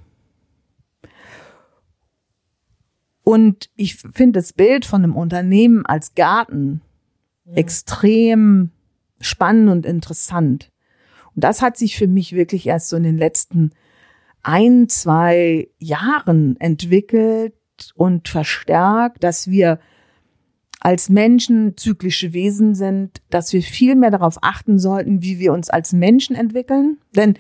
Und 3.24 3.70
ich 3.76 3.96
finde 3.96 4.40
das 4.40 4.54
Bild 4.54 4.86
von 4.86 5.04
einem 5.04 5.16
Unternehmen 5.16 5.86
als 5.86 6.14
Garten 6.14 6.82
ja. 7.46 7.56
extrem 7.56 8.72
spannend 9.20 9.70
und 9.70 9.86
interessant. 9.86 10.72
Und 11.34 11.44
das 11.44 11.62
hat 11.62 11.78
sich 11.78 11.98
für 11.98 12.08
mich 12.08 12.34
wirklich 12.34 12.68
erst 12.68 12.90
so 12.90 12.98
in 12.98 13.04
den 13.04 13.18
letzten 13.18 13.72
ein, 14.44 14.90
zwei 14.90 15.70
Jahren 15.80 16.60
entwickelt 16.60 17.54
und 17.96 18.28
verstärkt, 18.28 19.24
dass 19.24 19.50
wir 19.50 19.80
als 20.84 21.10
Menschen 21.10 21.78
zyklische 21.78 22.34
Wesen 22.34 22.76
sind, 22.76 23.22
dass 23.30 23.54
wir 23.54 23.62
viel 23.62 23.96
mehr 23.96 24.12
darauf 24.12 24.38
achten 24.42 24.78
sollten, 24.78 25.24
wie 25.24 25.40
wir 25.40 25.54
uns 25.54 25.70
als 25.70 25.94
Menschen 25.94 26.36
entwickeln. 26.36 26.98
Denn, 27.16 27.36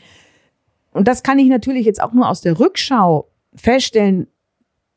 und 0.91 1.09
das 1.09 1.23
kann 1.23 1.39
ich 1.39 1.49
natürlich 1.49 1.85
jetzt 1.85 2.01
auch 2.01 2.13
nur 2.13 2.29
aus 2.29 2.39
der 2.39 2.57
Rückschau 2.57 3.29
feststellen, 3.53 4.27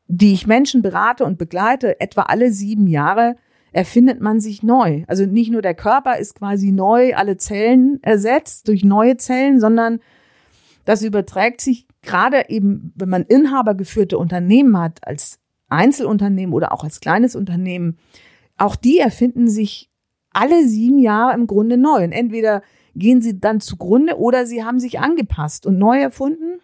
die 0.07 0.31
ich 0.31 0.47
Menschen 0.47 0.81
berate 0.81 1.25
und 1.25 1.37
begleite, 1.37 1.99
etwa 1.99 2.21
alle 2.21 2.53
sieben 2.53 2.87
Jahre 2.87 3.35
erfindet 3.73 4.21
man 4.21 4.39
sich 4.39 4.63
neu. 4.63 5.03
Also 5.07 5.25
nicht 5.25 5.51
nur 5.51 5.61
der 5.61 5.75
Körper 5.75 6.17
ist 6.17 6.35
quasi 6.35 6.71
neu, 6.71 7.15
alle 7.15 7.35
Zellen 7.35 7.99
ersetzt 8.01 8.69
durch 8.69 8.85
neue 8.85 9.17
Zellen, 9.17 9.59
sondern 9.59 9.99
das 10.85 11.03
überträgt 11.03 11.59
sich 11.59 11.85
gerade 12.01 12.45
eben, 12.47 12.93
wenn 12.95 13.09
man 13.09 13.23
inhabergeführte 13.23 14.17
Unternehmen 14.17 14.79
hat, 14.79 15.05
als 15.05 15.39
Einzelunternehmen 15.67 16.53
oder 16.53 16.71
auch 16.71 16.85
als 16.85 17.01
kleines 17.01 17.35
Unternehmen, 17.35 17.97
auch 18.57 18.75
die 18.75 18.99
erfinden 18.99 19.47
sich 19.47 19.89
alle 20.31 20.67
sieben 20.67 20.99
Jahre 20.99 21.33
im 21.33 21.47
Grunde 21.47 21.77
neu. 21.77 22.03
Und 22.03 22.11
entweder 22.11 22.61
gehen 22.95 23.21
sie 23.21 23.39
dann 23.39 23.59
zugrunde 23.59 24.17
oder 24.17 24.45
sie 24.45 24.63
haben 24.63 24.79
sich 24.79 24.99
angepasst 24.99 25.65
und 25.65 25.77
neu 25.77 25.99
erfunden. 25.99 26.59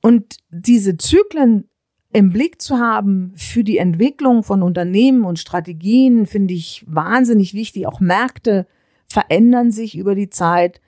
Und 0.00 0.36
diese 0.50 0.96
Zyklen 0.96 1.68
im 2.12 2.30
Blick 2.30 2.60
zu 2.60 2.78
haben 2.78 3.32
für 3.36 3.62
die 3.62 3.78
Entwicklung 3.78 4.42
von 4.42 4.62
Unternehmen 4.62 5.24
und 5.24 5.38
Strategien, 5.38 6.26
finde 6.26 6.54
ich 6.54 6.84
wahnsinnig 6.88 7.54
wichtig. 7.54 7.86
Auch 7.86 8.00
Märkte 8.00 8.66
verändern 9.06 9.70
sich 9.70 9.96
über 9.96 10.14
die 10.14 10.30
Zeit. 10.30 10.80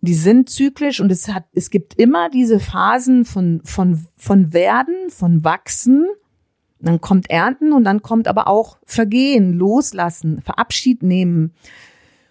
Die 0.00 0.14
sind 0.14 0.48
zyklisch 0.48 1.00
und 1.00 1.10
es 1.10 1.28
hat, 1.28 1.44
es 1.52 1.70
gibt 1.70 1.94
immer 1.94 2.30
diese 2.30 2.60
Phasen 2.60 3.24
von, 3.24 3.60
von, 3.64 4.06
von 4.16 4.52
Werden, 4.52 5.10
von 5.10 5.44
Wachsen 5.44 6.06
dann 6.80 7.00
kommt 7.00 7.30
Ernten 7.30 7.72
und 7.72 7.84
dann 7.84 8.02
kommt 8.02 8.28
aber 8.28 8.48
auch 8.48 8.78
Vergehen, 8.84 9.52
Loslassen, 9.52 10.40
Verabschied 10.42 11.02
nehmen 11.02 11.52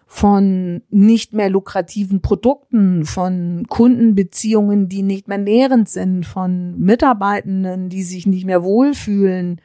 von 0.10 0.82
nicht 0.90 1.34
mehr 1.34 1.50
lukrativen 1.50 2.22
Produkten, 2.22 3.04
von 3.06 3.66
Kundenbeziehungen, 3.68 4.88
die 4.88 5.04
nicht 5.04 5.28
mehr 5.28 5.38
nährend 5.38 5.90
sind, 5.90 6.26
von 6.26 6.80
Mitarbeitenden, 6.80 7.90
die 7.90 8.04
sich 8.04 8.26
nicht 8.26 8.46
mehr 8.46 8.64
wohlfühlen. 8.64 9.60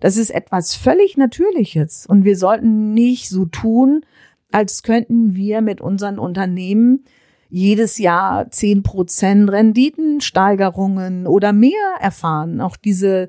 Das 0.00 0.16
ist 0.16 0.30
etwas 0.30 0.74
völlig 0.74 1.18
Natürliches 1.18 2.06
und 2.06 2.24
wir 2.24 2.38
sollten 2.38 2.94
nicht 2.94 3.28
so 3.28 3.44
tun, 3.44 4.00
als 4.50 4.82
könnten 4.82 5.34
wir 5.34 5.60
mit 5.60 5.82
unseren 5.82 6.18
Unternehmen 6.18 7.04
jedes 7.50 7.98
Jahr 7.98 8.50
zehn 8.50 8.82
Prozent 8.82 9.52
Renditensteigerungen 9.52 11.26
oder 11.26 11.52
mehr 11.52 11.96
erfahren. 12.00 12.62
Auch 12.62 12.76
diese 12.76 13.28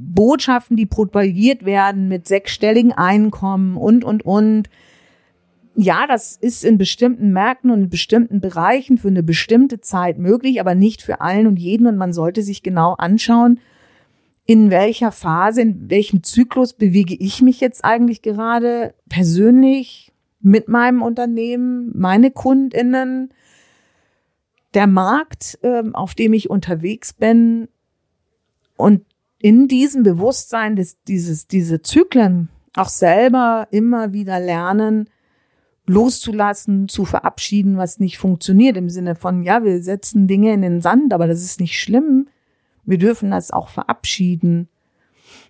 Botschaften, 0.00 0.76
die 0.76 0.86
propagiert 0.86 1.64
werden 1.64 2.08
mit 2.08 2.26
sechsstelligen 2.26 2.92
Einkommen 2.92 3.76
und, 3.76 4.04
und, 4.04 4.24
und. 4.24 4.68
Ja, 5.76 6.06
das 6.06 6.36
ist 6.36 6.64
in 6.64 6.78
bestimmten 6.78 7.32
Märkten 7.32 7.70
und 7.70 7.84
in 7.84 7.90
bestimmten 7.90 8.40
Bereichen 8.40 8.98
für 8.98 9.08
eine 9.08 9.22
bestimmte 9.22 9.80
Zeit 9.80 10.18
möglich, 10.18 10.60
aber 10.60 10.74
nicht 10.74 11.02
für 11.02 11.20
allen 11.20 11.46
und 11.46 11.58
jeden. 11.58 11.86
Und 11.86 11.96
man 11.96 12.12
sollte 12.12 12.42
sich 12.42 12.62
genau 12.62 12.94
anschauen, 12.94 13.60
in 14.46 14.70
welcher 14.70 15.12
Phase, 15.12 15.62
in 15.62 15.90
welchem 15.90 16.22
Zyklus 16.22 16.72
bewege 16.72 17.14
ich 17.14 17.40
mich 17.40 17.60
jetzt 17.60 17.84
eigentlich 17.84 18.20
gerade 18.20 18.94
persönlich 19.08 20.12
mit 20.40 20.68
meinem 20.68 21.02
Unternehmen, 21.02 21.92
meine 21.94 22.30
Kundinnen, 22.30 23.32
der 24.74 24.86
Markt, 24.86 25.58
ähm, 25.62 25.94
auf 25.94 26.14
dem 26.14 26.32
ich 26.32 26.50
unterwegs 26.50 27.12
bin. 27.12 27.68
Und 28.76 29.04
in 29.40 29.68
diesem 29.68 30.02
Bewusstsein, 30.02 30.76
des, 30.76 31.02
dieses, 31.04 31.46
diese 31.46 31.82
Zyklen 31.82 32.50
auch 32.76 32.88
selber 32.88 33.66
immer 33.70 34.12
wieder 34.12 34.38
lernen, 34.38 35.08
loszulassen, 35.86 36.88
zu 36.88 37.04
verabschieden, 37.04 37.76
was 37.76 37.98
nicht 37.98 38.18
funktioniert, 38.18 38.76
im 38.76 38.88
Sinne 38.88 39.16
von, 39.16 39.42
ja, 39.42 39.64
wir 39.64 39.82
setzen 39.82 40.28
Dinge 40.28 40.52
in 40.52 40.62
den 40.62 40.80
Sand, 40.80 41.12
aber 41.12 41.26
das 41.26 41.42
ist 41.42 41.58
nicht 41.58 41.80
schlimm. 41.80 42.28
Wir 42.84 42.98
dürfen 42.98 43.30
das 43.30 43.50
auch 43.50 43.68
verabschieden, 43.68 44.68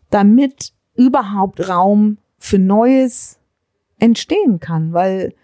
damit 0.08 0.72
überhaupt 0.94 1.68
Raum 1.68 2.18
für 2.38 2.58
Neues 2.58 3.38
entstehen 3.98 4.60
kann, 4.60 4.92
weil 4.92 5.34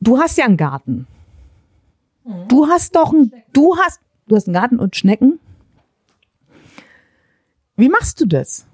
du 0.00 0.18
hast 0.18 0.36
ja 0.36 0.44
einen 0.44 0.56
Garten. 0.56 1.06
Mhm. 2.24 2.48
Du 2.48 2.66
hast 2.68 2.96
doch 2.96 3.12
ein, 3.12 3.32
du 3.52 3.76
hast, 3.78 4.00
du 4.26 4.36
hast 4.36 4.46
einen 4.46 4.54
Garten 4.54 4.78
und 4.78 4.96
Schnecken. 4.96 5.39
Wie 7.80 7.88
machst 7.88 8.20
du 8.20 8.26
das? 8.26 8.66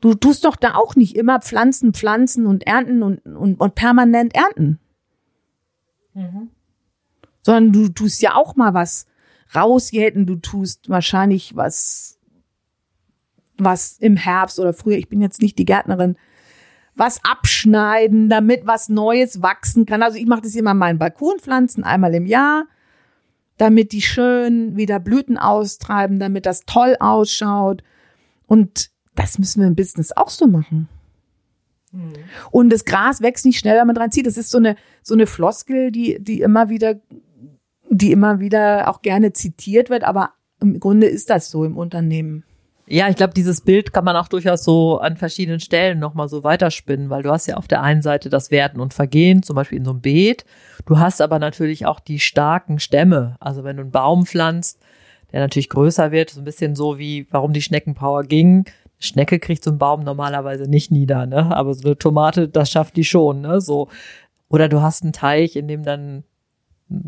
Du 0.00 0.14
tust 0.14 0.44
doch 0.44 0.56
da 0.56 0.74
auch 0.74 0.96
nicht 0.96 1.16
immer 1.16 1.40
pflanzen, 1.40 1.92
pflanzen 1.92 2.46
und 2.46 2.66
ernten 2.66 3.02
und, 3.02 3.24
und, 3.24 3.60
und 3.60 3.74
permanent 3.74 4.34
ernten. 4.34 4.78
Mhm. 6.14 6.50
Sondern 7.42 7.72
du 7.72 7.88
tust 7.88 8.20
ja 8.20 8.34
auch 8.34 8.56
mal 8.56 8.74
was 8.74 9.06
rausjäten, 9.54 10.26
du 10.26 10.36
tust 10.36 10.88
wahrscheinlich 10.88 11.56
was, 11.56 12.18
was 13.56 13.98
im 13.98 14.16
Herbst 14.16 14.58
oder 14.58 14.72
früher, 14.72 14.98
ich 14.98 15.08
bin 15.08 15.20
jetzt 15.20 15.40
nicht 15.40 15.58
die 15.58 15.64
Gärtnerin, 15.64 16.16
was 16.94 17.24
abschneiden, 17.24 18.28
damit 18.28 18.66
was 18.66 18.88
Neues 18.88 19.42
wachsen 19.42 19.86
kann. 19.86 20.02
Also 20.02 20.18
ich 20.18 20.26
mache 20.26 20.42
das 20.42 20.56
immer 20.56 20.74
meinen 20.74 20.98
Balkonpflanzen 20.98 21.84
einmal 21.84 22.14
im 22.14 22.26
Jahr, 22.26 22.66
damit 23.56 23.92
die 23.92 24.02
schön 24.02 24.76
wieder 24.76 24.98
Blüten 24.98 25.38
austreiben, 25.38 26.18
damit 26.18 26.46
das 26.46 26.64
toll 26.66 26.96
ausschaut. 26.98 27.82
Und 28.48 28.90
das 29.14 29.38
müssen 29.38 29.60
wir 29.60 29.68
im 29.68 29.76
Business 29.76 30.10
auch 30.12 30.30
so 30.30 30.48
machen. 30.48 30.88
Mhm. 31.92 32.14
Und 32.50 32.70
das 32.70 32.84
Gras 32.84 33.20
wächst 33.20 33.44
nicht 33.44 33.58
schnell, 33.58 33.78
wenn 33.78 33.86
man 33.86 33.94
dran 33.94 34.10
zieht. 34.10 34.26
Das 34.26 34.36
ist 34.36 34.50
so 34.50 34.58
eine, 34.58 34.74
so 35.02 35.14
eine 35.14 35.26
Floskel, 35.26 35.92
die, 35.92 36.18
die 36.20 36.40
immer 36.40 36.68
wieder, 36.68 36.96
die 37.88 38.10
immer 38.10 38.40
wieder 38.40 38.88
auch 38.88 39.02
gerne 39.02 39.32
zitiert 39.32 39.90
wird. 39.90 40.02
Aber 40.02 40.32
im 40.60 40.80
Grunde 40.80 41.06
ist 41.06 41.30
das 41.30 41.50
so 41.50 41.64
im 41.64 41.76
Unternehmen. 41.76 42.44
Ja, 42.90 43.08
ich 43.10 43.16
glaube, 43.16 43.34
dieses 43.34 43.60
Bild 43.60 43.92
kann 43.92 44.04
man 44.04 44.16
auch 44.16 44.28
durchaus 44.28 44.64
so 44.64 44.98
an 44.98 45.18
verschiedenen 45.18 45.60
Stellen 45.60 45.98
nochmal 45.98 46.30
so 46.30 46.42
weiterspinnen, 46.42 47.10
weil 47.10 47.22
du 47.22 47.30
hast 47.30 47.46
ja 47.46 47.58
auf 47.58 47.68
der 47.68 47.82
einen 47.82 48.00
Seite 48.00 48.30
das 48.30 48.50
Werden 48.50 48.80
und 48.80 48.94
Vergehen, 48.94 49.42
zum 49.42 49.56
Beispiel 49.56 49.76
in 49.76 49.84
so 49.84 49.90
einem 49.90 50.00
Beet. 50.00 50.46
Du 50.86 50.98
hast 50.98 51.20
aber 51.20 51.38
natürlich 51.38 51.84
auch 51.84 52.00
die 52.00 52.18
starken 52.18 52.78
Stämme. 52.78 53.36
Also 53.40 53.62
wenn 53.62 53.76
du 53.76 53.82
einen 53.82 53.90
Baum 53.90 54.24
pflanzt, 54.24 54.80
der 55.32 55.40
natürlich 55.40 55.68
größer 55.68 56.10
wird, 56.10 56.30
so 56.30 56.40
ein 56.40 56.44
bisschen 56.44 56.74
so 56.74 56.98
wie, 56.98 57.26
warum 57.30 57.52
die 57.52 57.62
Schneckenpower 57.62 58.24
ging. 58.24 58.64
Schnecke 58.98 59.38
kriegt 59.38 59.62
so 59.62 59.70
einen 59.70 59.78
Baum 59.78 60.02
normalerweise 60.02 60.64
nicht 60.64 60.90
nieder, 60.90 61.26
ne? 61.26 61.54
Aber 61.54 61.74
so 61.74 61.86
eine 61.86 61.98
Tomate, 61.98 62.48
das 62.48 62.70
schafft 62.70 62.96
die 62.96 63.04
schon, 63.04 63.42
ne? 63.42 63.60
So. 63.60 63.88
Oder 64.48 64.68
du 64.68 64.82
hast 64.82 65.02
einen 65.02 65.12
Teich, 65.12 65.56
in 65.56 65.68
dem 65.68 65.84
dann 65.84 66.24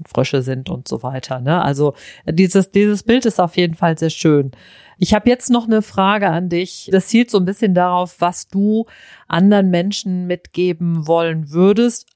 Frösche 0.07 0.43
sind 0.43 0.69
und 0.69 0.87
so 0.87 1.03
weiter, 1.03 1.41
ne? 1.41 1.63
Also 1.63 1.95
dieses, 2.27 2.71
dieses 2.71 3.03
Bild 3.03 3.25
ist 3.25 3.41
auf 3.41 3.57
jeden 3.57 3.75
Fall 3.75 3.99
sehr 3.99 4.11
schön. 4.11 4.53
Ich 4.99 5.15
habe 5.15 5.31
jetzt 5.31 5.49
noch 5.51 5.67
eine 5.67 5.83
Frage 5.83 6.29
an 6.29 6.49
dich. 6.51 6.91
Das 6.93 7.09
zielt 7.09 7.31
so 7.31 7.39
ein 7.39 7.47
bisschen 7.47 7.75
darauf, 7.75 8.21
was 8.21 8.49
du 8.49 8.87
anderen 9.27 9.71
Menschen 9.71 10.27
mitgeben 10.27 11.07
wollen 11.07 11.51
würdest, 11.51 12.07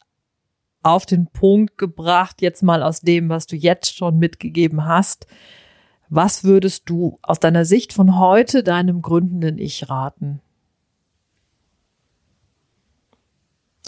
auf 0.82 1.06
den 1.06 1.28
Punkt 1.28 1.78
gebracht, 1.78 2.42
jetzt 2.42 2.62
mal 2.62 2.82
aus 2.82 3.00
dem, 3.00 3.30
was 3.30 3.46
du 3.46 3.56
jetzt 3.56 3.96
schon 3.96 4.18
mitgegeben 4.18 4.84
hast. 4.84 5.26
Was 6.16 6.44
würdest 6.44 6.88
du 6.88 7.18
aus 7.22 7.40
deiner 7.40 7.64
Sicht 7.64 7.92
von 7.92 8.20
heute 8.20 8.62
deinem 8.62 9.02
gründenden 9.02 9.58
Ich 9.58 9.90
raten? 9.90 10.40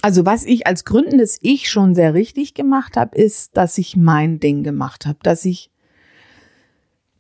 Also 0.03 0.27
was 0.27 0.45
ich 0.45 0.67
als 0.67 0.85
gründendes 0.85 1.39
Ich 1.41 1.71
schon 1.71 1.95
sehr 1.95 2.15
richtig 2.15 2.55
gemacht 2.55 2.97
habe, 2.97 3.17
ist, 3.17 3.57
dass 3.57 3.79
ich 3.79 3.97
mein 3.97 4.41
Ding 4.41 4.65
gemacht 4.65 5.07
habe, 5.07 5.21
dass 5.23 5.45
ich 5.45 5.71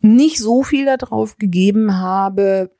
nicht 0.01 0.41
so 0.41 0.65
viel 0.65 0.87
darauf 0.87 1.39
gegeben 1.39 1.99
habe, 1.99 2.73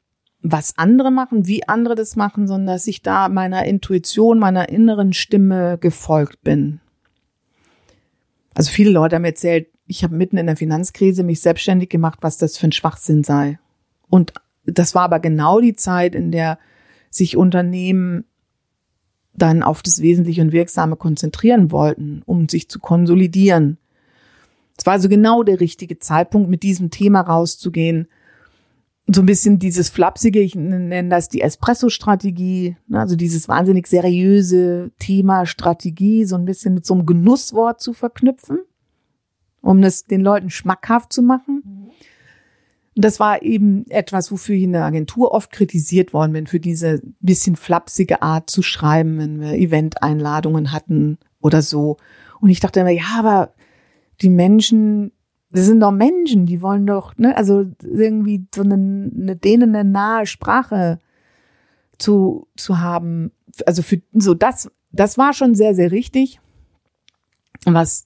was 0.43 0.77
andere 0.79 1.13
machen, 1.13 1.47
wie 1.47 1.69
andere 1.69 1.95
das 1.95 2.17
machen, 2.17 2.49
sondern 2.49 2.75
dass 2.75 2.89
ich 2.89 3.03
da 3.03 3.29
meiner 3.29 3.67
Intuition, 3.67 4.41
meiner 4.41 4.69
inneren 4.69 5.13
Stimme 5.13 5.79
gefolgt 5.79 6.43
bin. 6.43 6.81
Also 8.53 8.73
viele 8.73 8.91
Leute 8.91 9.15
haben 9.15 9.25
erzählt, 9.25 9.69
ich 9.87 10.03
habe 10.03 10.17
mitten 10.17 10.37
in 10.37 10.47
der 10.47 10.57
Finanzkrise 10.57 11.23
mich 11.23 11.41
selbstständig 11.41 11.89
gemacht, 11.89 12.19
was 12.23 12.39
das 12.39 12.57
für 12.57 12.69
ein 12.69 12.73
Schwachsinn 12.73 13.23
sei. 13.25 13.59
Und 14.09 14.33
das 14.65 14.95
war 14.95 15.03
aber 15.03 15.21
genau 15.21 15.61
die 15.61 15.77
Zeit, 15.77 16.15
in 16.15 16.33
der 16.33 16.59
sich 17.11 17.37
Unternehmen 17.37 18.25
dann 19.33 19.63
auf 19.63 19.83
das 19.83 20.01
Wesentliche 20.01 20.43
und 20.43 20.53
Wirksame 20.53 20.97
konzentrieren 20.97 21.71
wollten, 21.71 22.23
um 22.27 22.49
sich 22.49 22.69
zu 22.69 22.81
konsolidieren. 22.81 23.79
Es 24.77 24.87
war 24.87 24.95
also 24.95 25.09
genau 25.09 25.43
der 25.43 25.61
richtige 25.61 25.99
Zeitpunkt, 25.99 26.51
mit 26.51 26.63
diesem 26.63 26.91
Thema 26.91 27.21
rauszugehen. 27.21 28.09
So 29.07 29.23
ein 29.23 29.27
bisschen 29.27 29.59
dieses 29.59 29.89
flapsige, 29.89 30.41
ich 30.41 30.57
nenne 30.57 31.09
das 31.09 31.29
die 31.29 31.41
Espresso-Strategie, 31.41 32.77
ne, 32.89 33.01
also 33.01 33.15
dieses 33.15 33.49
wahnsinnig 33.49 33.87
seriöse 33.87 34.91
Thema 34.99 35.47
Strategie, 35.47 36.25
so 36.25 36.35
ein 36.35 36.45
bisschen 36.45 36.75
mit 36.75 36.85
so 36.85 36.95
einem 36.95 37.07
Genusswort 37.07 37.81
zu 37.81 37.93
verknüpfen, 37.93 38.59
um 39.67 39.83
das 39.83 40.05
den 40.05 40.21
Leuten 40.21 40.51
schmackhaft 40.51 41.13
zu 41.13 41.23
machen. 41.23 41.91
Das 42.95 43.21
war 43.21 43.43
eben 43.43 43.85
etwas, 43.91 44.33
wofür 44.33 44.55
ich 44.55 44.63
in 44.63 44.73
der 44.73 44.85
Agentur 44.85 45.33
oft 45.33 45.51
kritisiert 45.51 46.15
worden 46.15 46.33
bin, 46.33 46.47
für 46.47 46.61
diese 46.61 47.03
bisschen 47.21 47.57
flapsige 47.57 48.23
Art 48.23 48.49
zu 48.49 48.63
schreiben, 48.63 49.19
wenn 49.19 49.41
wir 49.41 49.53
Event-Einladungen 49.53 50.73
hatten 50.73 51.19
oder 51.41 51.61
so. 51.61 51.99
Und 52.41 52.49
ich 52.49 52.61
dachte 52.61 52.81
immer, 52.81 52.91
ja, 52.91 53.17
aber 53.19 53.55
die 54.23 54.31
Menschen, 54.31 55.13
das 55.51 55.67
sind 55.67 55.81
doch 55.81 55.91
Menschen, 55.91 56.47
die 56.47 56.63
wollen 56.63 56.87
doch, 56.87 57.19
ne, 57.19 57.37
also 57.37 57.67
irgendwie 57.83 58.47
so 58.55 58.63
eine, 58.63 58.75
eine 58.75 59.37
denen 59.37 59.75
eine 59.75 59.89
nahe 59.89 60.27
Sprache 60.27 61.01
zu, 61.99 62.47
zu 62.57 62.79
haben. 62.79 63.33
Also 63.67 63.83
für 63.83 64.01
so 64.15 64.33
das, 64.33 64.71
das 64.93 65.19
war 65.19 65.35
schon 65.35 65.55
sehr, 65.55 65.75
sehr 65.75 65.91
richtig. 65.91 66.41
Was 67.65 68.06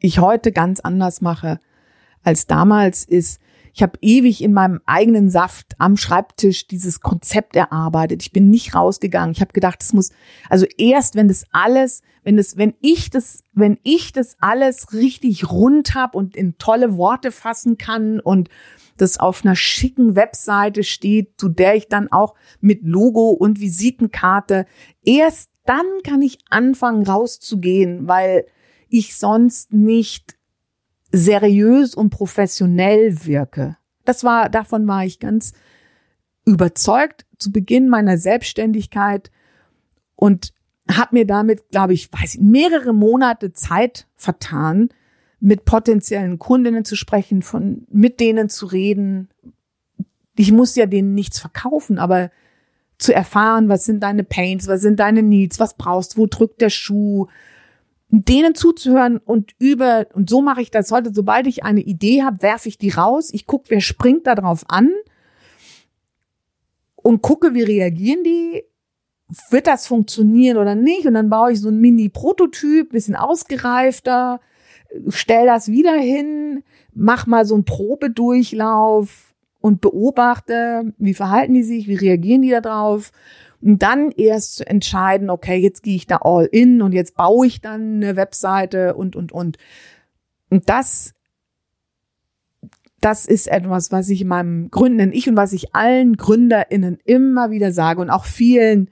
ich 0.00 0.18
heute 0.18 0.52
ganz 0.52 0.80
anders 0.80 1.20
mache 1.20 1.60
als 2.22 2.46
damals 2.46 3.04
ist, 3.04 3.40
ich 3.72 3.82
habe 3.82 3.98
ewig 4.00 4.42
in 4.42 4.52
meinem 4.52 4.80
eigenen 4.84 5.30
Saft 5.30 5.74
am 5.78 5.96
Schreibtisch 5.96 6.66
dieses 6.66 7.00
Konzept 7.00 7.54
erarbeitet. 7.54 8.22
Ich 8.22 8.32
bin 8.32 8.50
nicht 8.50 8.74
rausgegangen. 8.74 9.32
Ich 9.32 9.40
habe 9.40 9.52
gedacht, 9.52 9.82
es 9.82 9.92
muss 9.92 10.10
also 10.48 10.66
erst, 10.76 11.14
wenn 11.14 11.28
das 11.28 11.44
alles, 11.52 12.02
wenn 12.24 12.36
das, 12.36 12.56
wenn 12.56 12.74
ich 12.80 13.10
das, 13.10 13.44
wenn 13.52 13.78
ich 13.84 14.12
das 14.12 14.36
alles 14.40 14.92
richtig 14.92 15.50
rund 15.50 15.94
hab 15.94 16.14
und 16.14 16.36
in 16.36 16.58
tolle 16.58 16.96
Worte 16.96 17.30
fassen 17.30 17.78
kann 17.78 18.18
und 18.18 18.48
das 18.96 19.18
auf 19.18 19.44
einer 19.44 19.56
schicken 19.56 20.16
Webseite 20.16 20.82
steht, 20.82 21.40
zu 21.40 21.48
der 21.48 21.76
ich 21.76 21.88
dann 21.88 22.10
auch 22.10 22.34
mit 22.60 22.82
Logo 22.82 23.30
und 23.30 23.60
Visitenkarte 23.60 24.66
erst 25.02 25.50
dann 25.64 25.86
kann 26.04 26.20
ich 26.22 26.38
anfangen 26.50 27.06
rauszugehen, 27.06 28.08
weil 28.08 28.44
ich 28.90 29.16
sonst 29.16 29.72
nicht 29.72 30.36
seriös 31.12 31.94
und 31.94 32.10
professionell 32.10 33.24
wirke. 33.24 33.76
Das 34.04 34.24
war, 34.24 34.48
davon 34.48 34.86
war 34.86 35.04
ich 35.04 35.18
ganz 35.18 35.52
überzeugt 36.44 37.26
zu 37.38 37.52
Beginn 37.52 37.88
meiner 37.88 38.18
Selbstständigkeit 38.18 39.30
und 40.16 40.52
habe 40.90 41.16
mir 41.16 41.26
damit, 41.26 41.68
glaube 41.70 41.94
ich, 41.94 42.12
weiß 42.12 42.34
ich, 42.34 42.40
mehrere 42.40 42.92
Monate 42.92 43.52
Zeit 43.52 44.06
vertan, 44.16 44.88
mit 45.38 45.64
potenziellen 45.64 46.38
Kundinnen 46.38 46.84
zu 46.84 46.96
sprechen, 46.96 47.42
von 47.42 47.86
mit 47.90 48.20
denen 48.20 48.48
zu 48.48 48.66
reden. 48.66 49.28
Ich 50.36 50.52
muss 50.52 50.76
ja 50.76 50.86
denen 50.86 51.14
nichts 51.14 51.38
verkaufen, 51.38 51.98
aber 51.98 52.30
zu 52.98 53.14
erfahren, 53.14 53.68
was 53.68 53.84
sind 53.84 54.02
deine 54.02 54.24
Pains, 54.24 54.68
was 54.68 54.82
sind 54.82 55.00
deine 55.00 55.22
Needs, 55.22 55.58
was 55.58 55.76
brauchst, 55.76 56.18
wo 56.18 56.26
drückt 56.26 56.60
der 56.60 56.68
Schuh, 56.68 57.28
denen 58.10 58.54
zuzuhören 58.54 59.18
und 59.18 59.52
über, 59.58 60.06
und 60.14 60.28
so 60.28 60.42
mache 60.42 60.62
ich 60.62 60.70
das. 60.70 60.90
Heute, 60.90 61.12
sobald 61.14 61.46
ich 61.46 61.64
eine 61.64 61.80
Idee 61.80 62.22
habe, 62.22 62.42
werfe 62.42 62.68
ich 62.68 62.76
die 62.76 62.90
raus, 62.90 63.30
ich 63.32 63.46
gucke, 63.46 63.70
wer 63.70 63.80
springt 63.80 64.26
da 64.26 64.34
drauf 64.34 64.64
an 64.68 64.90
und 66.96 67.22
gucke, 67.22 67.54
wie 67.54 67.62
reagieren 67.62 68.24
die, 68.24 68.64
wird 69.50 69.68
das 69.68 69.86
funktionieren 69.86 70.58
oder 70.58 70.74
nicht? 70.74 71.06
Und 71.06 71.14
dann 71.14 71.30
baue 71.30 71.52
ich 71.52 71.60
so 71.60 71.68
ein 71.68 71.78
Mini-Prototyp, 71.78 72.90
bisschen 72.90 73.14
ausgereifter, 73.14 74.40
stell 75.08 75.46
das 75.46 75.68
wieder 75.68 75.94
hin, 75.94 76.64
mach 76.92 77.28
mal 77.28 77.44
so 77.44 77.54
einen 77.54 77.64
Probedurchlauf 77.64 79.34
und 79.60 79.80
beobachte, 79.80 80.92
wie 80.98 81.14
verhalten 81.14 81.54
die 81.54 81.62
sich, 81.62 81.86
wie 81.86 81.94
reagieren 81.94 82.42
die 82.42 82.50
da 82.50 82.60
drauf 82.60 83.12
und 83.62 83.82
dann 83.82 84.10
erst 84.10 84.56
zu 84.56 84.66
entscheiden, 84.66 85.30
okay, 85.30 85.56
jetzt 85.56 85.82
gehe 85.82 85.96
ich 85.96 86.06
da 86.06 86.18
all 86.22 86.46
in 86.46 86.82
und 86.82 86.92
jetzt 86.92 87.14
baue 87.16 87.46
ich 87.46 87.60
dann 87.60 87.96
eine 87.96 88.16
Webseite 88.16 88.94
und, 88.94 89.16
und, 89.16 89.32
und. 89.32 89.58
Und 90.48 90.68
das, 90.68 91.12
das 93.00 93.26
ist 93.26 93.48
etwas, 93.48 93.92
was 93.92 94.08
ich 94.08 94.22
in 94.22 94.28
meinem 94.28 94.70
gründenden 94.70 95.12
Ich 95.12 95.28
und 95.28 95.36
was 95.36 95.52
ich 95.52 95.74
allen 95.74 96.16
GründerInnen 96.16 96.98
immer 97.04 97.50
wieder 97.50 97.72
sage 97.72 98.00
und 98.00 98.10
auch 98.10 98.24
vielen, 98.24 98.90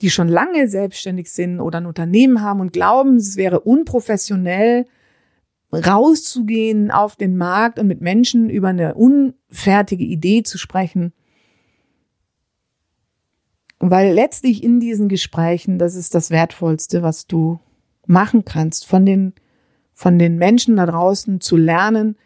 die 0.00 0.10
schon 0.10 0.28
lange 0.28 0.68
selbstständig 0.68 1.30
sind 1.30 1.60
oder 1.60 1.78
ein 1.80 1.86
Unternehmen 1.86 2.40
haben 2.40 2.60
und 2.60 2.72
glauben, 2.72 3.16
es 3.16 3.36
wäre 3.36 3.60
unprofessionell, 3.60 4.86
rauszugehen 5.72 6.90
auf 6.90 7.16
den 7.16 7.36
Markt 7.36 7.78
und 7.78 7.86
mit 7.86 8.00
Menschen 8.00 8.50
über 8.50 8.68
eine 8.68 8.94
unfertige 8.94 10.04
Idee 10.04 10.42
zu 10.42 10.58
sprechen. 10.58 11.12
Weil 13.80 14.12
letztlich 14.12 14.62
in 14.62 14.78
diesen 14.78 15.08
Gesprächen, 15.08 15.78
das 15.78 15.94
ist 15.94 16.14
das 16.14 16.30
Wertvollste, 16.30 17.02
was 17.02 17.26
du 17.26 17.60
machen 18.06 18.44
kannst, 18.44 18.86
von 18.86 19.06
den, 19.06 19.32
von 19.94 20.18
den 20.18 20.36
Menschen 20.36 20.76
da 20.76 20.84
draußen 20.84 21.40
zu 21.40 21.56
lernen, 21.56 22.16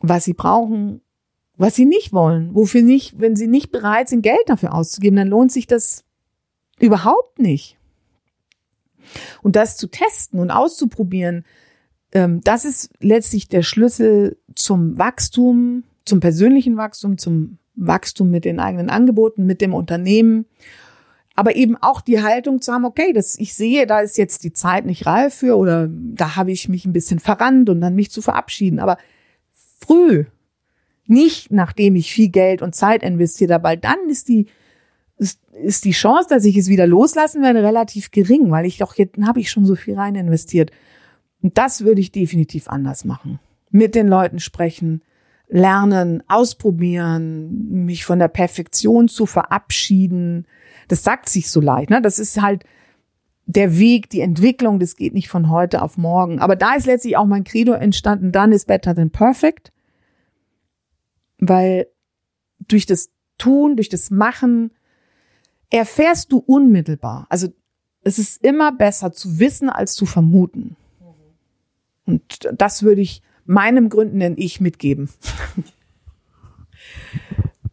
was 0.00 0.24
sie 0.24 0.34
brauchen, 0.34 1.02
was 1.56 1.74
sie 1.74 1.84
nicht 1.84 2.12
wollen, 2.12 2.54
wofür 2.54 2.82
nicht, 2.82 3.20
wenn 3.20 3.34
sie 3.36 3.48
nicht 3.48 3.72
bereit 3.72 4.08
sind, 4.08 4.22
Geld 4.22 4.40
dafür 4.46 4.72
auszugeben, 4.72 5.16
dann 5.16 5.28
lohnt 5.28 5.52
sich 5.52 5.66
das 5.66 6.04
überhaupt 6.78 7.38
nicht. 7.38 7.76
Und 9.42 9.56
das 9.56 9.76
zu 9.76 9.88
testen 9.88 10.38
und 10.38 10.50
auszuprobieren, 10.50 11.44
ähm, 12.12 12.40
das 12.42 12.64
ist 12.64 12.90
letztlich 13.00 13.48
der 13.48 13.62
Schlüssel 13.62 14.38
zum 14.54 14.96
Wachstum, 14.96 15.84
zum 16.04 16.20
persönlichen 16.20 16.76
Wachstum, 16.76 17.18
zum 17.18 17.58
Wachstum 17.80 18.30
mit 18.30 18.44
den 18.44 18.60
eigenen 18.60 18.90
Angeboten, 18.90 19.46
mit 19.46 19.60
dem 19.60 19.74
Unternehmen. 19.74 20.46
Aber 21.34 21.56
eben 21.56 21.76
auch 21.76 22.00
die 22.00 22.22
Haltung 22.22 22.60
zu 22.60 22.72
haben, 22.72 22.84
okay, 22.84 23.12
das, 23.12 23.38
ich 23.38 23.54
sehe, 23.54 23.86
da 23.86 24.00
ist 24.00 24.18
jetzt 24.18 24.44
die 24.44 24.52
Zeit 24.52 24.84
nicht 24.84 25.06
reif 25.06 25.34
für 25.34 25.56
oder 25.56 25.88
da 25.88 26.36
habe 26.36 26.52
ich 26.52 26.68
mich 26.68 26.84
ein 26.84 26.92
bisschen 26.92 27.18
verrannt 27.18 27.70
und 27.70 27.80
dann 27.80 27.94
mich 27.94 28.10
zu 28.10 28.20
verabschieden. 28.20 28.78
Aber 28.78 28.98
früh, 29.80 30.24
nicht 31.06 31.50
nachdem 31.50 31.96
ich 31.96 32.12
viel 32.12 32.28
Geld 32.28 32.62
und 32.62 32.74
Zeit 32.74 33.02
investiere, 33.02 33.62
weil 33.62 33.78
dann 33.78 33.98
ist 34.08 34.28
die, 34.28 34.46
ist, 35.16 35.40
ist 35.52 35.84
die 35.84 35.92
Chance, 35.92 36.28
dass 36.28 36.44
ich 36.44 36.56
es 36.56 36.68
wieder 36.68 36.86
loslassen 36.86 37.42
werde, 37.42 37.62
relativ 37.62 38.10
gering, 38.10 38.50
weil 38.50 38.66
ich 38.66 38.78
doch 38.78 38.94
jetzt 38.96 39.16
habe 39.22 39.40
ich 39.40 39.50
schon 39.50 39.64
so 39.64 39.76
viel 39.76 39.94
rein 39.94 40.14
investiert. 40.16 40.70
Und 41.42 41.56
das 41.56 41.84
würde 41.84 42.00
ich 42.00 42.12
definitiv 42.12 42.68
anders 42.68 43.04
machen. 43.04 43.40
Mit 43.70 43.94
den 43.94 44.08
Leuten 44.08 44.40
sprechen, 44.40 45.02
lernen, 45.50 46.22
ausprobieren, 46.28 47.84
mich 47.84 48.04
von 48.04 48.18
der 48.18 48.28
Perfektion 48.28 49.08
zu 49.08 49.26
verabschieden. 49.26 50.46
Das 50.88 51.02
sagt 51.02 51.28
sich 51.28 51.50
so 51.50 51.60
leicht, 51.60 51.90
ne? 51.90 52.00
Das 52.00 52.18
ist 52.18 52.40
halt 52.40 52.64
der 53.46 53.78
Weg, 53.78 54.10
die 54.10 54.20
Entwicklung, 54.20 54.78
das 54.78 54.94
geht 54.94 55.12
nicht 55.12 55.28
von 55.28 55.50
heute 55.50 55.82
auf 55.82 55.98
morgen. 55.98 56.38
Aber 56.38 56.54
da 56.54 56.74
ist 56.74 56.86
letztlich 56.86 57.16
auch 57.16 57.26
mein 57.26 57.42
Credo 57.42 57.72
entstanden, 57.72 58.30
dann 58.30 58.52
ist 58.52 58.68
better 58.68 58.94
than 58.94 59.10
perfect. 59.10 59.72
Weil 61.38 61.88
durch 62.60 62.86
das 62.86 63.10
Tun, 63.38 63.74
durch 63.74 63.88
das 63.88 64.10
Machen 64.10 64.70
erfährst 65.68 66.30
du 66.30 66.38
unmittelbar. 66.38 67.26
Also 67.28 67.48
es 68.02 68.18
ist 68.18 68.44
immer 68.44 68.70
besser 68.72 69.12
zu 69.12 69.40
wissen 69.40 69.68
als 69.68 69.94
zu 69.94 70.06
vermuten. 70.06 70.76
Und 72.06 72.48
das 72.52 72.82
würde 72.82 73.00
ich 73.00 73.22
meinem 73.50 73.88
gründenden 73.88 74.38
Ich 74.38 74.60
mitgeben. 74.60 75.10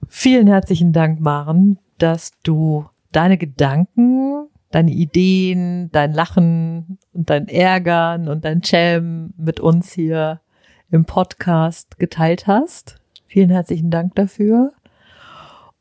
Vielen 0.07 0.47
herzlichen 0.47 0.91
Dank, 0.91 1.19
Maren, 1.19 1.77
dass 1.99 2.31
du 2.41 2.87
deine 3.11 3.37
Gedanken, 3.37 4.47
deine 4.71 4.91
Ideen, 4.91 5.91
dein 5.91 6.13
Lachen 6.13 6.97
und 7.13 7.29
dein 7.29 7.47
Ärgern 7.47 8.27
und 8.27 8.43
dein 8.43 8.61
Chem 8.61 9.35
mit 9.37 9.59
uns 9.59 9.93
hier 9.93 10.41
im 10.89 11.05
Podcast 11.05 11.99
geteilt 11.99 12.47
hast. 12.47 12.95
Vielen 13.27 13.51
herzlichen 13.51 13.91
Dank 13.91 14.15
dafür. 14.15 14.73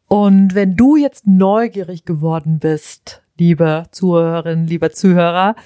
Und 0.09 0.55
wenn 0.55 0.77
du 0.77 0.97
jetzt 0.97 1.27
neugierig 1.27 2.05
geworden 2.05 2.59
bist, 2.59 3.23
liebe 3.39 3.87
Zuhörerinnen, 3.93 4.67
lieber 4.67 4.91
Zuhörer, 4.91 5.57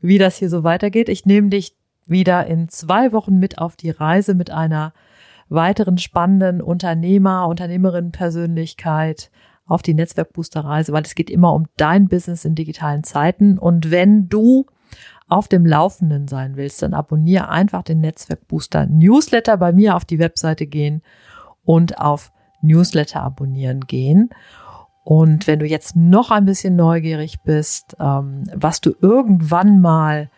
wie 0.00 0.16
das 0.16 0.36
hier 0.36 0.48
so 0.48 0.64
weitergeht, 0.64 1.10
ich 1.10 1.26
nehme 1.26 1.50
dich 1.50 1.76
wieder 2.06 2.46
in 2.46 2.68
zwei 2.68 3.12
Wochen 3.12 3.38
mit 3.38 3.58
auf 3.58 3.76
die 3.76 3.90
Reise 3.90 4.34
mit 4.34 4.50
einer 4.50 4.92
weiteren 5.48 5.98
spannenden 5.98 6.60
Unternehmer, 6.60 7.46
Unternehmerinnen 7.48 8.12
Persönlichkeit 8.12 9.30
auf 9.66 9.82
die 9.82 9.94
Netzwerkbooster-Reise, 9.94 10.92
weil 10.92 11.04
es 11.04 11.14
geht 11.14 11.30
immer 11.30 11.52
um 11.52 11.66
dein 11.76 12.08
Business 12.08 12.44
in 12.44 12.54
digitalen 12.54 13.04
Zeiten. 13.04 13.58
Und 13.58 13.90
wenn 13.90 14.28
du 14.28 14.66
auf 15.28 15.48
dem 15.48 15.64
Laufenden 15.64 16.28
sein 16.28 16.56
willst, 16.56 16.82
dann 16.82 16.94
abonniere 16.94 17.48
einfach 17.48 17.82
den 17.82 18.00
Netzwerkbooster 18.00 18.86
Newsletter 18.86 19.56
bei 19.56 19.72
mir 19.72 19.96
auf 19.96 20.04
die 20.04 20.18
Webseite 20.18 20.66
gehen 20.66 21.02
und 21.64 21.98
auf 21.98 22.30
Newsletter 22.60 23.22
abonnieren 23.22 23.80
gehen. 23.80 24.30
Und 25.02 25.46
wenn 25.46 25.58
du 25.58 25.66
jetzt 25.66 25.96
noch 25.96 26.30
ein 26.30 26.46
bisschen 26.46 26.76
neugierig 26.76 27.42
bist, 27.42 27.96
ähm, 28.00 28.44
was 28.54 28.80
du 28.80 28.94
irgendwann 29.00 29.80
mal, 29.80 30.30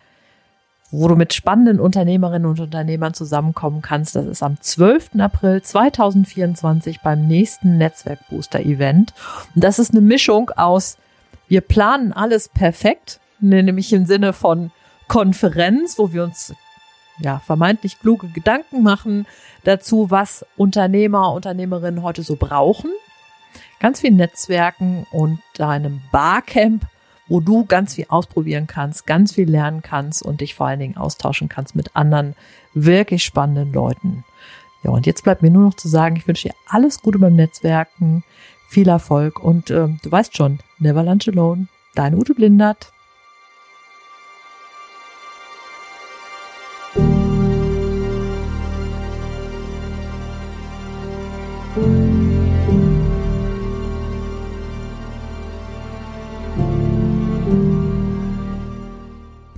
wo 0.89 1.07
du 1.07 1.15
mit 1.15 1.33
spannenden 1.33 1.79
Unternehmerinnen 1.79 2.49
und 2.49 2.59
Unternehmern 2.59 3.13
zusammenkommen 3.13 3.81
kannst, 3.81 4.15
das 4.15 4.25
ist 4.25 4.43
am 4.43 4.59
12. 4.59 5.19
April 5.19 5.61
2024 5.61 7.01
beim 7.01 7.27
nächsten 7.27 7.77
Netzwerkbooster 7.77 8.61
Event. 8.61 9.13
Und 9.53 9.63
das 9.63 9.79
ist 9.79 9.91
eine 9.91 10.01
Mischung 10.01 10.49
aus, 10.51 10.97
wir 11.49 11.61
planen 11.61 12.13
alles 12.13 12.49
perfekt, 12.49 13.19
nämlich 13.39 13.91
im 13.93 14.05
Sinne 14.05 14.33
von 14.33 14.71
Konferenz, 15.07 15.97
wo 15.97 16.11
wir 16.11 16.23
uns 16.23 16.53
ja 17.19 17.39
vermeintlich 17.45 17.99
kluge 17.99 18.27
Gedanken 18.27 18.83
machen 18.83 19.25
dazu, 19.63 20.11
was 20.11 20.45
Unternehmer, 20.55 21.33
Unternehmerinnen 21.33 22.03
heute 22.03 22.23
so 22.23 22.35
brauchen. 22.35 22.91
Ganz 23.79 24.01
viel 24.01 24.11
Netzwerken 24.11 25.05
und 25.11 25.39
einem 25.59 26.01
Barcamp, 26.11 26.85
wo 27.27 27.39
du 27.39 27.65
ganz 27.65 27.95
viel 27.95 28.05
ausprobieren 28.09 28.67
kannst, 28.67 29.05
ganz 29.05 29.33
viel 29.33 29.49
lernen 29.49 29.81
kannst 29.81 30.23
und 30.23 30.41
dich 30.41 30.55
vor 30.55 30.67
allen 30.67 30.79
Dingen 30.79 30.97
austauschen 30.97 31.49
kannst 31.49 31.75
mit 31.75 31.95
anderen 31.95 32.35
wirklich 32.73 33.23
spannenden 33.23 33.73
Leuten. 33.73 34.23
Ja, 34.83 34.91
und 34.91 35.05
jetzt 35.05 35.23
bleibt 35.23 35.41
mir 35.41 35.51
nur 35.51 35.63
noch 35.63 35.73
zu 35.73 35.87
sagen, 35.87 36.15
ich 36.15 36.27
wünsche 36.27 36.49
dir 36.49 36.55
alles 36.67 37.01
Gute 37.01 37.19
beim 37.19 37.35
Netzwerken, 37.35 38.23
viel 38.67 38.87
Erfolg 38.87 39.39
und 39.39 39.69
äh, 39.69 39.87
du 40.01 40.11
weißt 40.11 40.35
schon, 40.35 40.59
never 40.79 41.03
lunch 41.03 41.27
alone. 41.27 41.67
Deine 41.95 42.17
Ute 42.17 42.33
Blindert. 42.33 42.91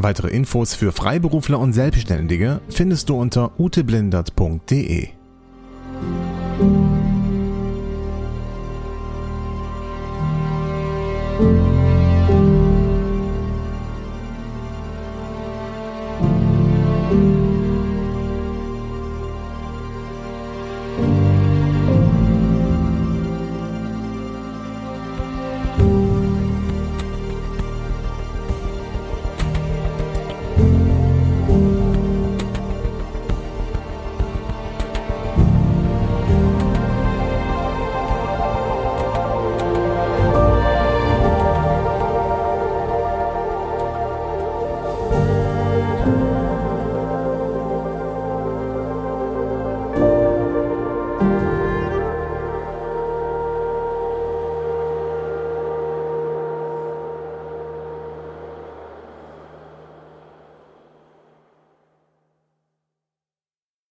Weitere 0.09 0.29
Infos 0.29 0.73
für 0.73 0.91
Freiberufler 0.91 1.59
und 1.59 1.73
Selbstständige 1.73 2.61
findest 2.69 3.09
du 3.09 3.15
unter 3.15 3.59
uteblindert.de. 3.59 5.18